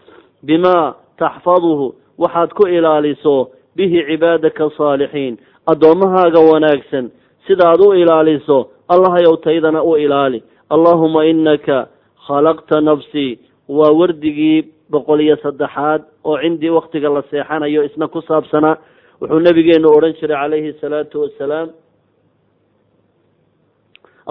bimaa 0.44 0.96
taxfaduhu 1.18 1.96
waxaad 2.18 2.50
ku 2.54 2.68
ilaaliso 2.68 3.52
bihi 3.76 4.06
cibaadaka 4.10 4.70
saalixiin 4.78 5.38
addoommahaaga 5.72 6.40
wanaagsan. 6.52 7.12
Sidaad 7.48 7.80
u 7.82 7.94
ilaaliso 7.94 8.70
allahayow 8.90 9.36
taydana 9.44 9.84
u 9.84 9.98
ilaali. 9.98 10.44
Allaahuma 10.70 11.26
inaka 11.26 11.88
khalaqta 12.28 12.82
nafsii 12.82 13.40
waa 13.68 13.92
wardigii 14.00 14.72
boqol 14.92 15.20
iyo 15.22 15.36
saddexaad 15.44 16.02
oo 16.24 16.38
cindii 16.42 16.70
waktiga 16.70 17.10
la 17.10 17.22
seexanayo 17.32 17.84
isna 17.84 18.08
ku 18.08 18.22
saabsanaa 18.22 18.78
wuxuu 19.22 19.40
nabigeenu 19.40 19.88
odhan 19.98 20.14
jiray 20.20 20.38
calayhi 20.38 20.74
salaatu 20.82 21.22
wasalaam 21.22 21.70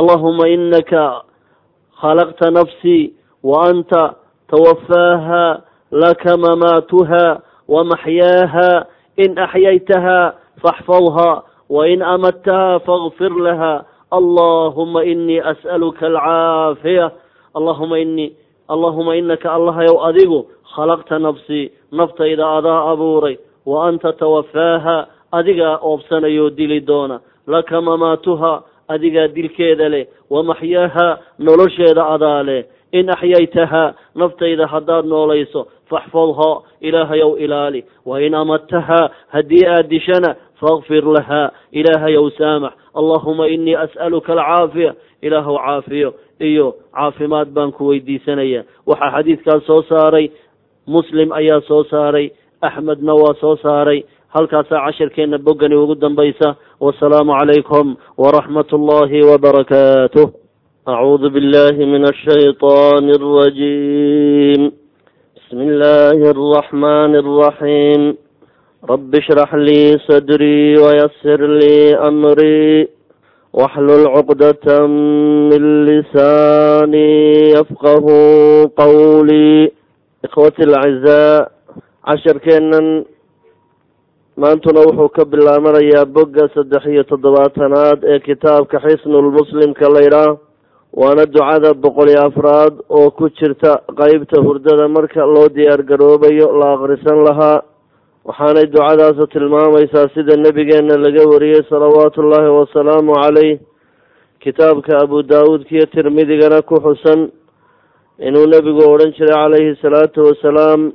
allahuma 0.00 0.48
inaka 0.48 1.22
khalaqta 2.00 2.50
nafsii 2.50 3.12
wa 3.42 3.66
anta 3.68 4.14
tawafaaha 4.50 5.62
laka 5.90 6.36
mamaatuha 6.36 7.40
wamaxyaaha 7.68 8.86
in 9.16 9.38
axyaytaha 9.38 10.34
faxfadha 10.62 11.42
wain 11.68 12.02
amadtaha 12.02 12.80
faغfir 12.86 13.32
laha 13.46 13.84
allahuma 14.10 15.04
inii 15.04 15.40
as'aluka 15.40 16.06
alcaafiya 16.06 17.12
allahuma 17.54 17.98
inii 17.98 18.32
allahuma 18.68 19.16
inaka 19.16 19.52
allahayow 19.52 20.04
adigu 20.08 20.46
khalaqta 20.74 21.18
nafsii 21.18 21.70
naftayda 21.92 22.44
adaa 22.58 22.92
abuuray 22.92 23.36
wa 23.66 23.88
anta 23.88 24.12
tawafaaha 24.12 25.06
adigaa 25.32 25.78
oobsanayoo 25.82 26.50
dili 26.50 26.80
doona 26.80 27.20
laka 27.46 27.80
mamaatuha 27.80 28.62
adigaa 28.88 29.28
dilkeeda 29.28 29.88
leh 29.88 30.06
wamaxyaaha 30.30 31.18
nolosheeda 31.38 32.06
adaa 32.06 32.42
leh 32.42 32.64
in 32.92 33.08
axyaytahaa 33.10 33.94
naftayda 34.14 34.66
haddaad 34.66 35.04
noolayso 35.06 35.66
faxfadhaa 35.90 36.62
ilaahayow 36.80 37.36
ilaali. 37.44 37.84
Wain 38.06 38.34
amadtahaa 38.34 39.10
haddii 39.34 39.66
aad 39.66 39.88
dishana 39.88 40.34
faakfir 40.60 41.04
lahaa 41.04 41.50
ilaahayow 41.72 42.30
saamax. 42.38 42.72
Allahuma 42.94 43.48
inii 43.48 43.74
as'aluka 43.84 44.32
alcaafiya. 44.32 44.94
Ilaahow 45.22 45.56
caafiyo 45.56 46.14
iyo 46.40 46.74
caafimaad 46.94 47.48
baan 47.56 47.72
ku 47.72 47.86
weydiisanaya. 47.88 48.64
Waxaa 48.86 49.10
xadiidkaas 49.16 49.66
soo 49.66 49.82
saaray 49.82 50.30
muslim 50.86 51.32
ayaa 51.32 51.60
soo 51.68 51.84
saaray 51.84 52.30
axmedna 52.60 53.14
waa 53.14 53.34
soo 53.40 53.56
saaray. 53.56 54.04
Halkaasaa 54.28 54.84
cashirkeenna 54.86 55.38
boggani 55.38 55.76
ugu 55.76 55.94
dambaysa. 55.94 56.56
Wasalaamu 56.80 57.32
calaykum 57.38 57.96
waraxmat 58.18 58.72
ullahi 58.72 59.22
wabarakaatuh 59.30 60.41
acuudu 60.86 61.30
billahi 61.30 61.78
min 61.86 62.02
ashayطan 62.02 63.06
alrajim 63.06 64.74
bismi 65.38 65.62
illahi 65.70 66.26
alraxmani 66.34 67.22
alraxiim 67.22 68.02
rabi 68.90 69.18
ishrax 69.22 69.52
lii 69.66 69.94
sadrii 70.10 70.74
wayasir 70.82 71.38
lii 71.60 71.94
amrii 72.08 72.88
waxlul 73.54 74.10
cuqdata 74.14 74.88
min 75.54 75.62
lisaanii 75.86 77.54
yafqahu 77.54 78.74
qawlii 78.74 79.70
ikhwati 80.26 80.66
alacizaa 80.66 81.46
casharkeennan 82.06 83.06
maantuna 84.36 84.80
wuxuu 84.82 85.14
ka 85.14 85.22
bilaabanayaa 85.30 86.10
bogga 86.10 86.50
saddex 86.58 86.82
iyo 86.90 87.04
toddobaatanaad 87.06 88.02
ee 88.04 88.18
kitaabka 88.18 88.82
xisnulmuslimka 88.82 89.86
laydhaah 89.88 90.50
waana 90.92 91.24
ducada 91.26 91.72
boqol 91.74 92.08
iyo 92.12 92.22
afraad 92.28 92.74
oo 92.88 93.10
ku 93.16 93.28
jirta 93.38 93.80
qeybta 93.98 94.36
hurdada 94.44 94.88
marka 94.88 95.24
loo 95.34 95.48
diyaar 95.48 95.82
garoobayo 95.90 96.48
la 96.60 96.66
akhrisan 96.76 97.18
lahaa. 97.26 97.62
Waxaanay 98.28 98.66
ducadaasu 98.74 99.26
tilmaamaysaa 99.32 100.12
sida 100.14 100.36
nebigeenna 100.36 100.96
laga 101.04 101.24
wariyey 101.32 101.62
salawaatu 101.70 102.20
ullaahi 102.22 102.50
wasalaamu 102.58 103.16
caleyh 103.22 103.60
kitaabka 104.42 104.92
abu 105.04 105.22
daawuudkiyo 105.22 105.86
tirmidigana 105.94 106.62
ku 106.62 106.76
xusan. 106.84 107.32
Inuu 108.20 108.46
nebigu 108.46 108.84
odhan 108.92 109.16
jiray 109.16 109.34
calayhi 109.34 109.80
salaatu 109.82 110.28
wasalaam 110.28 110.92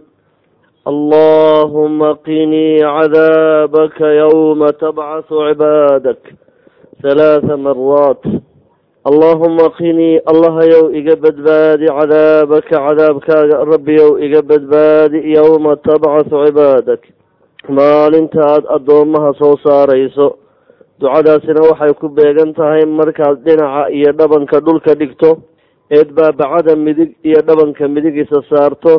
allahuma 0.85 2.15
qinii 2.27 2.85
cadaabaka 2.85 4.13
yowma 4.21 4.69
tabcasu 4.77 5.35
cibaadak. 5.47 6.21
Halaatha 7.03 7.57
maraat 7.57 8.21
allahuma 9.09 9.69
qinii 9.77 10.19
allahayow 10.31 10.85
iga 10.99 11.15
badbaadi 11.23 11.87
cadaabaka 11.97 12.75
cadaabkaaga 12.85 13.57
rabbiyow 13.71 14.11
iga 14.25 14.41
badbaadi 14.49 15.19
yowma 15.35 15.75
tabcasu 15.87 16.35
cibaadak. 16.45 17.01
Maalinta 17.77 18.39
aada 18.51 18.67
addoommaha 18.75 19.31
soo 19.39 19.55
saarayso 19.65 20.27
ducadaasina 20.99 21.61
waxay 21.69 21.93
ku 21.99 22.09
beegan 22.17 22.53
tahay 22.57 22.83
markaad 22.99 23.37
dhinaca 23.45 23.89
iyo 23.97 24.11
dhabanka 24.19 24.59
dhulka 24.65 24.95
dhigto 24.99 25.29
eed 25.91 26.09
baabacada 26.17 26.75
midig 26.75 27.11
iyo 27.23 27.39
dhabanka 27.47 27.87
midig 27.87 28.15
isa 28.23 28.39
saarto 28.49 28.93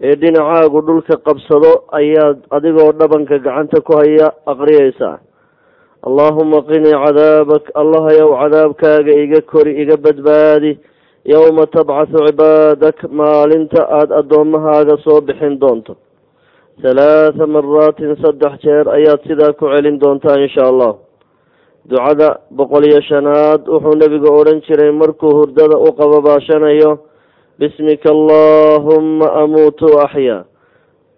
ee 0.00 0.14
dhinacaagu 0.22 0.78
dhulka 0.88 1.14
qabsado 1.26 1.72
ayaad 2.00 2.38
adigoo 2.56 2.90
dhabanka 3.00 3.38
gacanta 3.38 3.78
ku 3.86 3.92
haya 4.00 4.28
aqriyaysaa 4.52 5.16
allaahuma 6.06 6.62
qinii 6.70 6.96
cadaabak 7.04 7.64
allahayow 7.82 8.30
cadaabkaaga 8.42 9.12
iga 9.24 9.40
kori 9.52 9.72
iga 9.82 9.96
badbaadi. 9.96 10.78
Yowma 11.24 11.66
tabcasu 11.66 12.18
cibaadak 12.26 12.98
maalinta 13.10 13.86
aada 13.98 14.16
addoommahaaga 14.20 14.96
soo 15.04 15.20
bixin 15.20 15.60
doonto. 15.62 15.96
Halaatha 16.82 17.46
maraatin 17.46 18.16
saddex 18.22 18.54
jeer 18.64 18.86
ayaad 18.98 19.20
sidaa 19.28 19.52
ku 19.58 19.64
celin 19.72 20.00
doontaa 20.02 20.36
insha 20.44 20.62
allah 20.70 20.92
ducada 21.90 22.28
boqol 22.50 22.84
iyo 22.86 23.00
shanaad 23.10 23.66
wuxuu 23.66 23.98
nebigu 23.98 24.28
odhan 24.38 24.62
jiray 24.66 24.90
markuu 24.90 25.34
hurdada 25.38 25.76
u 25.78 25.90
qababaashanayo 25.98 26.90
bismika 27.58 28.10
allaahumma 28.10 29.26
amuutu 29.42 29.98
axyaa 30.04 30.44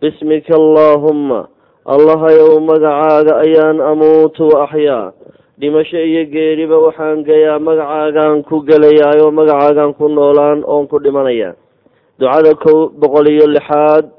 bismika 0.01 0.55
allaahumma 0.57 1.49
allahayow 1.87 2.61
magacaaga 2.65 3.45
ayaan 3.45 3.81
amuutu 3.81 4.49
wa 4.49 4.65
axyaa. 4.65 5.13
Dhimasho 5.61 6.01
iyo 6.01 6.25
geeriba 6.33 6.79
waxaan 6.81 7.23
gayaa 7.29 7.59
magacaagaan 7.61 8.43
ku 8.49 8.65
gelayaayoo 8.65 9.31
magacaagaan 9.31 9.93
ku 9.95 10.09
noolaan 10.09 10.65
oon 10.67 10.89
ku 10.89 10.99
dhimanayaa 10.99 11.55
ducada 12.19 12.55
kow 12.59 12.89
boqol 12.91 13.27
iyo 13.31 13.47
lixaad 13.47 14.11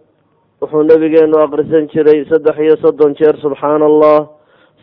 wuxuu 0.62 0.84
nabigeenu 0.88 1.36
aqrisan 1.44 1.90
jiray 1.92 2.24
saddex 2.32 2.56
iyo 2.60 2.76
soddon 2.80 3.16
jeer 3.20 3.36
subxaana 3.44 3.84
allah 3.86 4.30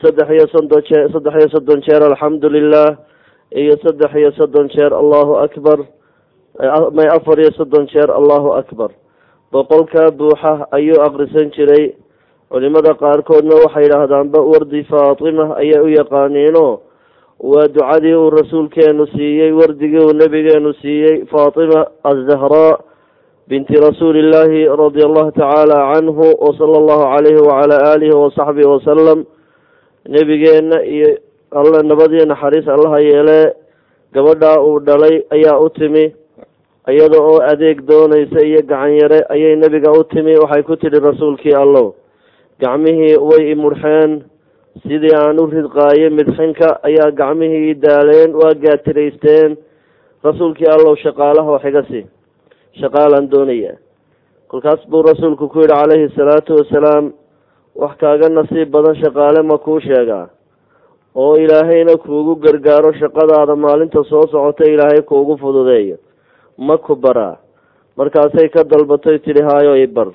saddex 0.02 0.28
iyo 0.28 0.46
soddon 0.52 0.82
jeer 0.88 1.08
saddex 1.12 1.34
iyo 1.40 1.48
soddon 1.56 1.80
jeer 1.86 2.02
alxamdu 2.04 2.48
lilah 2.52 2.96
iyo 3.56 3.74
saddex 3.80 4.12
iyo 4.14 4.30
soddon 4.36 4.68
jeer 4.74 4.92
allahu 4.92 5.38
akbar. 5.46 5.78
May 6.92 7.08
afar 7.08 7.38
iyo 7.40 7.52
soddon 7.56 7.86
jeer 7.88 8.10
allahu 8.12 8.52
akbar. 8.60 8.90
Boqolkaa 9.52 10.10
buuxa 10.12 10.68
ayuu 10.76 11.00
aqrisan 11.00 11.48
jiray 11.56 11.94
culimada 12.52 12.92
qaarkoodna 13.02 13.54
waxay 13.64 13.84
yidhaahdaanba 13.86 14.40
wardi 14.52 14.82
faatima 14.90 15.44
ayay 15.62 15.80
u 15.80 15.88
yaqaaniino 15.98 16.66
waa 17.50 17.68
ducadii 17.74 18.14
uu 18.14 18.30
rasuulkeenu 18.30 19.06
siiyey 19.14 19.52
wardigii 19.60 20.04
uu 20.06 20.12
nabigeenu 20.22 20.72
siiyey 20.82 21.24
faatima 21.32 21.86
azahraa 22.10 22.78
binti 23.48 23.74
rasuuli 23.86 24.18
illaahi 24.24 24.66
radia 24.82 25.06
allahu 25.08 25.32
tacaala 25.32 25.78
canhu 25.94 26.26
wasala 26.44 26.76
allahu 26.82 27.02
calayhi 27.12 27.40
wacala 27.48 27.76
aalihi 27.90 28.14
wasaxbihi 28.22 28.68
wasalam 28.74 29.24
nebigeenna 30.08 30.84
iyo 30.84 31.10
alla 31.50 31.82
nabadiyo 31.82 32.24
naxariis 32.26 32.68
allaha 32.68 33.00
yeelee 33.00 33.46
gabadhaa 34.12 34.60
uu 34.60 34.78
dhalay 34.80 35.22
ayaa 35.30 35.58
u 35.58 35.68
timi 35.70 36.04
iyada 36.92 37.18
oo 37.20 37.40
adeeg 37.52 37.80
doonaysa 37.88 38.44
iyo 38.46 38.60
gacan 38.62 38.92
yare 39.00 39.18
ayay 39.28 39.56
nebiga 39.56 39.92
u 39.92 40.04
timi 40.04 40.36
waxay 40.36 40.62
ku 40.62 40.76
tidhi 40.76 41.00
rasuulkii 41.00 41.54
allow 41.64 41.94
gacmihii 42.62 43.16
way 43.28 43.42
imudhxeen 43.54 44.10
sidii 44.82 45.14
aan 45.22 45.36
u 45.42 45.46
ridqaayay 45.56 46.10
midxinka 46.18 46.68
ayaa 46.88 47.10
gacmihii 47.20 47.74
daaleen 47.84 48.30
waa 48.40 48.54
gaatiraysteen. 48.64 49.50
Rasuulkii 50.24 50.68
allow 50.74 50.94
iga 51.68 51.82
sii 51.90 52.06
shaqaalaan 52.80 53.30
doonaya. 53.32 53.74
Kolkaas 54.48 54.80
buu 54.90 55.02
rasuulku 55.02 55.48
ku 55.48 55.58
yidhi 55.60 55.74
calayhi 55.80 56.08
salaatu 56.16 56.56
wasalaam 56.58 57.04
wax 57.80 57.92
kaaga 58.00 58.28
nasiib 58.28 58.68
badan 58.74 58.96
shaqaale 59.02 59.42
ma 59.42 59.56
kuu 59.64 59.80
sheegaa 59.80 60.26
oo 61.14 61.34
ilaahayna 61.44 61.94
kuugu 62.04 62.34
gargaaro 62.44 62.92
shaqadaada 63.00 63.54
maalinta 63.64 64.04
soo 64.10 64.26
socota 64.32 64.64
ilaahay 64.64 65.02
kuugu 65.10 65.36
fududeeyo. 65.42 65.96
Ma 66.58 66.76
ku 66.78 66.96
baraa. 66.96 67.36
Markaasay 67.96 68.48
ka 68.48 68.64
dalbatay 68.64 69.18
tidhi 69.18 69.42
haayo 69.48 69.74
i 69.84 69.86
bar 69.86 70.08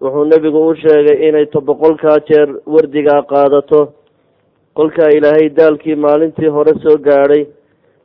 wuxuu 0.00 0.24
nebigu 0.24 0.60
u 0.68 0.74
sheegay 0.74 1.28
inay 1.28 1.46
to 1.46 1.60
boqolkaa 1.60 2.18
jeer 2.28 2.48
wardigaa 2.66 3.22
qaadato. 3.32 3.92
Kolkaa 4.74 5.10
ilaahay 5.16 5.48
daalkii 5.48 5.94
maalintii 5.94 6.48
hore 6.56 6.72
soo 6.82 6.96
gaadhay 6.98 7.46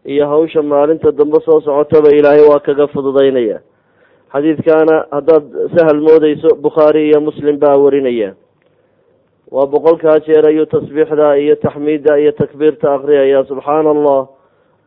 iyo 0.05 0.27
hawsha 0.27 0.62
maalinta 0.62 1.12
dambe 1.12 1.39
soo 1.45 1.60
socotaba 1.62 2.10
ilaahay 2.12 2.43
waa 2.49 2.60
kaga 2.60 2.88
fududaynaya. 2.88 3.60
Xadiidkaana 4.34 5.05
haddaad 5.12 5.43
sahal 5.75 5.99
moodeyso 6.01 6.55
bukhaari 6.55 7.08
iyo 7.10 7.21
muslim 7.21 7.60
baa 7.60 7.77
warinaya. 7.77 8.34
Waa 9.51 9.65
boqolkaa 9.65 10.19
jeer 10.25 10.45
ayuu 10.47 10.65
tasbiixda 10.65 11.38
iyo 11.38 11.55
taxmiidda 11.55 12.17
iyo 12.19 12.31
takbiirta 12.31 12.93
akriyaya 12.93 13.45
subxaana 13.45 13.89
allah 13.95 14.27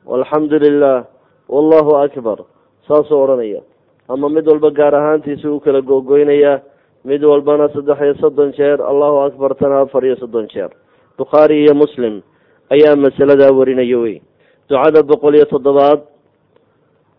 walxamdu 0.07 0.59
lilah 0.59 1.05
wallahu 1.49 1.97
akbar 2.05 2.39
saasuu 2.89 3.23
odhanaya. 3.23 3.61
Ama 4.09 4.29
mid 4.29 4.47
walba 4.49 4.71
gaar 4.71 4.95
ahaantiisa 4.95 5.49
u 5.51 5.61
kala 5.61 5.81
googoynayaa 5.81 6.61
mid 7.11 7.23
walbana 7.25 7.69
saddex 7.75 7.99
iyo 8.07 8.15
soddon 8.23 8.53
jeer 8.59 8.79
allahu 8.91 9.17
akbartana 9.29 9.81
afar 9.85 10.05
iyo 10.05 10.17
soddon 10.23 10.47
jeer. 10.53 10.71
Bukhaari 11.19 11.65
iyo 11.65 11.75
muslim 11.75 12.23
ayaa 12.71 12.97
masaladaa 12.97 13.53
warinaya 13.59 13.99
wey 13.99 14.21
ducada 14.69 15.01
boqol 15.03 15.35
iyo 15.35 15.47
toddobaad 15.49 16.01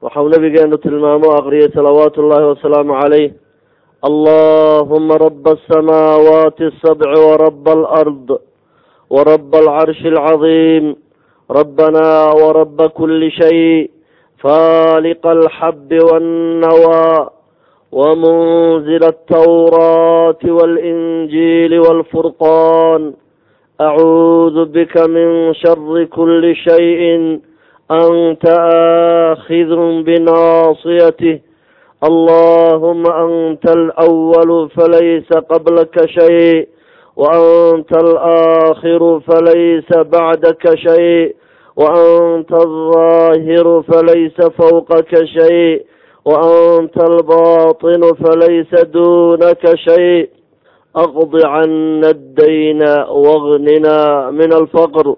waxau 0.01 0.29
nabigeenu 0.29 0.77
tilmaamo 0.77 1.33
aqriyay 1.41 1.73
salawaatu 1.73 2.21
ullaahi 2.21 2.49
wasalaamu 2.53 2.93
caleyh 3.01 3.33
allahuma 4.07 5.17
raba 5.17 5.57
asamaawaati 5.57 6.69
asabci 6.71 7.17
waraba 7.27 7.73
alard 7.73 8.29
waraba 9.09 9.57
alcarshi 9.57 10.07
alcadiim 10.13 10.85
rabbana 11.49 12.05
waraba 12.41 12.93
kuli 12.93 13.31
shay 13.33 13.89
faaliqa 14.43 15.33
alxabi 15.35 15.99
wannawaa 16.09 17.38
ومنزل 17.91 19.03
التوراة 19.03 20.37
والإنجيل 20.45 21.79
والفرقان 21.79 23.13
أعوذ 23.81 24.65
بك 24.65 24.97
من 25.09 25.53
شر 25.53 26.03
كل 26.03 26.55
شيء 26.55 27.01
أنت 27.91 28.45
آخذ 29.31 30.01
بناصيته 30.03 31.39
اللهم 32.03 33.03
أنت 33.07 33.69
الأول 33.75 34.69
فليس 34.69 35.33
قبلك 35.33 36.05
شيء 36.05 36.67
وأنت 37.15 37.91
الآخر 38.03 39.19
فليس 39.19 39.89
بعدك 39.97 40.75
شيء 40.87 41.35
وأنت 41.75 42.51
الظاهر 42.53 43.81
فليس 43.81 44.41
فوقك 44.57 45.25
شيء 45.25 45.85
waanta 46.25 47.03
albaطinu 47.05 48.15
falaysa 48.21 48.85
dunaka 48.93 49.77
shay 49.77 50.27
aqdi 50.95 51.39
cana 51.41 52.07
addayna 52.11 52.91
wagnina 53.25 54.31
min 54.31 54.51
alfaqr 54.53 55.15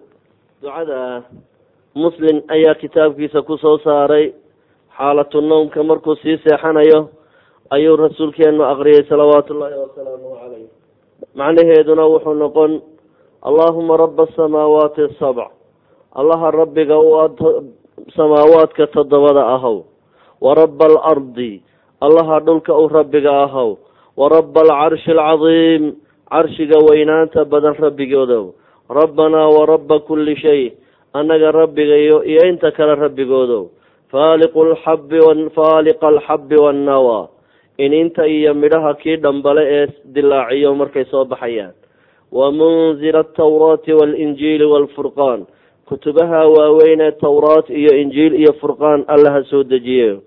ducada 0.62 1.24
muslim 1.95 2.41
ayaa 2.54 2.76
kitaabkiisa 2.78 3.41
ku 3.41 3.58
soo 3.58 3.78
saaray 3.84 4.34
xaalatu 4.97 5.41
nowmka 5.41 5.84
markuu 5.84 6.16
sii 6.22 6.38
seexanayo 6.45 7.10
ayuu 7.74 7.97
rasuulkeenu 7.97 8.62
aqriyay 8.64 9.04
salawaatu 9.10 9.54
ullaahi 9.58 9.80
wasalaamuhu 9.82 10.36
calayh 10.38 10.70
macnaheeduna 11.36 12.04
wuxuu 12.06 12.34
noqon 12.38 12.82
allaahuma 13.41 13.97
raba 13.97 14.24
asamaawaati 14.30 15.02
asabc 15.10 15.49
allaha 16.14 16.52
rabbiga 16.52 16.93
u 16.99 17.10
ad 17.26 17.38
samaawaadka 18.16 18.88
toddobada 18.93 19.47
ahow 19.56 19.84
waraba 20.42 20.86
alardi 20.92 21.62
allaha 22.02 22.39
dhulka 22.48 22.74
u 22.84 22.88
rabbiga 22.98 23.34
ahow 23.46 23.78
warabba 24.18 24.62
alcarshi 24.62 25.12
alcadiim 25.14 25.84
carshiga 26.32 26.78
weynaanta 26.89 27.46
badan 27.52 27.76
rabbigoodow 27.86 28.46
rabbanaa 29.00 29.50
warabba 29.58 30.00
kulli 30.08 30.36
shay 30.44 30.62
annaga 31.14 31.52
rabbigayo 31.52 32.24
iyo 32.32 32.42
inta 32.50 32.72
kale 32.72 32.96
rabbigoodow 32.96 33.64
faaliqa 35.56 36.08
alxabbi 36.08 36.56
wannawaa 36.66 37.28
ininta 37.78 38.28
iyo 38.28 38.54
midhaha 38.54 38.94
kii 38.94 39.16
dhambale 39.18 39.62
ee 39.66 39.88
dilaaciyo 40.06 40.76
markay 40.76 41.06
soo 41.06 41.26
baxayaan. 41.26 41.74
Wa 42.32 42.52
munzila 42.52 43.20
altawraati 43.26 43.94
waalinjiili 43.94 44.66
waalfurqaan 44.66 45.46
kutubaha 45.88 46.48
waaweyn 46.48 47.02
ee 47.02 47.12
towraat 47.12 47.70
iyo 47.70 47.92
injiil 48.02 48.34
iyo 48.36 48.54
furqaan 48.62 49.04
allaha 49.08 49.44
soo 49.44 49.64
dejiye 49.64 50.20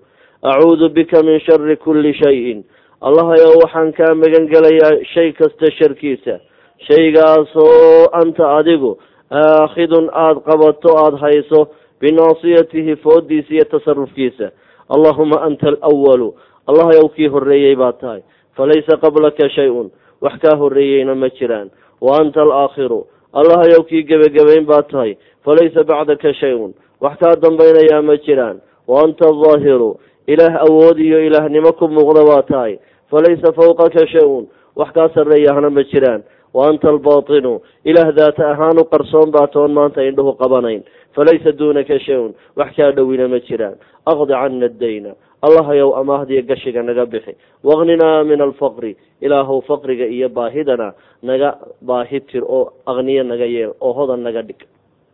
acuudu 0.51 0.89
bika 0.89 1.23
min 1.23 1.39
shari 1.39 1.75
kulli 1.77 2.13
shayin. 2.21 2.63
Allahayow 3.01 3.53
waxaan 3.63 3.93
kaa 3.97 4.13
magan 4.13 4.45
gelayaa 4.53 5.01
shay 5.13 5.31
kasta 5.33 5.71
sharkiisa. 5.77 6.39
Shaygaasoo 6.87 8.09
anta 8.21 8.45
adigu 8.59 8.91
aakhidun 9.31 10.09
aada 10.13 10.39
qabato 10.47 10.89
aada 11.03 11.17
hayso 11.17 11.59
binaasiyatihi 12.01 12.95
foodiisa 13.03 13.53
iyo 13.53 13.65
tasarufkiisa 13.73 14.51
allahuma 14.89 15.41
anta 15.47 15.67
alawalu 15.81 16.35
allahayow 16.67 17.09
kii 17.15 17.27
horreeyey 17.27 17.75
baa 17.75 17.91
tahay. 17.93 18.21
Falaysa 18.57 18.97
qablaka 19.03 19.49
shay-un. 19.49 19.91
Wax 20.21 20.39
kaa 20.41 20.55
horreeyeyna 20.57 21.15
ma 21.15 21.29
jiraan. 21.29 21.69
Wa 22.01 22.19
anta 22.21 22.41
alaakhiru 22.41 23.07
allahayow 23.33 23.83
kii 23.89 24.03
gebagabayn 24.03 24.65
baa 24.65 24.81
tahay. 24.81 25.17
Falaysa 25.45 25.83
bacdaka 25.83 26.33
shay-un. 26.33 26.73
Wax 27.01 27.17
kaa 27.19 27.35
dambaynayaa 27.35 28.01
ma 28.01 28.15
jiraan. 28.17 28.61
Wa 28.87 29.03
anta 29.03 29.25
aldaahiru 29.27 29.99
ilaah 30.27 30.53
awood 30.67 30.97
iyo 30.99 31.19
ilaahnimo 31.27 31.71
ku 31.79 31.87
muuqda 31.87 32.21
baa 32.29 32.41
tahay 32.51 32.79
falaysa 33.11 33.53
fawqaka 33.53 34.07
shay-un 34.13 34.47
wax 34.75 34.89
kaa 34.97 35.09
sarreeyahna 35.15 35.69
ma 35.69 35.83
jiraan 35.91 36.23
wa 36.53 36.67
anta 36.69 36.89
albaatinu 36.89 37.61
ilaah 37.85 38.09
daata 38.15 38.49
ahaan 38.53 38.79
u 38.81 38.85
qarsoon 38.93 39.31
baa 39.31 39.47
toon 39.47 39.71
maanta 39.77 40.03
indhuhu 40.09 40.33
qabanayn 40.41 40.81
falaysa 41.15 41.51
duunaka 41.59 41.99
shay-un 41.99 42.33
wax 42.55 42.75
kaa 42.77 42.91
dhowina 42.91 43.27
ma 43.27 43.39
jiraan 43.39 43.75
aqdi 44.05 44.33
cana 44.33 44.65
addayna 44.71 45.11
allahayow 45.45 45.89
amaahdiyo 46.01 46.41
gashiga 46.49 46.81
naga 46.83 47.05
bixi 47.05 47.33
waqninaa 47.63 48.23
min 48.23 48.41
alfaqri 48.41 48.97
ilaahow 49.21 49.61
faqriga 49.69 50.05
iyo 50.15 50.29
baahidana 50.29 50.93
naga 51.23 51.49
baahi 51.81 52.19
tir 52.31 52.43
oo 52.43 52.73
aqniyo 52.91 53.23
naga 53.23 53.45
yeel 53.45 53.71
oo 53.81 53.93
hodan 53.93 54.23
naga 54.27 54.41
dhig 54.41 54.59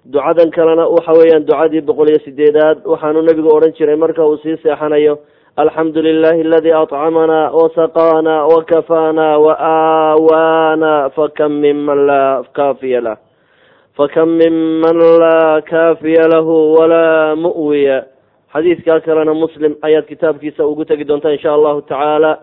ducadan 0.06 0.50
kalena 0.52 0.90
waxa 0.90 1.14
weeyaan 1.14 1.46
ducadii 1.46 1.82
boqol 1.86 2.10
iyo 2.10 2.20
sideedaad 2.26 2.82
waxaanu 2.86 3.22
nebigu 3.22 3.50
odhan 3.54 3.74
jiray 3.78 3.96
marka 3.96 4.26
uu 4.26 4.38
sii 4.42 4.58
seexanayo 4.64 5.20
alxamdu 5.58 6.02
lilahi 6.02 6.42
aladii 6.42 6.74
accamanaa 6.74 7.54
wasaqaanaa 7.54 8.48
wakafaanaa 8.50 9.38
waaawaana 9.38 11.10
fakam 11.14 11.52
minman 11.62 12.08
laa 12.10 12.44
kaafiya 12.54 13.02
lah 13.02 13.18
fakam 13.98 14.30
minman 14.42 14.98
laa 15.22 15.62
kaafiya 15.62 16.26
lahu 16.34 16.74
walaa 16.74 17.36
mu'wiya. 17.36 18.10
Xadiidkaa 18.54 19.00
kalena 19.06 19.34
muslim 19.34 19.76
ayaad 19.82 20.06
kitaabkiisa 20.10 20.66
ugu 20.66 20.86
tegi 20.86 21.06
doontaa 21.06 21.32
insha 21.32 21.54
allahu 21.54 21.82
tacaala 21.86 22.40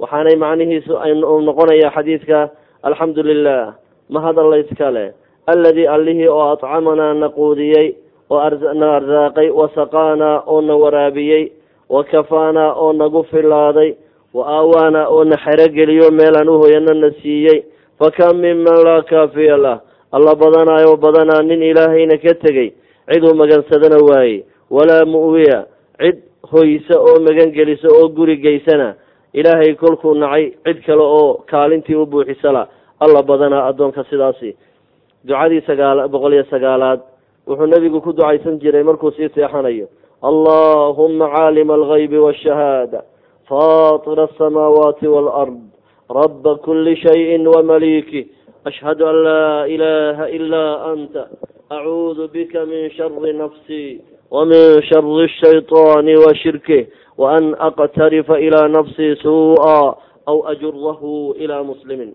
waxaanay 0.00 0.36
macnihiisu 0.36 0.96
noqonaya 1.20 1.92
xadiidka 1.94 2.50
alxamdu 2.82 3.22
lilah 3.22 3.74
mahadalla 4.08 4.58
iskale 4.64 5.12
alladii 5.46 5.86
allihii 5.86 6.28
oo 6.28 6.52
accamanaa 6.52 7.14
na 7.14 7.28
quudiyey 7.28 7.94
oo 8.30 8.50
na 8.74 8.96
arsaaqay 8.96 9.50
wasaqaanaa 9.50 10.42
oo 10.46 10.60
na 10.60 10.74
waraabiyey 10.76 11.52
wakafaanaa 11.88 12.72
oo 12.74 12.92
nagu 12.92 13.24
filaaday 13.24 13.94
wa 14.34 14.46
aawaana 14.46 15.08
oo 15.08 15.24
na 15.24 15.36
xerogeliyo 15.36 16.10
meelaan 16.10 16.48
uhoyano 16.48 16.94
na 16.94 17.10
siiyey. 17.22 17.62
Fakam 17.98 18.36
minman 18.36 18.84
laa 18.84 19.02
kaafiya 19.02 19.56
lah? 19.56 19.80
Alla 20.12 20.34
badanaayo 20.34 20.96
badanaa 20.96 21.42
nin 21.42 21.62
ilaahayna 21.62 22.16
ka 22.18 22.34
tegey. 22.34 22.72
Ciduu 23.12 23.34
magansadana 23.34 23.98
waaye. 24.08 24.44
Walaa 24.70 25.04
mu'wiya. 25.04 25.66
Cid 26.00 26.18
hoysa 26.52 26.98
oo 27.00 27.20
magan 27.20 27.52
gelisa 27.52 27.88
oo 27.88 28.08
guri 28.08 28.36
geysana 28.36 28.94
ilaahay 29.32 29.74
kolkuu 29.74 30.14
nacay. 30.14 30.50
Cid 30.64 30.82
kale 30.86 31.02
oo 31.02 31.44
kaalintii 31.46 31.94
u 31.94 32.06
buuxisala. 32.06 32.68
Alla 33.00 33.22
badanaa 33.22 33.66
addoonka 33.68 34.04
sidaasi 34.10 34.56
ducadii 35.24 35.62
sagaal 35.66 36.08
boqol 36.08 36.32
iyo 36.34 36.44
sagaalaad 36.50 37.00
wuxuu 37.46 37.66
nebigu 37.66 38.00
ku 38.00 38.12
ducaysan 38.12 38.58
jiray 38.62 38.82
markuu 38.82 39.10
sii 39.10 39.28
seexanayo. 39.34 39.86
Allahuma 40.22 41.30
caalima 41.34 41.74
algaybi 41.74 42.18
waashahaada 42.18 43.02
faatira 43.48 44.28
asamaawaati 44.30 45.06
waalard 45.06 45.58
raba 46.10 46.54
kuli 46.62 46.96
shayin 46.96 47.46
wamaliiki 47.46 48.30
ashhadu 48.64 49.06
an 49.06 49.16
laa 49.26 49.66
ilaha 49.66 50.30
ilaa 50.30 50.74
anta 50.92 51.26
acuudu 51.70 52.28
bika 52.28 52.66
min 52.66 52.90
shari 52.94 53.32
nafsii 53.34 54.00
wamin 54.30 54.82
shari 54.86 55.28
shayطaani 55.42 56.14
wa 56.16 56.34
shirkih 56.34 56.86
waan 57.18 57.54
aqtarifa 57.58 58.38
ilaa 58.38 58.68
nafsii 58.68 59.16
suu'a 59.18 59.98
aw 60.26 60.38
ajurahu 60.54 61.34
ilaa 61.38 61.66
muslimin. 61.66 62.14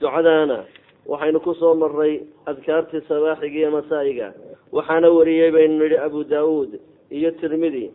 Ducadaana 0.00 0.64
waxaynu 1.10 1.40
ku 1.46 1.54
soo 1.60 1.74
maray 1.74 2.14
adkaartii 2.50 3.02
sabaaxiga 3.08 3.58
iyo 3.60 3.70
masaa'iga 3.78 4.28
waxaana 4.72 5.08
wariyey 5.16 5.50
baynu 5.56 5.74
nidhi 5.82 5.96
abu 6.06 6.24
daawuud 6.24 6.72
iyo 7.10 7.30
tirmidi 7.40 7.90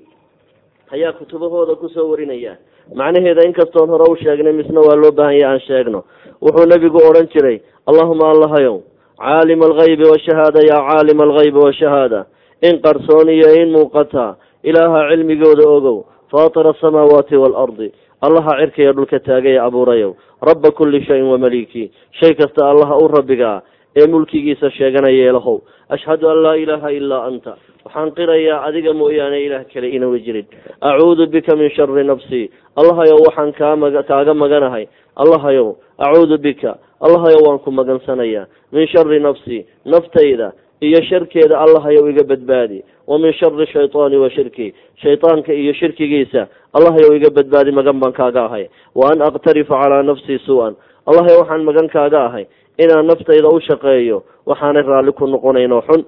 ayaa 0.92 1.14
kutubahooda 1.20 1.76
ku 1.82 1.88
soo 1.90 2.10
warinaya. 2.12 2.58
Macnaheeda 2.94 3.42
inkastoon 3.48 3.90
hore 3.90 4.06
u 4.12 4.16
sheegnay 4.24 4.54
misna 4.54 4.80
waa 4.82 4.96
loo 5.02 5.12
baahanya 5.12 5.48
aan 5.50 5.60
sheegno. 5.68 6.04
Wuxuu 6.42 6.66
nebigu 6.70 7.00
odhan 7.10 7.28
jiray 7.34 7.58
allahuma 7.90 8.30
allahayow 8.34 8.78
caalima 9.18 9.66
algaybi 9.66 10.06
washahaada 10.12 10.60
yaa 10.70 10.84
caalima 10.90 11.24
algaybi 11.24 11.58
washahaada 11.66 12.26
in 12.62 12.82
qarsoon 12.86 13.30
iyo 13.30 13.50
in 13.62 13.72
muuqata 13.72 14.36
ilaaha 14.64 15.10
cilmigooda 15.10 15.66
ogow 15.78 15.98
faatira 16.32 16.70
asamaawaati 16.76 17.36
waalardi 17.44 17.88
allaha 18.22 18.58
cirkaiyo 18.60 18.94
dhulka 18.94 19.20
taagay 19.20 19.60
abuurayow. 19.60 20.16
Rabba 20.42 20.72
kulli 20.72 21.06
shayin 21.06 21.26
wamaliiki 21.26 21.92
shay 22.20 22.34
kasta 22.36 22.70
allaha 22.70 22.98
u 22.98 23.08
rabbigaa 23.08 23.62
ee 23.96 24.08
mulkigiisa 24.08 24.72
sheeganaya 24.72 25.16
yeelahow. 25.16 25.62
Ashhadu 25.90 26.30
an 26.30 26.38
laa 26.44 26.56
ilaaha 26.56 26.92
ilaa 26.92 27.24
anta. 27.28 27.58
Waxaan 27.86 28.12
qirayaa 28.12 28.64
adiga 28.68 28.94
mooyaane 28.94 29.40
ilaah 29.46 29.64
kale 29.74 29.90
inuna 29.90 30.20
jirin. 30.20 30.46
Acuudu 30.82 31.28
bika 31.28 31.56
min 31.56 31.70
shari 31.70 32.04
nafsii 32.04 32.50
allahayow 32.76 33.20
waxaan 33.28 33.54
kaamaga 33.54 34.04
kaaga 34.04 34.34
maganahay. 34.34 34.88
Allahayow 35.16 35.76
acuudu 35.98 36.38
bika. 36.38 36.78
Allahayow 37.02 37.46
waan 37.48 37.60
ku 37.60 37.72
magansanayaa 37.72 38.48
min 38.72 38.88
shari 38.88 39.20
nafsii 39.20 39.66
naftayda 39.86 40.52
iyo 40.82 41.02
sharkeeda 41.10 41.60
allahayow 41.60 42.10
iga 42.10 42.24
badbaadi. 42.24 42.84
Wa 43.08 43.18
min 43.20 43.34
shari 43.34 43.68
shaytaani 43.68 44.18
wa 44.18 44.30
shirki. 44.30 44.74
Shaytaanka 45.04 45.54
iyo 45.54 45.74
shirkigiisa 45.74 46.48
allahayow 46.74 47.16
iga 47.16 47.30
badbaadi 47.30 47.72
magan 47.72 48.00
baan 48.00 48.14
kaaga 48.14 48.46
ahay. 48.46 48.68
Wa 48.96 49.12
an 49.12 49.22
aqtarifa 49.22 49.76
calaa 49.82 50.04
nafsii 50.04 50.40
suu-an 50.46 50.76
allahayow 51.06 51.40
waxaan 51.42 51.64
magan 51.64 51.88
kaaga 51.90 52.26
ahay 52.26 52.46
inaan 52.78 53.06
naftayda 53.08 53.50
u 53.50 53.60
shaqeeyo 53.62 54.24
waxaanay 54.46 54.84
raalli 54.84 55.12
ku 55.12 55.28
noqonaynoo 55.28 55.82
xun 55.88 56.04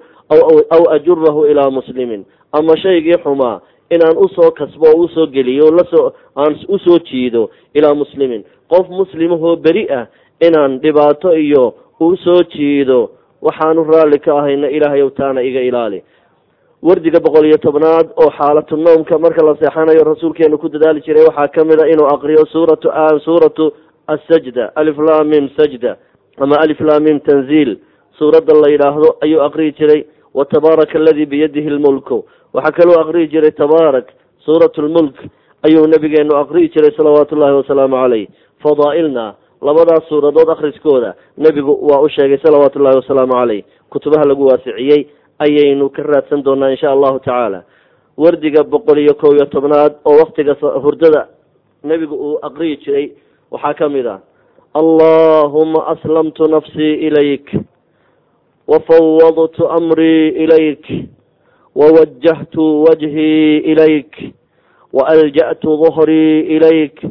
aw 0.70 0.82
ajurahu 0.96 1.46
ilaa 1.46 1.70
muslimin. 1.70 2.24
Ama 2.52 2.76
shaygii 2.76 3.16
xumaa 3.24 3.60
inaan 3.90 4.16
u 4.18 4.28
soo 4.34 4.50
kasbo 4.50 4.86
oo 4.86 5.04
u 5.04 5.08
soo 5.08 5.26
geliyo 5.26 5.70
la 5.70 5.84
soo 5.90 6.12
aan 6.36 6.56
u 6.68 6.78
soo 6.78 6.98
jiido 6.98 7.50
ilaa 7.74 7.94
muslimin. 7.94 8.44
Qof 8.68 8.88
muslimahoo 8.88 9.56
beri 9.56 9.86
ah 9.90 10.06
inaan 10.40 10.78
dhibaato 10.80 11.32
iyo 11.36 11.74
u 12.00 12.16
soo 12.16 12.42
jiido 12.52 13.10
waxaanu 13.42 13.84
raalli 13.84 14.18
ka 14.18 14.32
ahayna 14.38 14.68
ilaahayow 14.70 15.10
taana 15.10 15.42
iga 15.42 15.60
ilaali. 15.60 16.02
Wardiga 16.82 17.20
boqol 17.20 17.46
iyo 17.46 17.58
tobnaad 17.58 18.06
oo 18.16 18.30
xaalatu 18.38 18.76
noomka 18.76 19.18
marka 19.18 19.42
la 19.46 19.56
seexanayo 19.56 20.04
rasuulkeenu 20.04 20.58
ku 20.58 20.68
dadaali 20.68 21.00
jiray 21.06 21.24
waxaa 21.26 21.48
ka 21.48 21.64
mid 21.64 21.80
a 21.80 21.88
inuu 21.88 22.06
aqriyo 22.14 22.46
suuratu 22.52 22.88
suuratu 23.24 23.72
asajda 24.06 24.72
aliflamim 24.74 25.48
sajda 25.56 25.96
ama 26.38 26.56
aliflamim 26.60 27.20
tanziil. 27.20 27.78
Suuradda 28.18 28.54
la 28.54 28.68
yidhaahdo 28.70 29.16
ayuu 29.22 29.40
aqriyi 29.42 29.72
jiray 29.78 30.04
wa 30.34 30.44
tabaaraka 30.44 30.98
aladii 30.98 31.26
biyadihi 31.26 31.70
lmulku 31.70 32.24
waxaa 32.54 32.72
kaloo 32.78 33.00
aqriyi 33.00 33.28
jiray 33.28 33.50
tabaarak 33.50 34.06
suurat 34.46 34.74
lmulk 34.78 35.14
ayuu 35.66 35.86
nabigeenu 35.86 36.34
aqriyi 36.36 36.68
jiray 36.74 36.90
salawaatu 36.96 37.34
ullahi 37.34 37.54
wasalaamu 37.60 37.96
caleyh 38.02 38.26
fadaa'ilna 38.64 39.34
labadaas 39.62 40.08
suuradood 40.08 40.50
akhriskooda 40.50 41.14
nebigu 41.36 41.78
waa 41.90 42.00
u 42.00 42.08
sheegay 42.08 42.38
salawaatu 42.38 42.78
ullahi 42.78 42.96
wasalaamu 42.96 43.32
caleyh 43.32 43.64
kutubaha 43.90 44.24
lagu 44.24 44.46
waasiciyey 44.46 45.06
ayaynu 45.38 45.90
ka 45.90 46.02
raadsan 46.02 46.42
doonaa 46.42 46.70
insha 46.70 46.90
allahu 46.90 47.18
tacaala. 47.18 47.62
Wardiga 48.18 48.62
boqol 48.64 48.98
iyo 48.98 49.14
kow 49.14 49.32
iyo 49.34 49.46
tobnaad 49.46 49.92
oo 50.04 50.18
waktiga 50.18 50.54
hurdada 50.82 51.28
nebigu 51.84 52.14
uu 52.14 52.38
aqriyi 52.42 52.76
jiray 52.76 53.12
waxaa 53.50 53.74
ka 53.74 53.88
mid 53.88 54.06
ah 54.06 54.18
allahuma 54.74 55.86
aslamtu 55.94 56.48
nafsii 56.48 56.94
ilayk 57.06 57.46
wafawadtu 58.66 59.68
amrii 59.70 60.28
ilayk 60.28 60.84
wawajahtu 61.74 62.84
wajhii 62.84 63.56
ilayk 63.58 64.12
waalja'tu 64.92 65.76
dahrii 65.82 66.40
ilayk 66.56 67.02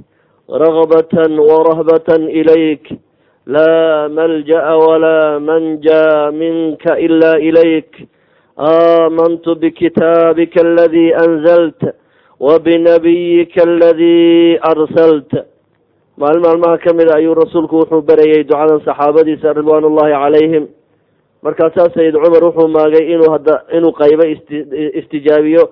رغبة 0.50 1.14
ورهبة 1.50 2.08
إليك 2.38 2.86
لا 3.46 4.08
ملجأ 4.08 4.64
ولا 4.74 5.38
منجى 5.38 6.06
منك 6.42 6.84
إلا 7.06 7.32
إليك 7.46 8.08
آمنت 8.58 9.46
بكتابك 9.48 10.54
الذي 10.68 11.16
أنزلت 11.16 11.94
وبنبيك 12.40 13.54
الذي 13.70 14.60
أرسلت 14.72 15.32
maalin 16.18 16.42
maalmaha 16.44 16.76
ka 16.78 16.92
mid 16.92 17.08
a 17.08 17.16
ayuu 17.16 17.34
rasuulku 17.34 17.76
wuxuu 17.82 18.04
berayay 18.04 18.44
ducadan 18.44 18.80
saxaabadiisa 18.84 19.56
ridwaan 19.56 19.84
ullahi 19.88 20.12
calayhim 20.12 20.64
markaasaa 21.42 21.88
sayid 21.96 22.14
cumar 22.14 22.42
wuxuu 22.44 22.68
maagay 22.68 23.04
inuu 23.14 23.30
hadda 23.32 23.54
inuu 23.76 23.92
qaybo 24.00 24.24
isti 24.34 24.56
istijaabiyo 25.00 25.64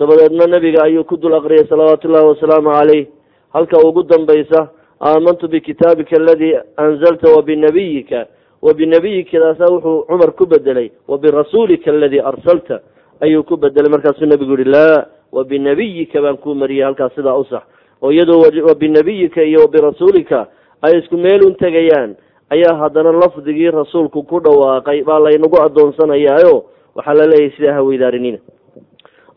dabadeedna 0.00 0.46
nebiga 0.54 0.84
ayuu 0.84 1.04
ku 1.08 1.16
dul 1.16 1.34
aqriyay 1.40 1.64
salawaatu 1.72 2.04
ullahi 2.08 2.26
wasalaamu 2.30 2.70
caleyh 2.76 3.04
halka 3.53 3.77
ugu 3.77 4.03
dambaysa 4.03 4.69
aamantu 5.01 5.47
bikitaabika 5.47 6.15
aladii 6.15 6.55
anzalta 6.77 7.29
wabinabiyika 7.35 8.27
wabinabiyikadaasa 8.61 9.65
wuxuu 9.73 10.05
cumar 10.07 10.31
ku 10.31 10.45
bedelay 10.45 10.91
wabirasuulika 11.07 11.91
aladii 11.91 12.19
arsalta 12.19 12.79
ayuu 13.21 13.43
ku 13.43 13.57
bedelay. 13.57 13.91
Markaasuu 13.91 14.25
nebigu 14.25 14.57
yihi 14.57 14.69
laa 14.69 15.05
wabinabiyika 15.31 16.21
baan 16.21 16.37
kuu 16.37 16.55
mariyay 16.55 16.85
halkaas 16.85 17.15
sidaa 17.15 17.35
u 17.37 17.45
sax. 17.45 17.63
Oo 18.01 18.11
iyadoo 18.11 18.41
wabinabiyika 18.67 19.43
iyo 19.43 19.59
wabirasuulika 19.61 20.47
ay 20.81 20.99
isku 20.99 21.17
meel 21.17 21.43
un 21.45 21.55
tegayaan 21.55 22.15
ayaa 22.49 22.75
haddana 22.77 23.11
lafdigii 23.11 23.71
rasuulku 23.71 24.23
ku 24.23 24.39
dhawaaqay 24.39 25.03
baa 25.03 25.19
laynagu 25.19 25.61
addoonsanayaayo 25.61 26.63
waxaa 26.95 27.13
la 27.13 27.25
leeyahay 27.25 27.51
sidaa 27.57 27.73
haweydaariniina 27.73 28.37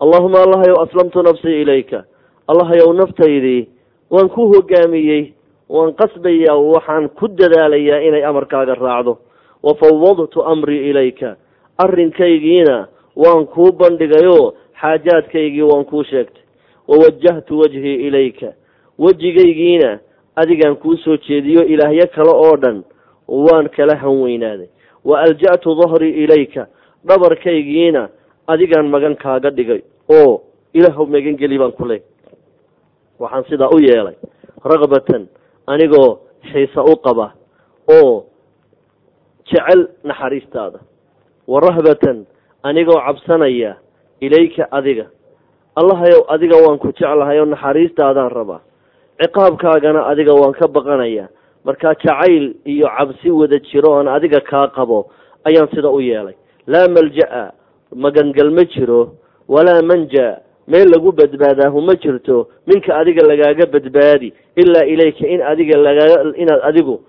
allahuma 0.00 0.42
allahayow 0.42 0.82
aslamtu 0.82 1.22
nafsii 1.22 1.62
ilayka. 1.62 2.04
Allahayow 2.48 2.92
naftaydii 2.92 3.68
waan 4.10 4.28
ku 4.28 4.46
hogaamiyey 4.52 5.32
waan 5.68 5.92
qasbayaa 5.94 6.56
waxaan 6.74 7.08
ku 7.08 7.28
dadaalayaa 7.28 8.00
inay 8.08 8.24
amarkaaga 8.24 8.74
raacdo. 8.74 9.18
Wafawadtu 9.62 10.42
amrii 10.44 10.90
ilayka. 10.90 11.36
Arrinkaygiina 11.78 12.88
waan 13.16 13.46
kuu 13.46 13.72
bandhigayoo 13.72 14.52
xaajaadkaygii 14.80 15.62
waan 15.62 15.84
kuu 15.84 16.02
sheegtay. 16.04 16.42
Wawajahtu 16.88 17.58
wajhii 17.58 17.94
ilayka. 18.06 18.52
Wejigaygiina 18.98 19.98
adigaan 20.36 20.76
kuu 20.76 20.96
soo 20.96 21.16
jeediyo 21.16 21.64
ilaahyo 21.66 22.06
kale 22.14 22.30
oo 22.30 22.56
dhan 22.56 22.84
waan 23.28 23.68
kala 23.68 23.96
hanweynaaday. 23.96 24.68
Wa 25.04 25.20
alja'tu 25.20 25.74
dahrii 25.74 26.24
ilayka. 26.24 26.66
Dhabarkaygiina 27.06 28.08
adigaan 28.46 28.88
magan 28.88 29.16
kaaga 29.16 29.50
dhigay 29.50 29.82
oo 30.10 30.42
ilaahw 30.74 31.06
magan 31.06 31.36
geli 31.36 31.58
baan 31.58 31.72
ku 31.72 31.84
leey 31.84 32.02
waxaan 33.18 33.44
sidaa 33.50 33.70
u 33.74 33.78
yeelay 33.80 34.14
ragbatan 34.64 35.28
anigoo 35.66 36.18
xiise 36.52 36.80
u 36.80 36.96
qaba 37.04 37.32
oo 37.90 38.24
jecel 39.46 39.88
naxariistaada. 40.04 40.78
Wa 41.46 41.60
rahbatan 41.60 42.26
anigoo 42.62 42.98
cabsanaya 43.06 43.76
ilayka 44.20 44.66
adiga. 44.72 45.06
Allahayow 45.76 46.24
adiga 46.28 46.56
waan 46.66 46.78
ku 46.78 46.88
jeclahay 46.92 47.38
oo 47.40 47.44
naxariistaadaan 47.46 48.30
rabaa. 48.30 48.60
Ciqaabkaagana 49.22 50.06
adiga 50.10 50.34
waan 50.34 50.52
ka 50.52 50.66
baqanayaa 50.68 51.28
markaa 51.64 51.94
jacayl 51.94 52.54
iyo 52.64 52.86
cabsi 52.98 53.30
wada 53.30 53.58
jiro 53.58 53.90
oon 53.92 54.08
adiga 54.08 54.40
kaa 54.40 54.68
qabo 54.68 55.10
ayaan 55.44 55.68
sida 55.74 55.90
u 55.90 56.00
yeelay. 56.00 56.34
Laa 56.66 56.88
malja-a 56.88 57.52
magangal 57.94 58.50
ma 58.50 58.64
jiro. 58.64 59.14
Walaa 59.48 59.82
manja 59.82 60.42
meel 60.68 60.88
lagu 60.90 61.12
badbaadaahu 61.12 61.80
ma 61.80 61.94
jirto 61.94 62.48
minka 62.66 62.96
adiga 62.96 63.22
lagaaga 63.26 63.66
badbaadi 63.66 64.32
ilaa 64.56 64.84
ilayka 64.84 65.26
in 65.26 65.42
adiga 65.42 65.78
lagaa 65.78 66.32
inaad 66.36 66.60
adigu 66.62 67.00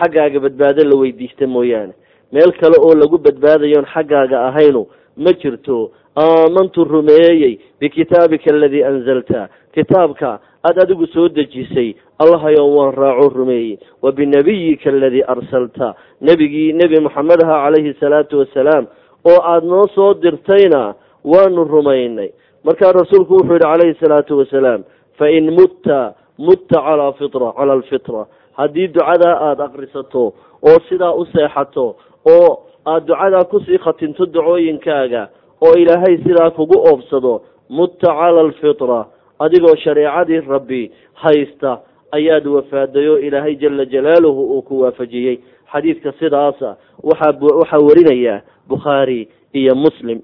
xaggaaga 0.00 0.40
badbaado 0.40 0.84
la 0.84 0.96
weydiista 0.96 1.46
mooyaane. 1.46 1.92
Meel 2.32 2.52
kale 2.60 2.76
oo 2.80 2.94
lagu 2.94 3.18
badbaadayoon 3.18 3.86
xaggaaga 3.94 4.46
ahaynu 4.48 4.86
ma 5.16 5.32
jirto 5.32 5.90
aamantu 6.16 6.84
rumeeyey 6.84 7.58
bikitaabika 7.80 8.50
aladii 8.50 8.82
anzalta. 8.82 9.48
Kitaabka 9.74 10.40
aada 10.64 10.82
adigu 10.82 11.06
soo 11.06 11.28
dejisay 11.28 11.94
allahayow 12.18 12.76
waan 12.76 12.94
raaco 12.94 13.28
rumeeyey. 13.28 13.78
Wa 14.02 14.12
binabiyika 14.12 14.90
aladii 14.90 15.22
arsalta. 15.22 15.94
Nebigii 16.20 16.72
nebi 16.72 17.00
moxamed 17.00 17.42
aha 17.44 17.64
calayhi 17.64 17.94
salaatu 18.00 18.38
wasalaam. 18.38 18.86
Oo 19.24 19.40
aada 19.42 19.66
noo 19.66 19.86
soo 19.94 20.14
dirtayna 20.14 20.94
waanu 21.24 21.64
rumaynay 21.64 22.30
markaa 22.64 22.92
rasuulku 22.92 23.34
wuxuu 23.34 23.52
yihi 23.52 23.62
calayhi 23.64 23.94
salaatu 24.00 24.38
wasalaam 24.38 24.84
fain 25.18 25.52
mutta 25.52 26.14
mutta 26.38 26.80
calaa 26.82 27.12
fitra 27.12 27.52
cala 27.52 27.72
alfitra. 27.72 28.26
Haddii 28.52 28.88
ducadaa 28.88 29.36
aada 29.40 29.64
akrisato 29.64 30.34
oo 30.62 30.78
sidaa 30.88 31.12
u 31.12 31.26
seexato 31.26 31.96
oo 32.24 32.66
aada 32.86 33.06
ducadaa 33.06 33.44
ku 33.44 33.60
sii 33.60 33.78
khatinto 33.78 34.26
dacooyinkaaga 34.26 35.28
oo 35.60 35.74
ilaahay 35.82 36.18
sidaa 36.24 36.50
kugu 36.50 36.78
oobsado 36.78 37.42
mutta 37.68 38.06
cala 38.06 38.40
alfitra 38.40 39.06
adigoo 39.38 39.76
shareecadii 39.76 40.40
rabbi 40.40 40.92
haysta 41.14 41.78
ayaad 42.12 42.46
wafaaday 42.46 43.08
oo 43.08 43.18
ilaahay 43.18 43.54
jala 43.56 43.84
jalaaluhu 43.84 44.42
uu 44.56 44.62
ku 44.62 44.80
waafajiyey. 44.80 45.38
Xadiidka 45.72 46.12
sidaasa 46.12 46.76
waxaa 47.02 47.38
waxaa 47.60 47.78
warinaya 47.88 48.42
bukhaari 48.68 49.28
iyo 49.52 49.74
muslim. 49.74 50.20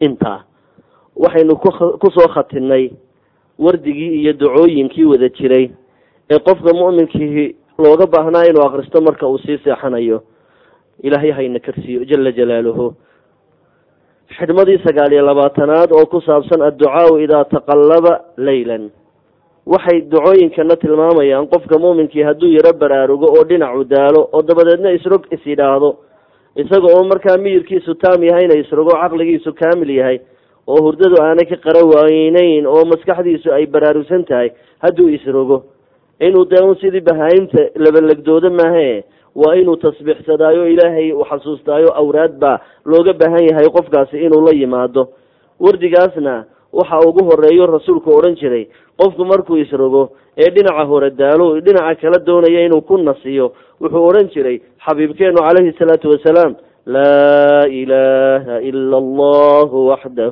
Intaa 0.00 0.44
waxaynu 1.18 1.56
ku 2.02 2.08
soo 2.16 2.28
khatinay 2.34 2.90
wardigii 3.58 4.12
iyo 4.22 4.32
dacooyinkii 4.32 5.04
wada 5.04 5.28
jiray 5.28 5.70
ee 6.30 6.38
qofka 6.38 6.70
mu'minkii 6.80 7.56
looga 7.78 8.06
baahnaa 8.06 8.46
inuu 8.50 8.62
akristo 8.66 9.00
marka 9.00 9.26
uu 9.28 9.38
sii 9.38 9.58
seexanayo. 9.64 10.22
Ilaahay 11.02 11.30
hayna 11.30 11.58
karsiiyo 11.58 12.04
jala 12.04 12.32
jalaaluhu. 12.32 12.94
Xidhmadii 14.38 14.78
sagaal 14.86 15.12
iyo 15.12 15.22
labaatanaad 15.26 15.92
oo 15.92 16.06
ku 16.06 16.20
saabsan 16.20 16.62
adducaau 16.62 17.18
idaa 17.24 17.44
taqallaba 17.44 18.12
leylan 18.36 18.90
waxay 19.66 20.00
dacooyinkana 20.10 20.76
tilmaamayaan 20.76 21.46
qofka 21.48 21.78
muuminkii 21.78 22.22
hadduu 22.28 22.50
yaro 22.56 22.72
baraarugo 22.80 23.26
oo 23.36 23.44
dhinacu 23.48 23.84
daalo 23.84 24.28
oo 24.32 24.42
dabadeedna 24.42 24.90
isrog 24.98 25.22
is 25.30 25.46
yidhaahdo 25.46 25.90
isaga 26.56 26.88
oo 26.96 27.04
markaa 27.04 27.36
miyirkiisu 27.44 27.94
taam 27.94 28.22
yahayna 28.22 28.54
isrogo 28.62 28.90
caqligiisu 29.02 29.52
kaamil 29.60 29.90
yahay 29.90 30.18
oo 30.72 30.78
hurdadu 30.86 31.16
aanay 31.24 31.46
ka 31.52 31.56
qara 31.66 31.82
wayneyn 31.92 32.66
oo 32.66 32.82
maskaxdiisu 32.92 33.48
ay 33.58 33.66
baraarugsan 33.74 34.24
tahay 34.30 34.48
hadduu 34.84 35.08
isrogo 35.16 35.58
inuu 36.26 36.44
dee 36.50 36.62
un 36.68 36.76
sidii 36.82 37.04
bahaayimta 37.10 37.62
labalegdoodo 37.84 38.50
maahae 38.60 39.04
waa 39.42 39.54
inuu 39.60 39.76
tasbiixsadaayo 39.84 40.66
ilaahay 40.74 41.12
u 41.12 41.24
xasuustaayo 41.30 41.90
awraad 42.00 42.32
baa 42.42 42.56
looga 42.92 43.12
baahan 43.20 43.44
yahay 43.50 43.68
qofkaasi 43.76 44.16
inuu 44.26 44.40
la 44.46 44.52
yimaado. 44.60 45.02
Wardigaasna 45.64 46.44
waxa 46.72 46.98
ugu 47.08 47.22
horeeyo 47.28 47.66
rasuulku 47.66 48.10
odhan 48.18 48.34
jiray 48.40 48.64
qofku 49.00 49.24
markuu 49.24 49.56
isrogo 49.64 50.02
ee 50.36 50.50
dhinaca 50.56 50.84
hore 50.90 51.10
daalo 51.20 51.46
dhinaca 51.60 52.00
kala 52.02 52.18
doonaya 52.26 52.60
inuu 52.66 52.80
ku 52.88 52.96
nasiyo 52.98 53.46
wuxuu 53.80 54.04
odhan 54.10 54.28
jiray 54.34 54.56
xabiibkeenu 54.86 55.38
calayhi 55.46 55.72
salaatu 55.78 56.10
wasalaam 56.14 56.52
laa 56.86 57.64
ilaaha 57.80 58.56
ila 58.70 58.96
allahu 59.02 59.86
waxdah 59.90 60.30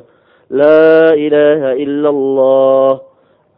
laa 0.50 1.14
ilaaha 1.16 1.76
ila 1.84 2.08
allah 2.08 2.92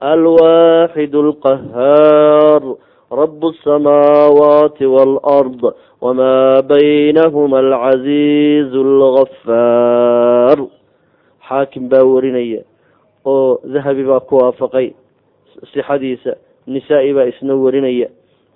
alwaaxid 0.01 1.15
alqahaar 1.15 2.63
rab 3.11 3.41
الsamaawaati 3.45 4.85
wاlأrض 4.95 5.63
wma 6.05 6.63
baynahma 6.63 7.59
alcaziiz 7.65 8.73
اlgafaar 8.87 10.59
xaakim 11.49 11.89
baa 11.89 12.05
warinaya 12.05 12.61
oo 13.25 13.61
dahabi 13.65 14.05
baa 14.05 14.21
ku 14.21 14.37
waafaqay 14.37 14.93
sixadiisa 15.73 16.37
nisaa-i 16.67 17.15
baa 17.17 17.31
isna 17.33 17.55
warinaya 17.57 18.09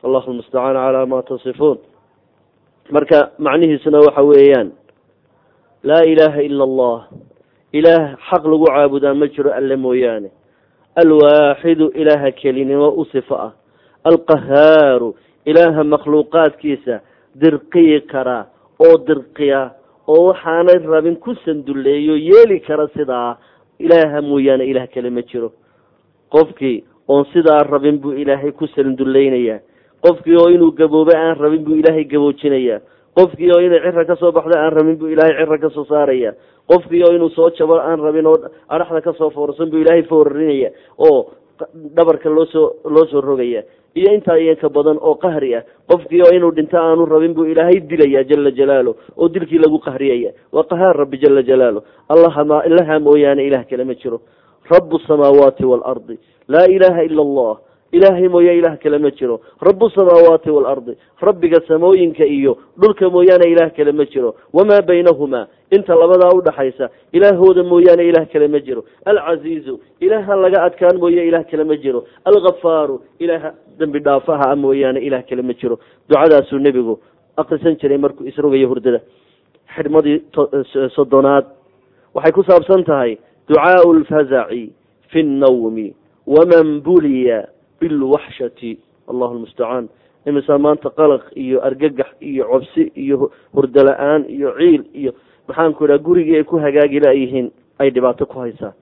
allahu 0.04 0.32
lmustacaan 0.32 0.76
calaa 0.76 1.06
ma 1.06 1.22
tasifuun 1.22 1.78
marka 2.90 3.32
macnihiisuna 3.38 3.98
waxa 4.06 4.22
weeyaan 4.22 4.68
laa 5.82 6.04
ilaaha 6.04 6.42
ila 6.48 6.64
allah 6.68 6.98
ilaah 7.73 8.15
xaq 8.29 8.43
lagu 8.45 8.65
caabudaa 8.67 9.13
ma 9.13 9.27
jiro 9.27 9.51
alle 9.51 9.75
mooyaane. 9.75 10.29
Alwaaxidu 10.95 11.91
ilaaha 11.95 12.31
kelinimo 12.31 12.89
u 13.01 13.05
sifo 13.11 13.35
ah. 13.35 13.51
Alqahaaru 14.05 15.15
ilaaha 15.45 15.83
makhluuqaadkiisa 15.83 16.99
dirqiyi 17.41 18.01
kara 18.11 18.45
oo 18.79 18.97
dirqiya 19.07 19.71
oo 20.07 20.27
waxaanay 20.29 20.79
rabin 20.85 21.15
ku 21.15 21.35
sanduleeyo 21.45 22.15
yeeli 22.17 22.59
kara 22.59 22.87
sidaa 22.95 23.37
ilaaha 23.79 24.21
mooyaane 24.21 24.65
ilaah 24.71 24.87
kale 24.93 25.09
ma 25.09 25.21
jiro. 25.21 25.51
Qofkii 26.29 26.83
oon 27.07 27.25
sidaa 27.33 27.63
rabin 27.63 27.97
buu 27.99 28.13
ilaahay 28.13 28.51
ku 28.51 28.67
sanduleynayaa 28.67 29.59
qofkii 30.03 30.35
oo 30.37 30.49
inuu 30.49 30.71
gaboobo 30.71 31.11
aan 31.15 31.37
rabin 31.37 31.63
buu 31.65 31.75
ilaahay 31.75 32.03
gaboojinayaa 32.05 32.79
qofkii 33.17 33.51
oo 33.55 33.61
inay 33.61 33.79
cira 33.85 34.05
ka 34.05 34.15
soo 34.15 34.31
baxdo 34.31 34.57
aan 34.57 34.73
rabin 34.73 34.97
buu 34.97 35.07
ilaahay 35.13 35.35
cira 35.45 35.57
ka 35.57 35.69
soo 35.69 35.85
saaraya. 35.85 36.33
Qofkii 36.67 37.03
oo 37.03 37.13
inuu 37.15 37.29
soo 37.29 37.49
jabo 37.57 37.77
aan 37.79 37.99
rabin 37.99 38.25
oo 38.27 38.37
adhaxda 38.69 39.01
ka 39.01 39.13
soo 39.13 39.29
foorsan 39.29 39.69
buu 39.69 39.81
ilaahay 39.81 40.03
foorarinaya 40.03 40.69
oo 40.97 41.31
dhabarka 41.95 42.29
loosoo 42.29 42.75
loo 42.85 43.05
soo 43.05 43.21
rogaya. 43.21 43.63
Iyo 43.95 44.09
intaa 44.13 44.37
iyanka 44.41 44.69
badan 44.69 44.97
oo 45.01 45.15
qahri 45.15 45.55
ah. 45.55 45.63
Qofkii 45.87 46.21
oo 46.25 46.31
inuu 46.33 46.51
dhinto 46.55 46.77
aanu 46.77 47.05
rabin 47.05 47.33
buu 47.33 47.45
ilaahay 47.45 47.79
dilaya 47.85 48.23
jala 48.23 48.51
jalaalu 48.51 48.95
oo 49.17 49.29
dilkii 49.29 49.59
lagu 49.61 49.77
qahriyaya. 49.79 50.31
Waa 50.51 50.63
qahaar 50.63 50.97
rabbi 50.97 51.17
jala 51.21 51.43
jalaalu. 51.43 51.81
Allahama 52.09 52.63
ilaha 52.65 52.99
mooyaane 52.99 53.45
ilah 53.45 53.65
kale 53.69 53.83
ma 53.85 53.93
jiro. 53.93 54.21
Rabu 54.71 54.97
samaawaati 55.07 55.65
waalardi 55.65 56.17
laa 56.47 56.65
ilaha 56.67 57.03
ila 57.03 57.21
allah 57.21 57.53
ilaahay 57.97 58.27
mooye 58.27 58.57
ilaah 58.59 58.77
kale 58.83 58.97
ma 58.99 59.09
jiro. 59.11 59.35
Rabu 59.61 59.89
samaawaati 59.89 60.49
waalardi 60.55 60.93
rabbiga 61.21 61.59
samooyinka 61.67 62.25
iyo 62.25 62.57
dhulka 62.81 63.09
mooyaane 63.09 63.45
ilaah 63.53 63.69
kale 63.77 63.91
ma 63.91 64.05
jiro. 64.05 64.35
Wamaa 64.53 64.81
baynahumaa 64.81 65.47
inta 65.71 65.95
labadaa 65.95 66.33
udhaxaysa 66.39 66.89
ilaahooda 67.13 67.63
mooyaane 67.63 68.03
ilaah 68.09 68.25
kale 68.33 68.47
ma 68.47 68.59
jiro. 68.59 68.81
Alcasiizu 69.05 69.79
ilaaha 70.05 70.35
laga 70.35 70.63
adkaan 70.67 70.97
mooye 71.03 71.27
ilaah 71.29 71.43
kale 71.51 71.63
ma 71.63 71.75
jiro. 71.83 72.03
Alghafaaru 72.25 72.95
ilaaha 73.19 73.53
dembi 73.79 73.99
dhaafaha 73.99 74.51
a 74.51 74.55
mooyaane 74.55 74.99
ilaah 75.07 75.23
kale 75.29 75.41
ma 75.41 75.53
jiro. 75.53 75.79
Ducadaasuu 76.09 76.59
nebigu 76.59 76.99
akrisan 77.37 77.77
jiray 77.81 77.97
markuu 77.97 78.25
isrogayo 78.27 78.67
hurdada. 78.71 78.99
Xidhmadii 79.75 80.17
soddonaad. 80.95 81.45
Waxay 82.13 82.31
ku 82.31 82.43
saabsan 82.43 82.83
tahay 82.85 83.17
ducaau 83.49 83.93
lfazaci 83.93 84.69
fi 85.11 85.23
nnawmi 85.23 85.93
waman 86.27 86.81
buliya 86.85 87.47
bilwaxshati 87.79 88.77
allahu 89.11 89.35
lmustacaan 89.37 89.89
imisaa 90.25 90.57
maanta 90.57 90.89
qalaq 90.89 91.23
iyo 91.35 91.61
argagax 91.67 92.07
iyo 92.21 92.45
cobsi 92.51 92.91
iyo 92.95 93.31
hurdo 93.55 93.83
la'aan 93.83 94.25
iyo 94.29 94.53
ciil 94.57 94.83
iyo 94.93 95.11
maxaanku 95.47 95.85
idhaha 95.85 96.03
gurigii 96.07 96.35
ay 96.39 96.43
ku 96.43 96.57
hagaagi 96.57 96.99
layihiin 96.99 97.51
ay 97.79 97.89
dhibaato 97.91 98.25
ku 98.25 98.39
haysaa 98.39 98.73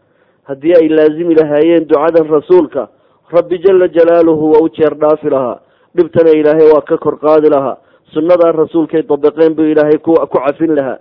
haddii 0.43 0.75
ay 0.81 0.87
laazimi 0.89 1.35
lahaayeen 1.35 1.87
ducadan 1.87 2.27
rasuulka 2.29 2.89
rabbi 3.31 3.57
jala 3.63 3.87
jalaaluhu 3.87 4.51
waa 4.53 4.61
u 4.63 4.69
jeer 4.69 4.93
dhaafi 4.95 5.29
lahaa. 5.29 5.59
Dhibtana 5.95 6.31
ilaahay 6.31 6.67
waa 6.73 6.81
ka 6.81 6.97
kor 6.97 7.15
qaadi 7.19 7.49
lahaa. 7.49 7.77
Sunnadaa 8.13 8.51
rasuulkay 8.51 9.03
dabaqeen 9.03 9.55
buu 9.55 9.63
ilaahay 9.71 9.97
ku 10.03 10.13
ku 10.13 10.37
cafin 10.37 10.75
lahaa. 10.75 10.97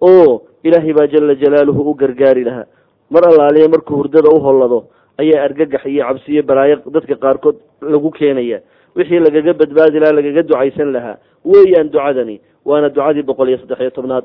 Oo 0.00 0.42
ilaahay 0.64 0.92
baa 0.92 1.06
jala 1.06 1.34
jalaaluhu 1.34 1.90
u 1.90 1.94
gargaari 1.94 2.44
lahaa. 2.44 2.64
Mar 3.10 3.22
allaaliya 3.28 3.68
markuu 3.68 3.96
hurdada 3.96 4.30
u 4.32 4.40
hollado 4.40 4.84
ayaa 5.22 5.44
argagax 5.46 5.84
iyo 5.86 6.04
cabsiyo 6.08 6.42
balaayo 6.42 6.76
dadka 6.94 7.14
qaarkood 7.24 7.56
lagu 7.92 8.10
keenaya. 8.10 8.58
Wixii 8.96 9.18
lagaga 9.26 9.52
badbaadi 9.60 9.98
lahaa 10.00 10.16
lagaga 10.18 10.42
ducaysan 10.42 10.92
lahaa 10.96 11.16
weeyaan 11.44 11.88
ducadani 11.94 12.40
waana 12.64 12.88
ducadii 12.88 13.22
boqol 13.22 13.48
iyo 13.48 13.58
saddex 13.58 13.80
iyo 13.80 13.90
tobnaad. 13.90 14.24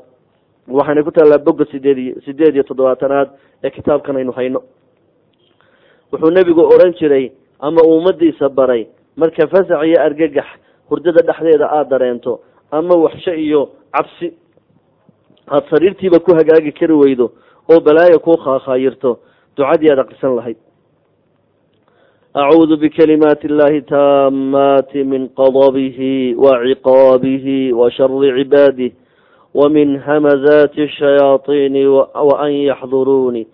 Waxaanay 0.68 1.04
ku 1.04 1.10
taallaa 1.10 1.38
bogga 1.46 1.64
sideed 1.72 1.98
iyo 1.98 2.14
sideed 2.26 2.54
iyo 2.54 2.62
toddobaatanaad 2.68 3.28
ee 3.64 3.70
kitaabkan 3.70 4.16
aynu 4.16 4.32
hayno. 4.32 4.60
Wuxuu 6.12 6.30
nebigu 6.30 6.62
odhan 6.74 6.92
jiray 6.98 7.32
ama 7.60 7.82
ummadiisa 7.82 8.48
baray 8.48 8.86
marka 9.16 9.46
fasax 9.52 9.82
iyo 9.86 9.98
argagax 10.06 10.46
hurdada 10.90 11.22
dhexdeeda 11.28 11.66
aada 11.70 11.90
dareento 11.90 12.40
ama 12.70 12.94
waxsho 13.04 13.34
iyo 13.34 13.60
cabsi 13.94 14.26
aada 15.50 15.66
sariirtiiba 15.70 16.18
ku 16.24 16.30
hagaagi 16.38 16.72
kari 16.72 16.94
weydo 17.02 17.26
oo 17.70 17.80
balaayo 17.80 18.18
ku 18.18 18.32
khaakhaayirto 18.44 19.10
ducadii 19.56 19.90
aada 19.90 20.02
aqrisan 20.06 20.34
lahayd 20.38 20.56
taamaati 23.90 25.02
min 25.04 25.28
qadabihi 25.34 26.34
wa 26.38 26.62
ciqaabihi 26.62 27.72
wa 27.74 27.90
shari 27.90 28.30
cibaadih 28.38 28.92
wamin 29.54 29.98
hamazaati 29.98 30.86
shayaaiini 30.94 31.86
wa 31.90 32.06
an 32.38 32.52
yaxduruuni 32.54 33.46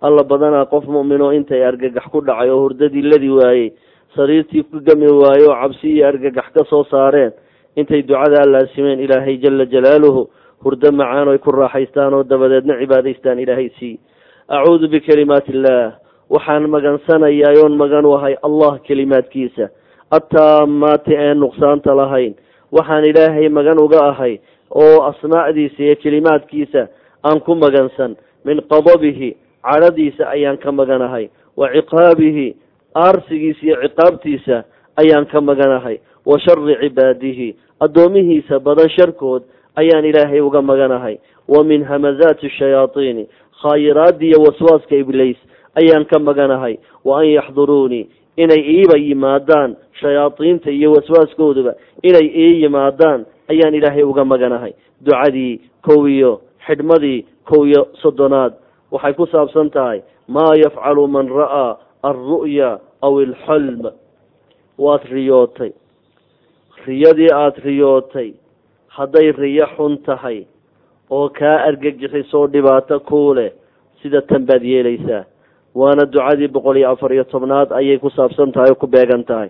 alla 0.00 0.24
badanaa 0.24 0.64
qof 0.64 0.88
mu'minoo 0.88 1.32
intay 1.36 1.60
argagax 1.60 2.08
ku 2.08 2.24
dhacay 2.24 2.48
oo 2.48 2.60
hurdadii 2.64 3.04
ladi 3.04 3.28
waayey 3.28 3.72
sariirtii 4.16 4.64
ku 4.64 4.80
gami 4.80 5.12
waaye 5.12 5.44
oo 5.44 5.52
cabsi 5.60 5.92
iyo 5.92 6.08
argagax 6.08 6.48
ka 6.56 6.64
soo 6.72 6.84
saareen 6.88 7.32
intay 7.76 8.00
ducadaa 8.02 8.48
laasimeen 8.48 9.00
ilaahay 9.04 9.36
jala 9.44 9.68
jalaaluhu 9.68 10.30
hurdo 10.64 10.88
macaan 10.92 11.28
oy 11.28 11.38
ku 11.38 11.52
raaxaystaan 11.52 12.14
oo 12.16 12.24
dabadeedna 12.24 12.80
cibaadaystaan 12.80 13.38
ilaahay 13.44 13.68
sii 13.76 14.00
acuudu 14.48 14.88
bikalimaati 14.88 15.52
illaah 15.52 16.00
waxaan 16.34 16.64
magansanayaa 16.74 17.54
oon 17.62 17.76
magan 17.82 18.04
u 18.06 18.12
ahay 18.16 18.34
allah 18.46 18.72
kelimaadkiisa. 18.86 19.68
Attaamaati 20.16 21.14
een 21.14 21.38
nuqsaanta 21.40 21.94
lahayn. 22.00 22.34
Waxaan 22.72 23.04
ilaahay 23.04 23.48
magan 23.48 23.78
uga 23.84 24.00
ahay 24.10 24.40
oo 24.70 25.02
asmaacdiisa 25.10 25.82
iyo 25.82 25.96
kelimaadkiisa 26.02 26.88
aan 27.24 27.40
ku 27.40 27.54
magansan. 27.54 28.16
Min 28.44 28.60
qadabihi 28.72 29.36
cadhadiisa 29.62 30.24
ayaan 30.34 30.56
ka 30.58 30.72
maganahay 30.72 31.28
wa 31.56 31.68
ciqaabihi 31.74 32.56
aarsigiisa 32.96 33.62
iyo 33.66 33.76
ciqaabtiisa 33.82 34.64
ayaan 35.00 35.26
ka 35.26 35.40
maganahay 35.40 36.00
wa 36.26 36.38
shari 36.40 36.74
cibaadihi 36.80 37.48
addoomihiisa 37.80 38.58
badan 38.60 38.88
sharkood 38.96 39.42
ayaan 39.76 40.04
ilaahay 40.04 40.40
uga 40.40 40.62
maganahay 40.62 41.18
wa 41.48 41.64
min 41.64 41.84
hamazaati 41.84 42.50
shayaaiini 42.58 43.28
khaayiraadii 43.62 44.28
iyo 44.32 44.38
waswaaska 44.46 44.96
ibliis 44.96 45.36
ayaan 45.80 46.04
ka 46.04 46.18
maganahay 46.18 46.78
wa 47.04 47.20
an 47.20 47.26
yaxduruunii 47.26 48.06
inay 48.36 48.60
iiba 48.74 48.96
yimaadaan 48.98 49.76
shayaadiinta 50.00 50.70
iyo 50.70 50.92
waswaaskooduba 50.92 51.74
inay 52.02 52.26
ii 52.44 52.62
yimaadaan 52.62 53.26
ayaan 53.48 53.74
ilaahay 53.74 54.02
uga 54.02 54.24
maganahay. 54.24 54.72
Ducadii 55.04 55.60
kow 55.82 56.06
iyo 56.08 56.40
xidhmadii 56.66 57.24
kow 57.44 57.66
iyo 57.66 57.88
soddonaad 58.02 58.52
waxay 58.90 59.12
ku 59.14 59.26
saabsan 59.26 59.70
tahay 59.70 60.00
maa 60.28 60.54
yafcalu 60.64 61.08
man 61.08 61.28
ra'aa 61.28 61.76
alru'ya 62.02 62.78
aw 63.02 63.14
alxolm 63.20 63.90
waad 64.78 65.02
riyootay. 65.12 65.72
Riyadii 66.86 67.30
aada 67.34 67.60
riyootay 67.64 68.32
hadday 68.88 69.32
riyo 69.32 69.66
xun 69.76 69.98
tahay 70.06 70.44
oo 71.10 71.28
kaa 71.28 71.58
argagixisoo 71.68 72.46
dhibaato 72.46 73.00
kuu 73.00 73.34
leh 73.34 73.52
sida 74.02 74.20
tan 74.22 74.46
baad 74.46 74.62
yeelaysaa 74.64 75.24
waana 75.74 76.04
ducadii 76.12 76.48
boqol 76.48 76.76
iyo 76.76 76.90
afar 76.90 77.12
iyo 77.12 77.24
tobnaad 77.24 77.72
ayay 77.72 77.98
ku 77.98 78.10
saabsan 78.10 78.52
tahay 78.52 78.70
oo 78.70 78.74
ku 78.82 78.86
beegan 78.86 79.24
tahay. 79.24 79.48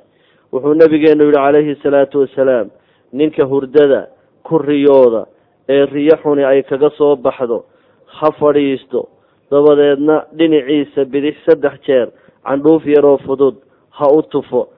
Wuxuu 0.52 0.74
nabigeenu 0.74 1.24
yihi 1.24 1.34
calayhi 1.36 1.74
salaatu 1.82 2.20
wasalaam 2.20 2.68
ninka 3.12 3.44
hurdada 3.50 4.08
ku 4.46 4.58
riyooda 4.58 5.26
ee 5.68 5.86
riyo 5.86 6.16
xuni 6.22 6.44
ay 6.44 6.62
kaga 6.62 6.90
soo 6.98 7.16
baxdo 7.16 7.64
ha 8.06 8.30
fadhiisto. 8.38 9.08
Dabadeedna 9.50 10.24
dhinaciisa 10.38 11.04
bidix 11.12 11.36
saddex 11.46 11.76
jeer 11.86 12.08
candhuuf 12.46 12.86
yaroo 12.86 13.18
fudud 13.26 13.54
ha 13.90 14.06
u 14.18 14.22
tufo. 14.22 14.68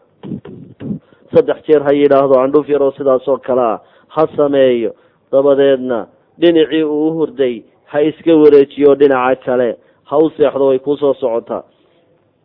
Saddex 1.34 1.58
jeer 1.66 1.82
ha 1.86 1.92
yidhaahdo 1.92 2.34
candhuuf 2.40 2.68
yaroo 2.68 2.92
sidaasoo 2.98 3.38
kale 3.46 3.60
ah 3.60 3.78
ha 4.14 4.22
sameeyo. 4.36 4.90
Dabadeedna 5.32 6.06
dhinacii 6.40 6.82
uu 6.84 7.08
u 7.08 7.12
hurday 7.18 7.62
ha 7.90 8.00
iska 8.02 8.32
wareejiyo 8.42 8.94
dhinaca 9.00 9.44
kale 9.44 9.76
ha 10.14 10.18
u 10.22 10.30
seexdo 10.36 10.70
way 10.70 10.78
ku 10.78 10.96
soo 10.96 11.14
socotaa. 11.14 11.62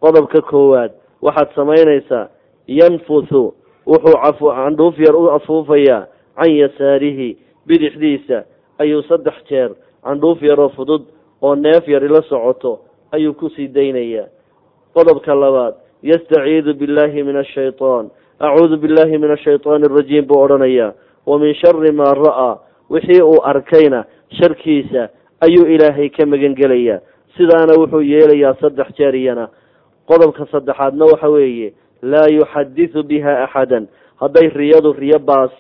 Qodobka 0.02 0.42
koowaad 0.42 0.92
waxaad 1.22 1.50
samaynaysaa 1.56 2.28
yanfuthu 2.68 3.54
wuxuu 3.86 4.50
candhuuf 4.58 4.98
yar 5.00 5.16
u 5.16 5.30
afuufayaa 5.38 6.08
can 6.38 6.52
yasaarihi 6.52 7.38
bidixdiisa 7.68 8.44
ayuu 8.82 9.02
saddex 9.10 9.38
jeer 9.50 9.72
candhuuf 10.04 10.42
yaroo 10.42 10.70
fudud 10.70 11.04
oo 11.42 11.56
neef 11.56 11.88
yar 11.88 12.04
ila 12.04 12.22
socoto 12.22 12.80
ayuu 13.12 13.34
ku 13.34 13.50
sii 13.50 13.68
daynayaa. 13.68 14.28
Qodobka 14.94 15.36
labaad 15.36 15.74
yastaciidu 16.04 16.74
billahi 16.74 17.24
min 17.24 17.36
ashaytaan 17.38 18.10
acuudu 18.40 18.78
billahi 18.78 19.18
min 19.18 19.32
ashaytaani 19.32 19.86
arajiim 19.86 20.26
buu 20.26 20.42
odhanayaa. 20.42 20.94
Wa 21.26 21.40
min 21.40 21.54
shari 21.54 21.92
maa 21.92 22.14
ra'aa 22.14 22.58
wixii 22.90 23.22
uu 23.22 23.42
arkayna 23.44 24.06
sharkiisa 24.40 25.10
ayuu 25.42 25.66
ilaahay 25.68 26.10
ka 26.10 26.26
magan 26.26 26.56
gelayaa 26.56 27.00
sidaana 27.40 27.74
wuxuu 27.80 28.02
yeelayaa 28.04 28.54
saddex 28.60 28.92
jeer 28.98 29.16
iyana. 29.16 29.48
Qodobka 30.08 30.46
saddexaadna 30.52 31.06
waxa 31.06 31.30
weeye 31.30 31.74
laa 32.04 32.28
yuxadisu 32.28 33.04
biha 33.04 33.44
axadan. 33.44 33.88
Hadday 34.20 34.50
riyadu 34.50 34.94
riyo 34.94 35.20
baas 35.20 35.52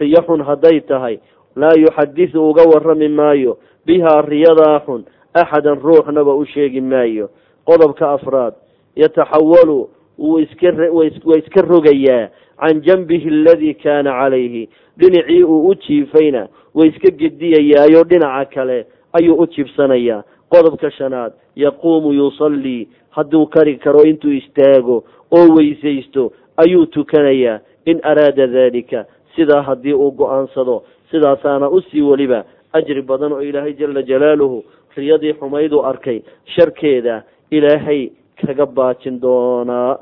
riyo 0.00 0.22
xun 0.26 0.44
hadday 0.46 0.80
tahay 0.80 1.18
laa 1.56 1.74
yuxadisu 1.76 2.38
uga 2.50 2.62
warrami 2.62 3.08
maayo. 3.08 3.58
Bihaa 3.86 4.22
riyadaa 4.22 4.80
xun 4.86 5.04
axadan 5.34 5.80
ruuxnaba 5.82 6.34
u 6.34 6.46
sheegi 6.46 6.80
maayo. 6.80 7.28
Qodobka 7.66 8.12
afraad 8.12 8.54
yataxawalu 8.96 9.88
wuu 10.18 10.38
iska 10.38 10.70
waa 10.92 11.38
iska 11.38 11.60
rogayaa. 11.62 12.28
Can 12.60 12.80
janbihi 12.82 13.28
aladii 13.28 13.74
kaana 13.74 14.10
calayhi. 14.12 14.68
Dhinacii 14.98 15.42
uu 15.44 15.68
u 15.68 15.74
jiifayna 15.74 16.48
way 16.74 16.88
iska 16.88 17.10
gediyayaayo 17.10 18.04
dhinaca 18.04 18.46
kale 18.54 18.86
ayuu 19.12 19.34
u 19.42 19.46
jiibsanayaa 19.46 20.22
qodobka 20.54 20.90
shanaad 20.98 21.32
yaquumu 21.64 22.12
yusallii 22.20 22.88
hadduu 23.16 23.46
kari 23.54 23.74
karo 23.84 24.02
intuu 24.10 24.32
istaago 24.40 24.96
oo 25.36 25.46
weysaysto 25.56 26.32
ayuu 26.62 26.86
tukanayaa 26.86 27.58
in 27.90 28.00
araada 28.10 28.46
daalika 28.56 29.04
sidaa 29.36 29.62
haddii 29.68 29.92
uu 30.02 30.10
go'aansado 30.20 30.76
sidaasaana 31.10 31.68
u 31.76 31.80
sii 31.80 32.02
weliba 32.10 32.44
ajri 32.72 33.02
badan 33.02 33.32
oo 33.32 33.40
ilaahay 33.48 33.72
jala 33.80 34.02
jalaaluhu 34.10 34.64
riyadii 34.96 35.32
xumayduu 35.40 35.82
arkay 35.90 36.18
sharkeeda 36.54 37.22
ilaahay 37.50 38.00
kaga 38.40 38.66
baajin 38.66 39.20
doonaa 39.22 39.98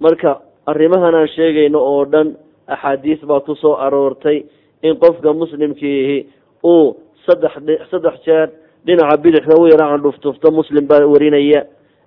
marka 0.00 0.40
arrimahan 0.66 1.14
aan 1.14 1.28
sheegayno 1.36 1.78
oo 1.92 2.04
dhan 2.12 2.28
axaadiis 2.66 3.20
baa 3.30 3.40
ku 3.40 3.54
soo 3.54 3.74
aroortay 3.86 4.38
in 4.82 4.96
qofka 5.02 5.32
muslimkiihi 5.32 6.18
uu 6.64 6.96
saddex 7.26 7.52
saddex 7.90 8.14
jeer 8.26 8.48
dhinaca 8.86 9.16
bidixda 9.22 9.54
u 9.60 9.66
yara 9.68 9.86
candhuftufto 9.92 10.50
muslim 10.50 10.86
baa 10.86 11.06
warinaya. 11.06 11.64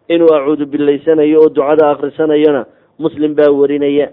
Inuu 0.10 0.34
acuudu 0.34 0.66
bilaysanayo 0.66 1.42
oo 1.42 1.50
ducada 1.50 1.90
akrisanayona 1.92 2.66
muslim 3.00 3.36
baa 3.36 3.52
warinaya. 3.52 4.12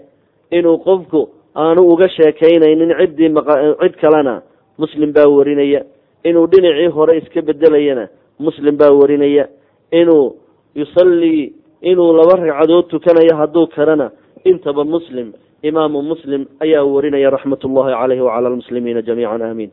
Inuu 0.51 0.77
qofku 0.77 1.29
aanu 1.55 1.81
uga 1.91 2.09
sheekaynaynin 2.09 2.93
ciddii 2.99 3.33
cid 3.81 3.95
kalena 4.01 4.41
muslim 4.77 5.13
baa 5.13 5.27
warinaya. 5.27 5.83
Inuu 6.23 6.47
dhinacii 6.47 6.87
hore 6.87 7.17
iska 7.17 7.41
bedelayana 7.41 8.07
muslim 8.39 8.77
baa 8.77 8.91
warinaya. 8.91 9.47
Inuu 9.91 10.35
yusallii 10.75 11.53
inuu 11.81 12.13
laba 12.13 12.35
ragcadood 12.35 12.87
tukanayo 12.87 13.35
hadduu 13.35 13.67
karana 13.67 14.11
intaba 14.45 14.83
muslim 14.83 15.33
imaamu 15.63 16.01
muslim 16.01 16.45
ayaa 16.59 16.83
warinaya 16.83 17.29
raxmat 17.29 17.63
ullahi 17.65 17.93
caleyhi 17.93 18.21
wacala 18.21 18.47
almuslimiina 18.49 19.01
jamiican 19.01 19.41
aamiin 19.41 19.71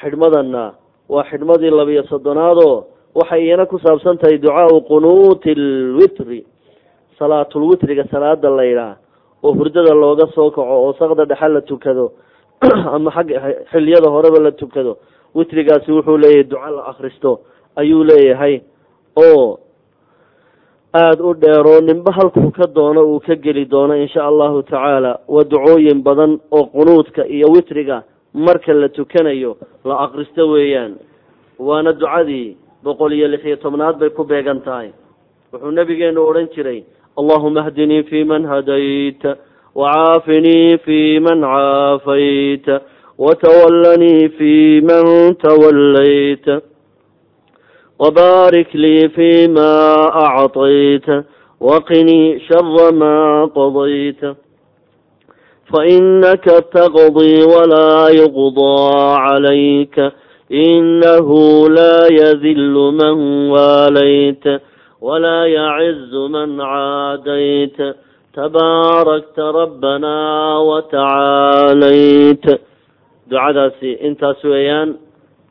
xidhmadana 0.00 0.72
waa 1.08 1.24
xidhmadii 1.30 1.70
labiyo 1.70 2.02
soddonaadoo 2.12 2.84
waxay 3.14 3.44
iyana 3.44 3.66
ku 3.66 3.78
saabsan 3.78 4.18
tahay 4.18 4.38
ducaau 4.38 4.80
qunuuti 4.90 5.54
lwitri 5.94 6.46
salaatulwitriga 7.18 8.04
salaada 8.10 8.50
laydhaah 8.50 8.96
oo 9.42 9.52
hurdada 9.58 9.94
looga 9.94 10.26
soo 10.34 10.50
kaco 10.50 10.62
oo 10.62 10.92
sakda 10.98 11.24
dhexe 11.24 11.48
la 11.48 11.60
tukado 11.60 12.12
ama 12.94 13.10
xagga 13.10 13.64
xiliyada 13.70 14.10
horeba 14.10 14.38
la 14.38 14.52
tukado 14.52 14.98
witrigaasi 15.34 15.92
wuxuu 15.92 16.18
leeyahay 16.18 16.44
duco 16.44 16.70
la 16.76 16.82
akristo 16.90 17.40
ayuu 17.76 18.04
leeyahay 18.04 18.60
oo 19.16 19.58
aada 20.94 21.24
u 21.24 21.34
dheeroo 21.34 21.80
ninba 21.80 22.12
halkuu 22.12 22.50
ka 22.50 22.66
doono 22.66 23.02
uu 23.06 23.20
ka 23.20 23.34
geli 23.36 23.64
doono 23.64 23.96
insha 23.96 24.24
allahu 24.24 24.62
tacaala 24.62 25.18
waa 25.28 25.44
ducooyin 25.44 26.02
badan 26.02 26.40
oo 26.50 26.64
qunuudka 26.64 27.26
iyo 27.26 27.46
witriga 27.54 28.02
marka 28.34 28.72
la 28.72 28.88
tukanayo 28.88 29.56
la 29.84 29.98
akristo 30.04 30.48
weeyaan. 30.48 30.96
Waana 31.58 31.92
ducadii 31.92 32.56
boqol 32.84 33.12
iyo 33.12 33.28
lix 33.28 33.44
iyo 33.44 33.56
tobnaad 33.56 33.98
bay 33.98 34.10
ku 34.10 34.24
beegan 34.24 34.60
tahay. 34.60 34.90
Wuxuu 35.52 35.70
nabigeenu 35.70 36.20
odhan 36.28 36.48
jiray 36.54 36.84
allahuma 37.18 37.60
ahdinii 37.66 38.02
fi 38.10 38.24
man 38.24 38.44
hadayta 38.46 39.36
wacaafinii 39.74 40.78
fi 40.84 41.20
man 41.20 41.40
caafayta 41.40 42.80
watawallanii 43.18 44.28
fi 44.38 44.80
man 44.84 45.34
tawallayta 45.42 46.60
wabaarik 47.98 48.74
lii 48.74 49.08
fi 49.08 49.48
ma 49.48 49.70
acطayta 50.26 51.24
waqinii 51.60 52.40
shara 52.46 52.92
maa 52.92 53.48
qadayta. 53.56 54.36
فإنك 55.73 56.43
تقضي 56.73 57.43
ولا 57.43 58.09
يقضى 58.09 58.77
عليك 59.25 60.11
إنه 60.51 61.29
لا 61.69 61.97
يذل 62.21 62.73
من 63.01 63.15
واليت 63.55 64.43
ولا 65.01 65.45
يعز 65.45 66.13
من 66.35 66.61
عاديت 66.61 67.77
تباركت 68.33 69.39
ربنا 69.39 70.17
وتعاليت 70.57 72.45
ducadaasi 73.31 73.91
intaas 74.07 74.43
weeyaan 74.43 74.89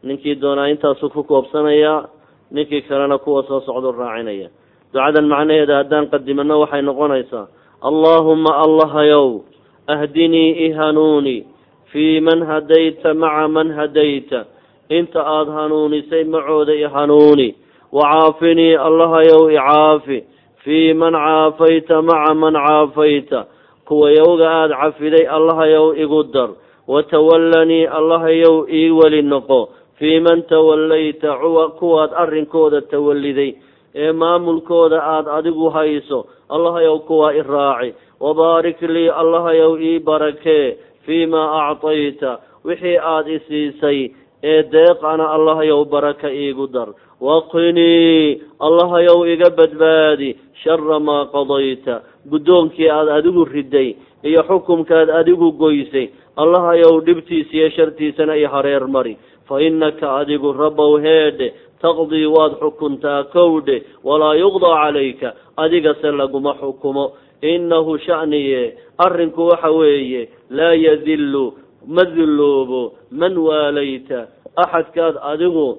ninkii 0.06 0.36
doonaa 0.42 0.66
intaasuu 0.72 1.08
ku 1.14 1.22
koobsanaya 1.24 2.04
ninkii 2.50 2.82
kalena 2.82 3.18
kuwa 3.18 3.42
soo 3.48 3.60
socdo 3.66 3.90
raacinaya 3.92 4.48
ducadan 4.92 5.26
macnaheeda 5.32 5.76
haddaan 5.80 6.06
qadimano 6.12 6.60
waxay 6.62 6.82
noqonaysaa 6.88 7.46
allaahuma 7.88 8.50
allahayow 8.64 9.40
ahdinii 9.87 10.51
ihanuuni 10.67 11.47
fii 11.91 12.19
man 12.19 12.45
hadayta 12.45 13.13
maca 13.13 13.47
man 13.47 13.71
hadayta 13.71 14.45
inta 14.89 15.25
aada 15.25 15.51
hanuunisay 15.51 16.23
macooda 16.23 16.73
ihanuuni 16.73 17.55
wacaafinii 17.91 18.75
allahayow 18.75 19.51
icaafi 19.51 20.23
fii 20.63 20.93
man 20.93 21.13
caafayta 21.13 22.01
maca 22.01 22.33
man 22.35 22.53
caafayta 22.53 23.45
kuwa 23.85 24.11
yowga 24.11 24.51
aada 24.51 24.75
cafiday 24.75 25.27
allahayow 25.27 25.95
igu 25.95 26.23
dar. 26.23 26.49
Watawallanii 26.87 27.85
allahayow 27.85 28.67
ii 28.69 28.89
weli 28.89 29.21
noqo. 29.21 29.69
Fii 29.95 30.19
man 30.19 30.43
tawallayta 30.43 31.35
kuwaad 31.79 32.11
arrinkooda 32.15 32.81
tawalliday. 32.81 33.53
Ee 33.95 34.11
maamulkooda 34.11 35.03
aada 35.03 35.33
adigu 35.33 35.69
hayso 35.69 36.25
allahayow 36.49 36.99
kuwaa 36.99 37.33
i 37.33 37.41
raaci 37.41 37.93
wabaarik 38.19 38.81
lii 38.81 39.09
allahayow 39.21 39.71
ii 39.81 39.99
barakee 39.99 40.77
fii 41.05 41.25
maa 41.25 41.69
actayta 41.69 42.39
wixii 42.65 42.97
aada 42.97 43.31
i 43.31 43.39
siisay 43.47 43.99
ee 44.43 44.63
deeqana 44.73 45.29
allahayow 45.35 45.85
baraka 45.85 46.31
iigu 46.31 46.67
dar 46.67 46.89
waqinii 47.21 48.41
allahayow 48.59 49.25
iga 49.33 49.49
badbaadi 49.49 50.35
shara 50.63 50.99
maa 50.99 51.25
qadayta 51.35 52.01
guddoonkii 52.31 52.89
aada 52.89 53.15
adigu 53.19 53.45
riday 53.45 53.95
iyo 54.23 54.41
xukumkaad 54.49 55.09
adigu 55.09 55.51
goysay 55.51 56.09
allahayow 56.37 57.01
dhibtiisa 57.07 57.53
iyo 57.53 57.69
shartiisana 57.69 58.35
i 58.37 58.45
hareer 58.45 58.87
mari 58.87 59.17
fa 59.47 59.61
innaka 59.61 60.15
adigu 60.21 60.53
rabbow 60.53 60.97
heedhe 61.05 61.53
taqdii 61.81 62.25
waad 62.35 62.53
xukuntaa 62.61 63.23
kowdhe 63.23 63.83
walaa 64.03 64.35
yuqdaa 64.35 64.75
calayka 64.83 65.33
adigase 65.57 66.11
laguma 66.11 66.53
xukumo 66.61 67.05
innahu 67.41 67.97
sha'niye 68.05 68.77
arrinku 68.97 69.47
waxa 69.49 69.71
weeye 69.71 70.29
laa 70.49 70.73
yadillu 70.73 71.53
ma 71.87 72.03
dulloobo 72.05 72.93
man 73.11 73.37
waalayta 73.37 74.27
axadkaad 74.63 75.15
adigu 75.31 75.77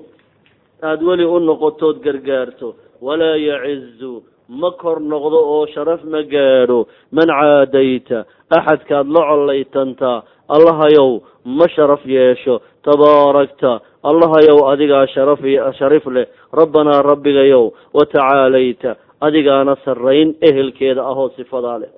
aada 0.83 1.05
weli 1.07 1.25
u 1.25 1.39
noqotood 1.41 1.97
gargaarto 2.05 2.75
walaa 3.03 3.37
yacizu 3.37 4.23
ma 4.49 4.71
kor 4.81 5.01
noqdo 5.01 5.39
oo 5.55 5.67
sharaf 5.75 6.05
ma 6.05 6.23
gaadho 6.23 6.87
man 7.13 7.29
caadayta 7.29 8.25
axadkaad 8.57 9.07
la 9.17 9.21
collaytantaa 9.29 10.23
allahayow 10.49 11.21
ma 11.45 11.67
sharaf 11.75 12.03
yeesho 12.07 12.61
tabaarakta 12.87 13.81
allahayow 14.11 14.59
adigaa 14.73 15.07
sharaf 15.15 15.41
sharif 15.79 16.07
leh 16.07 16.27
rabbanaa 16.61 17.03
rabbigayow 17.11 17.65
watacaalayta 17.93 18.97
adigaana 19.21 19.77
sarrayn 19.85 20.35
ehelkeeda 20.49 21.03
ahoo 21.11 21.29
sifadaa 21.37 21.79
leh. 21.79 21.91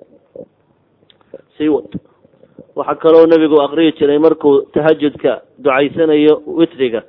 Sii 1.57 1.69
wad. 1.69 1.99
Waxaa 2.75 2.95
kaloo 2.95 3.25
nebigu 3.25 3.61
aqriyi 3.61 3.91
jiray 3.99 4.19
markuu 4.19 4.61
tahajudka 4.73 5.41
ducaysanayo 5.63 6.41
witriga 6.47 7.01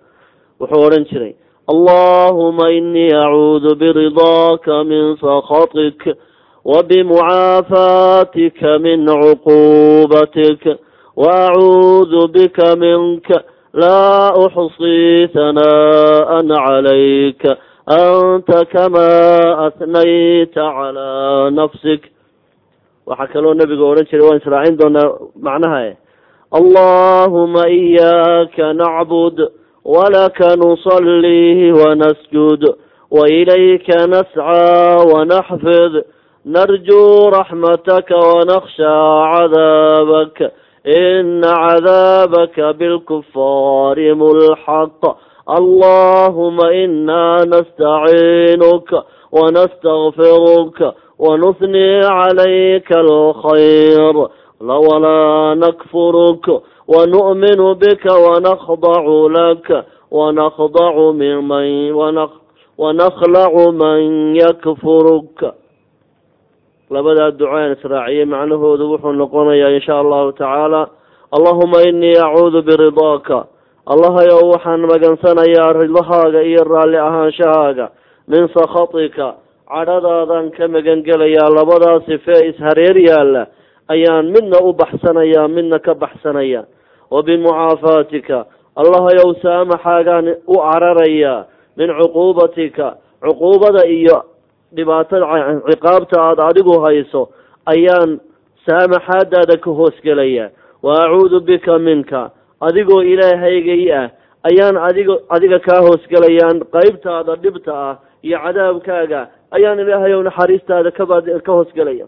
wuxuu 0.60 0.82
odhan 0.86 1.04
jiray 1.10 1.34
allahuma 1.72 2.70
inii 2.70 3.12
acuudu 3.24 3.74
biridaaka 3.82 4.84
min 4.84 5.16
sakhatik 5.16 6.00
wabimucaafaatika 6.64 8.78
min 8.78 9.06
cuquubatik 9.06 10.62
waacuudu 11.16 12.28
bika 12.28 12.76
minka 12.76 13.42
laa 13.72 14.34
uxsii 14.44 15.28
hanaaan 15.34 16.48
calayka. 16.48 17.56
أنت 17.90 18.50
كما 18.72 19.08
أثنيت 19.66 20.58
على 20.58 21.50
نفسك. 21.52 22.12
waxaa 23.06 23.32
kaloo 23.34 23.54
nabiga 23.58 23.82
odhan 23.90 24.06
jiray 24.10 24.22
waan 24.26 24.38
israacin 24.40 24.76
doonaa 24.78 25.10
macnaha 25.46 25.98
allahuma 26.58 27.64
iyaaka 27.68 28.72
nacbud 28.78 29.36
walaka 29.94 30.54
nusalli 30.62 31.72
wanasjud 31.80 32.62
wailayka 33.10 34.06
nascaa 34.06 35.02
wanaxfid 35.12 35.94
narjuu 36.46 37.30
raxmataka 37.34 38.14
wanakhshaa 38.14 39.10
cadaabak 39.34 40.36
ina 40.86 41.50
cadaabaka 41.64 42.72
bilkufaari 42.78 44.14
mulxaq 44.14 45.02
allahuma 45.45 46.73
ina 46.73 47.45
nastaciinuka 47.45 49.03
wanastakfiruka 49.31 50.93
ونثني 51.19 52.05
عليك 52.05 52.91
الخير 52.91 54.15
ولا 54.61 55.53
نكفرك 55.53 56.61
ونؤمن 56.87 57.73
بك 57.73 58.05
ونخضع 58.05 59.03
لك 59.39 59.85
ونخضع 60.11 61.11
من 61.11 61.37
ونخ 61.91 62.29
ونخلع 62.77 63.51
من 63.69 63.99
يكفرك 64.35 65.53
labadaa 66.89 67.31
ducaan 67.39 67.71
israaciye 67.75 68.25
macnahoodu 68.25 68.85
wuxuu 68.91 69.11
noqonayaa 69.11 69.75
in 69.75 69.81
sha 69.83 69.99
allahu 69.99 70.31
tacaala 70.31 70.87
allahuma 71.35 71.83
inii 71.89 72.15
acuudu 72.15 72.61
biridaaka 72.63 73.37
allahayow 73.86 74.52
waxaan 74.54 74.80
magansanayaa 74.86 75.72
ridahaaga 75.82 76.42
iyo 76.42 76.62
raalli 76.64 76.98
ahaanshahaaga 76.98 77.90
min 78.28 78.46
sakhatika 78.54 79.34
cadhadaadaan 79.66 80.50
ka 80.54 80.68
magangelayaa 80.68 81.50
labadaa 81.50 82.00
sifee 82.06 82.48
ishareer 82.54 82.96
yaalla 82.98 83.46
ayaan 83.88 84.30
midna 84.30 84.58
u 84.62 84.72
baxsanayaa 84.72 85.48
midna 85.48 85.78
ka 85.78 85.94
baxsanaya 85.94 86.64
wa 87.10 87.22
bimucaafaatika 87.22 88.46
allahayow 88.76 89.34
saamaxaagaan 89.42 90.26
u 90.46 90.54
cararayaa 90.62 91.46
min 91.76 91.90
cuquubatika 91.98 92.96
cuquubada 93.18 93.82
iyo 93.86 94.22
dhibaatada 94.76 95.26
ciqaabta 95.70 96.22
aada 96.22 96.46
adigu 96.54 96.78
hayso 96.86 97.28
ayaan 97.66 98.20
saamaxaadaada 98.66 99.58
ka 99.58 99.70
hoosgelayaa 99.70 100.50
wa 100.82 100.92
acuudu 101.04 101.40
bika 101.40 101.78
minka 101.78 102.30
adigoo 102.66 103.02
ilaahaygay 103.12 103.84
ah 104.00 104.06
ayaan 104.48 104.76
adiga 104.88 105.14
adiga 105.34 105.58
kaa 105.66 105.80
hoosgelayaan 105.86 106.56
qeybtaada 106.74 107.32
dhibta 107.44 107.72
ah 107.88 107.94
iyo 108.26 108.38
cadaabkaaga 108.44 109.20
ayaan 109.56 109.78
ilaahayow 109.84 110.20
naxariistaada 110.28 110.90
kabaad 110.98 111.26
ka 111.46 111.52
hoosgelaya 111.58 112.06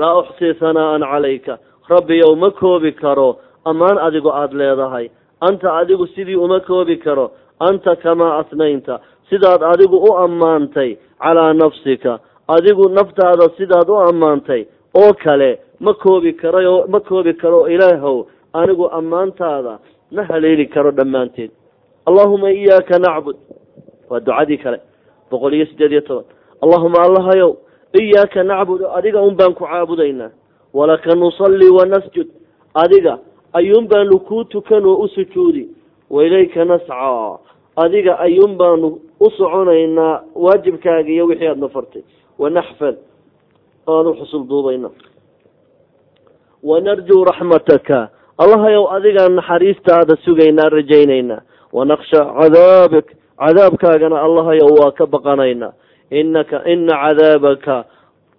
laa 0.00 0.14
uxsii 0.22 0.54
hanaa'an 0.60 1.02
calayka 1.12 1.58
rabbiyow 1.92 2.32
ma 2.42 2.50
koobi 2.60 2.92
karo 3.02 3.28
ammaan 3.70 3.98
adigu 4.06 4.30
aada 4.40 4.56
leedahay. 4.60 5.06
Anta 5.40 5.68
adigu 5.80 6.06
sidii 6.14 6.36
uma 6.44 6.60
koobi 6.60 6.96
karo 7.04 7.26
anta 7.68 7.96
kamaa 8.02 8.38
asnaynta. 8.40 8.94
Sidaad 9.30 9.62
adigu 9.72 9.96
u 10.08 10.10
ammaantay 10.24 10.90
calaa 11.22 11.52
nafsika 11.62 12.12
adigu 12.56 12.84
naftaada 12.98 13.46
sidaad 13.58 13.88
u 13.94 13.96
ammaantay 14.08 14.62
oo 15.00 15.12
kale 15.24 15.50
ma 15.80 15.92
koobi 15.94 16.32
karayo 16.32 16.74
ma 16.92 17.00
koobi 17.00 17.32
karo 17.42 17.60
ilaahow 17.74 18.18
anigu 18.60 18.86
ammaantaada 18.98 19.78
ma 20.14 20.22
haleeli 20.28 20.66
karo 20.74 20.90
dhammaanteed. 20.90 21.50
Allahuma 22.08 22.50
iyaaka 22.50 22.98
nacbud. 22.98 23.36
Waa 24.10 24.20
ducadii 24.20 24.58
kale 24.58 24.78
boqol 25.30 25.54
iyo 25.54 25.66
siddeed 25.66 25.92
iyo 25.92 26.00
toban. 26.00 26.24
Allahuma 26.64 26.98
allahayow 27.06 27.56
iyaaka 28.00 28.42
nacbud 28.42 28.80
adiga 28.98 29.22
un 29.22 29.34
baan 29.36 29.54
ku 29.54 29.64
caabudaynaa. 29.64 30.30
Walaka 30.74 31.14
nusalli 31.14 31.68
wanasjud 31.78 32.28
adiga 32.74 33.18
ayuun 33.52 33.88
baanu 33.88 34.18
kuu 34.28 34.44
tukan 34.44 34.84
oo 34.86 35.02
u 35.04 35.08
sujuudi. 35.08 35.68
Wailayka 36.10 36.64
nascaa. 36.64 37.38
Adiga 37.76 38.18
ayuun 38.18 38.56
baanu 38.56 39.00
u 39.20 39.30
soconaynaa 39.30 40.22
waajibkaaga 40.34 41.10
iyo 41.10 41.26
wixii 41.26 41.48
aadna 41.48 41.68
fartay 41.68 42.02
wanaxfad 42.38 42.96
aanu 43.88 44.14
xusul 44.14 44.44
duubayna 44.48 44.90
wanarjuu 46.62 47.24
raxmataka 47.24 48.08
allahayow 48.38 48.86
adigaan 48.96 49.34
naxariistaada 49.34 50.16
sugaynaa 50.24 50.68
rajaynaynaa. 50.68 51.42
Wanaksha 51.72 52.24
cadaabak 52.38 53.06
cadaabkaagana 53.38 54.20
allahayow 54.26 54.70
waa 54.80 54.90
ka 54.90 55.06
baqanaynaa 55.06 55.72
inaka 56.10 56.64
ina 56.64 56.94
cadaabaka 57.04 57.84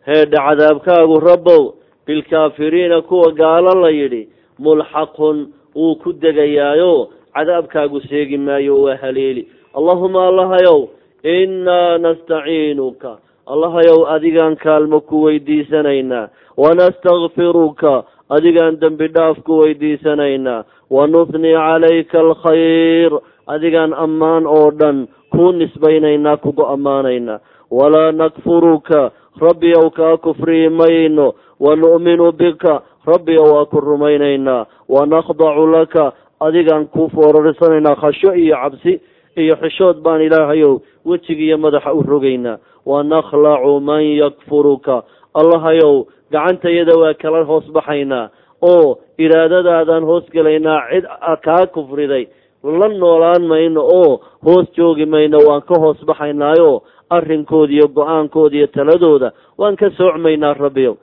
heedha 0.07 0.39
cadaabkaagu 0.47 1.19
rabbow 1.19 1.73
bilkaafiriina 2.07 3.01
kuwa 3.01 3.31
gaalo 3.31 3.73
la 3.81 3.89
yidhi 3.89 4.29
mulxaqun 4.59 5.47
wuu 5.75 5.95
ku 5.95 6.13
degayaayo. 6.13 7.09
Cadaabkaagu 7.35 8.01
seegi 8.09 8.37
maayo 8.37 8.81
waa 8.81 8.97
haleeli. 8.97 9.47
Allahuma 9.77 10.27
allahayow 10.27 10.89
innaa 11.23 11.97
nastaciinuka. 11.97 13.17
Allahayow 13.47 14.09
adigaan 14.09 14.55
kaalmo 14.55 15.01
ku 15.01 15.23
weydiisanaynaa. 15.23 16.29
Wanastakfiruka 16.57 18.03
adigaan 18.29 18.79
dembi 18.81 19.07
dhaaf 19.15 19.37
ku 19.45 19.57
weydiisanaynaa 19.61 20.63
wanuthnii 20.89 21.53
calayka 21.53 22.19
alkhayr. 22.19 23.11
Adigaan 23.47 23.93
ammaan 23.93 24.45
oo 24.47 24.71
dhan 24.79 25.07
kuu 25.33 25.51
nisbaynaynaa 25.51 26.37
kugu 26.37 26.65
ammaanaynaa 26.65 27.39
walaa 27.71 28.11
nakfuruka. 28.11 29.11
Rabbi 29.41 29.73
ow 29.77 29.89
kaa 29.89 30.17
kufriyi 30.17 30.69
mayno 30.69 31.33
wanu'minu 31.59 32.31
bika. 32.31 32.81
Rabbi 33.05 33.37
ow 33.37 33.53
waa 33.55 33.65
ku 33.65 33.79
rumaynaynaa 33.81 34.65
wanakhdacu 34.89 35.65
laka. 35.67 36.13
Adigaan 36.39 36.87
kuu 36.87 37.09
foorarinsanaynaa 37.09 37.95
khasho 37.95 38.33
iyo 38.35 38.55
cabsi 38.55 39.01
iyo 39.37 39.55
xishood 39.55 39.97
baan 40.03 40.21
ilaahayow 40.21 40.79
wejigiiyo 41.05 41.57
madaxa 41.57 41.93
u 41.93 42.01
rogaynaa 42.03 42.57
wanakhlacu 42.85 43.79
man 43.79 44.03
yakfuruka 44.03 45.03
allahayow 45.33 46.05
gacantayada 46.31 46.93
waa 47.01 47.13
kala 47.13 47.43
hoos 47.43 47.65
baxaynaa 47.73 48.29
oo 48.61 48.99
iraadadaadaan 49.17 50.03
hoos 50.03 50.25
gelaynaa 50.33 50.81
cid 50.91 51.05
kaa 51.45 51.65
kufriday. 51.67 52.27
La 52.63 52.87
noolaan 52.87 53.43
mayno 53.47 53.81
oo 53.81 54.21
hoos 54.45 54.67
joogi 54.77 55.05
mayno 55.05 55.37
waan 55.47 55.61
ka 55.61 55.75
hoos 55.79 55.99
baxaynaayo 56.05 56.81
arrinkooda 57.09 57.73
iyo 57.73 57.87
go'aankooda 57.87 58.55
iyo 58.57 58.67
taladooda 58.67 59.31
waan 59.57 59.75
ka 59.75 59.89
soocmaynaa 59.97 60.53
rabbiyow. 60.53 60.95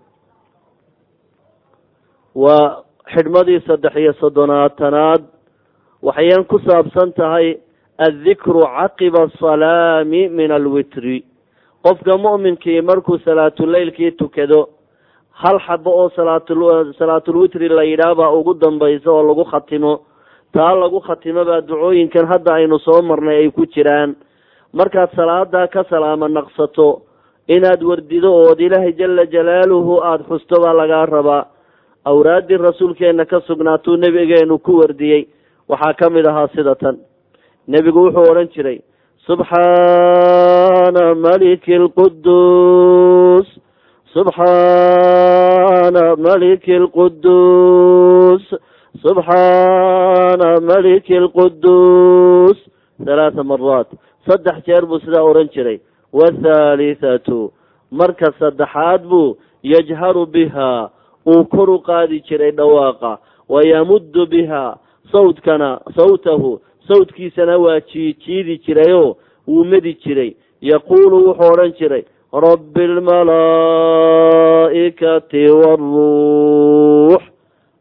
Waa 2.34 2.82
xidhmadii 3.14 3.60
saddex 3.66 3.96
iyo 3.96 4.12
soddonaatanaad 4.20 5.22
waxayan 6.02 6.44
ku 6.44 6.58
saabsan 6.58 7.12
tahay 7.12 7.56
addikru 7.98 8.60
caqiba 8.76 9.22
asalaami 9.28 10.28
min 10.28 10.50
alwitri 10.52 11.24
qofka 11.86 12.16
mu'minkii 12.24 12.80
markuu 12.82 13.18
salaatuleylkii 13.24 14.10
tukado 14.18 14.60
hal 15.42 15.58
xabo 15.66 15.90
oo 16.00 16.08
salaatul 16.16 16.92
salaatulwitri 16.98 17.68
la 17.68 17.82
yidhaah 17.84 18.14
baa 18.16 18.30
ugu 18.38 18.54
dambaysa 18.54 19.10
oo 19.10 19.22
lagu 19.22 19.44
khatimo. 19.44 19.92
Taa 20.52 20.74
lagu 20.74 21.00
khatimo 21.00 21.44
baa 21.44 21.60
ducooyinkan 21.68 22.26
hadda 22.26 22.54
aynu 22.54 22.78
soo 22.78 23.02
marnay 23.02 23.36
ay 23.44 23.50
ku 23.50 23.66
jiraan. 23.66 24.16
Markaad 24.72 25.10
salaadaa 25.16 25.66
ka 25.68 25.84
salaamo 25.90 26.28
naqsato 26.28 27.02
inaad 27.48 27.82
wardido 27.82 28.30
ood 28.34 28.60
ilaahay 28.60 28.92
jala 28.98 29.26
jalaaluhu 29.26 30.00
aada 30.02 30.24
xusto 30.28 30.56
baa 30.62 30.72
lagaa 30.74 31.06
rabaa. 31.06 31.44
Awraaddii 32.04 32.56
rasuulkeenna 32.56 33.24
ka 33.26 33.40
sugnaatuu 33.40 33.96
nebigeenu 33.96 34.58
ku 34.58 34.72
wardiyey. 34.80 35.28
Waxaa 35.68 35.94
ka 35.94 36.10
mid 36.10 36.26
ahaa 36.26 36.48
sida 36.54 36.74
tan. 36.74 36.96
Nebigu 37.68 38.00
wuxuu 38.06 38.30
odhan 38.30 38.48
jiray 38.54 38.78
subxaana 39.28 41.04
maliki 41.24 41.74
alquduus 41.82 43.46
subxaana 44.14 46.04
maliki 46.26 46.72
alquduus 46.80 48.44
subxaana 49.04 50.50
maliki 50.70 51.14
alquduus 51.22 52.58
halaatha 53.08 53.42
maraat 53.52 53.88
saddex 54.28 54.56
jeer 54.66 54.84
buu 54.90 55.00
sidaa 55.04 55.24
odhan 55.30 55.48
jiray 55.54 55.78
wathaalithatu 56.18 57.38
marka 58.00 58.28
saddexaad 58.40 59.02
buu 59.10 59.36
yajharu 59.72 60.22
biha 60.34 60.70
uu 61.32 61.42
kor 61.54 61.68
u 61.76 61.78
qaadi 61.88 62.16
jiray 62.28 62.52
dhawaaqa 62.60 63.12
wayamuddu 63.54 64.22
biha 64.34 64.64
sawtkana 65.12 65.70
sawtahu 65.98 66.50
sawtkiisana 66.88 67.58
waa 67.58 67.80
jiijiidi 67.80 68.58
jirayoo 68.66 69.16
wuu 69.48 69.64
medi 69.64 69.94
jiray. 70.04 70.32
Yaquulu 70.60 71.16
wuxuu 71.26 71.52
odhan 71.52 71.72
jiray 71.78 72.04
rabbi 72.32 72.82
almalaa'ikati 72.90 75.42
waaruux 75.60 77.22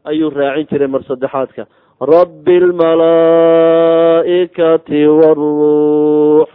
ayuu 0.04 0.30
raacin 0.30 0.66
jiray 0.70 0.88
mar 0.88 1.02
saddexaadka. 1.08 1.66
Rabbi 2.00 2.56
almalaa'ikati 2.62 5.06
waaruux 5.20 6.48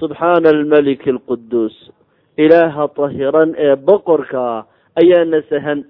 subxaana 0.00 0.48
almaliki 0.54 1.10
alquduus 1.10 1.76
ilaaha 2.36 2.88
tahiran 2.88 3.54
ee 3.58 3.76
boqorka 3.76 4.40
ah 4.56 4.64
ayaa 5.00 5.24
nasahan. 5.24 5.84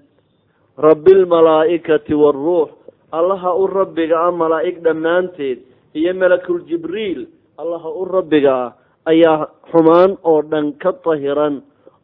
Rabbi 0.87 1.11
almalaa'ikati 1.19 2.13
waaruux 2.23 2.69
allaha 3.11 3.55
u 3.63 3.67
rabbiga 3.67 4.15
ah 4.27 4.31
malaa'ig 4.31 4.77
dhammaanteed 4.85 5.59
iyo 5.93 6.13
malakul 6.13 6.61
jibriil 6.69 7.27
allaha 7.61 7.89
u 8.01 8.05
rabbiga 8.05 8.53
ah 8.65 8.69
ayaa 9.11 9.47
xumaan 9.71 10.17
oo 10.23 10.41
dhan 10.51 10.73
ka 10.81 10.91
tahiran 11.05 11.61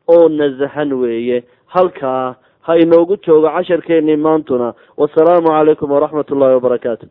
oo 0.07 0.27
nasahan 0.29 0.93
weeye. 0.93 1.43
Halkaa 1.67 2.35
ha 2.65 2.73
inoogu 2.83 3.17
joogo 3.25 3.49
casharkeennii 3.55 4.15
maantuna 4.27 4.73
wasalaamu 4.97 5.47
calaykum 5.47 5.91
waraxmat 5.91 6.31
ullahi 6.31 6.53
wabarakaatu 6.59 7.05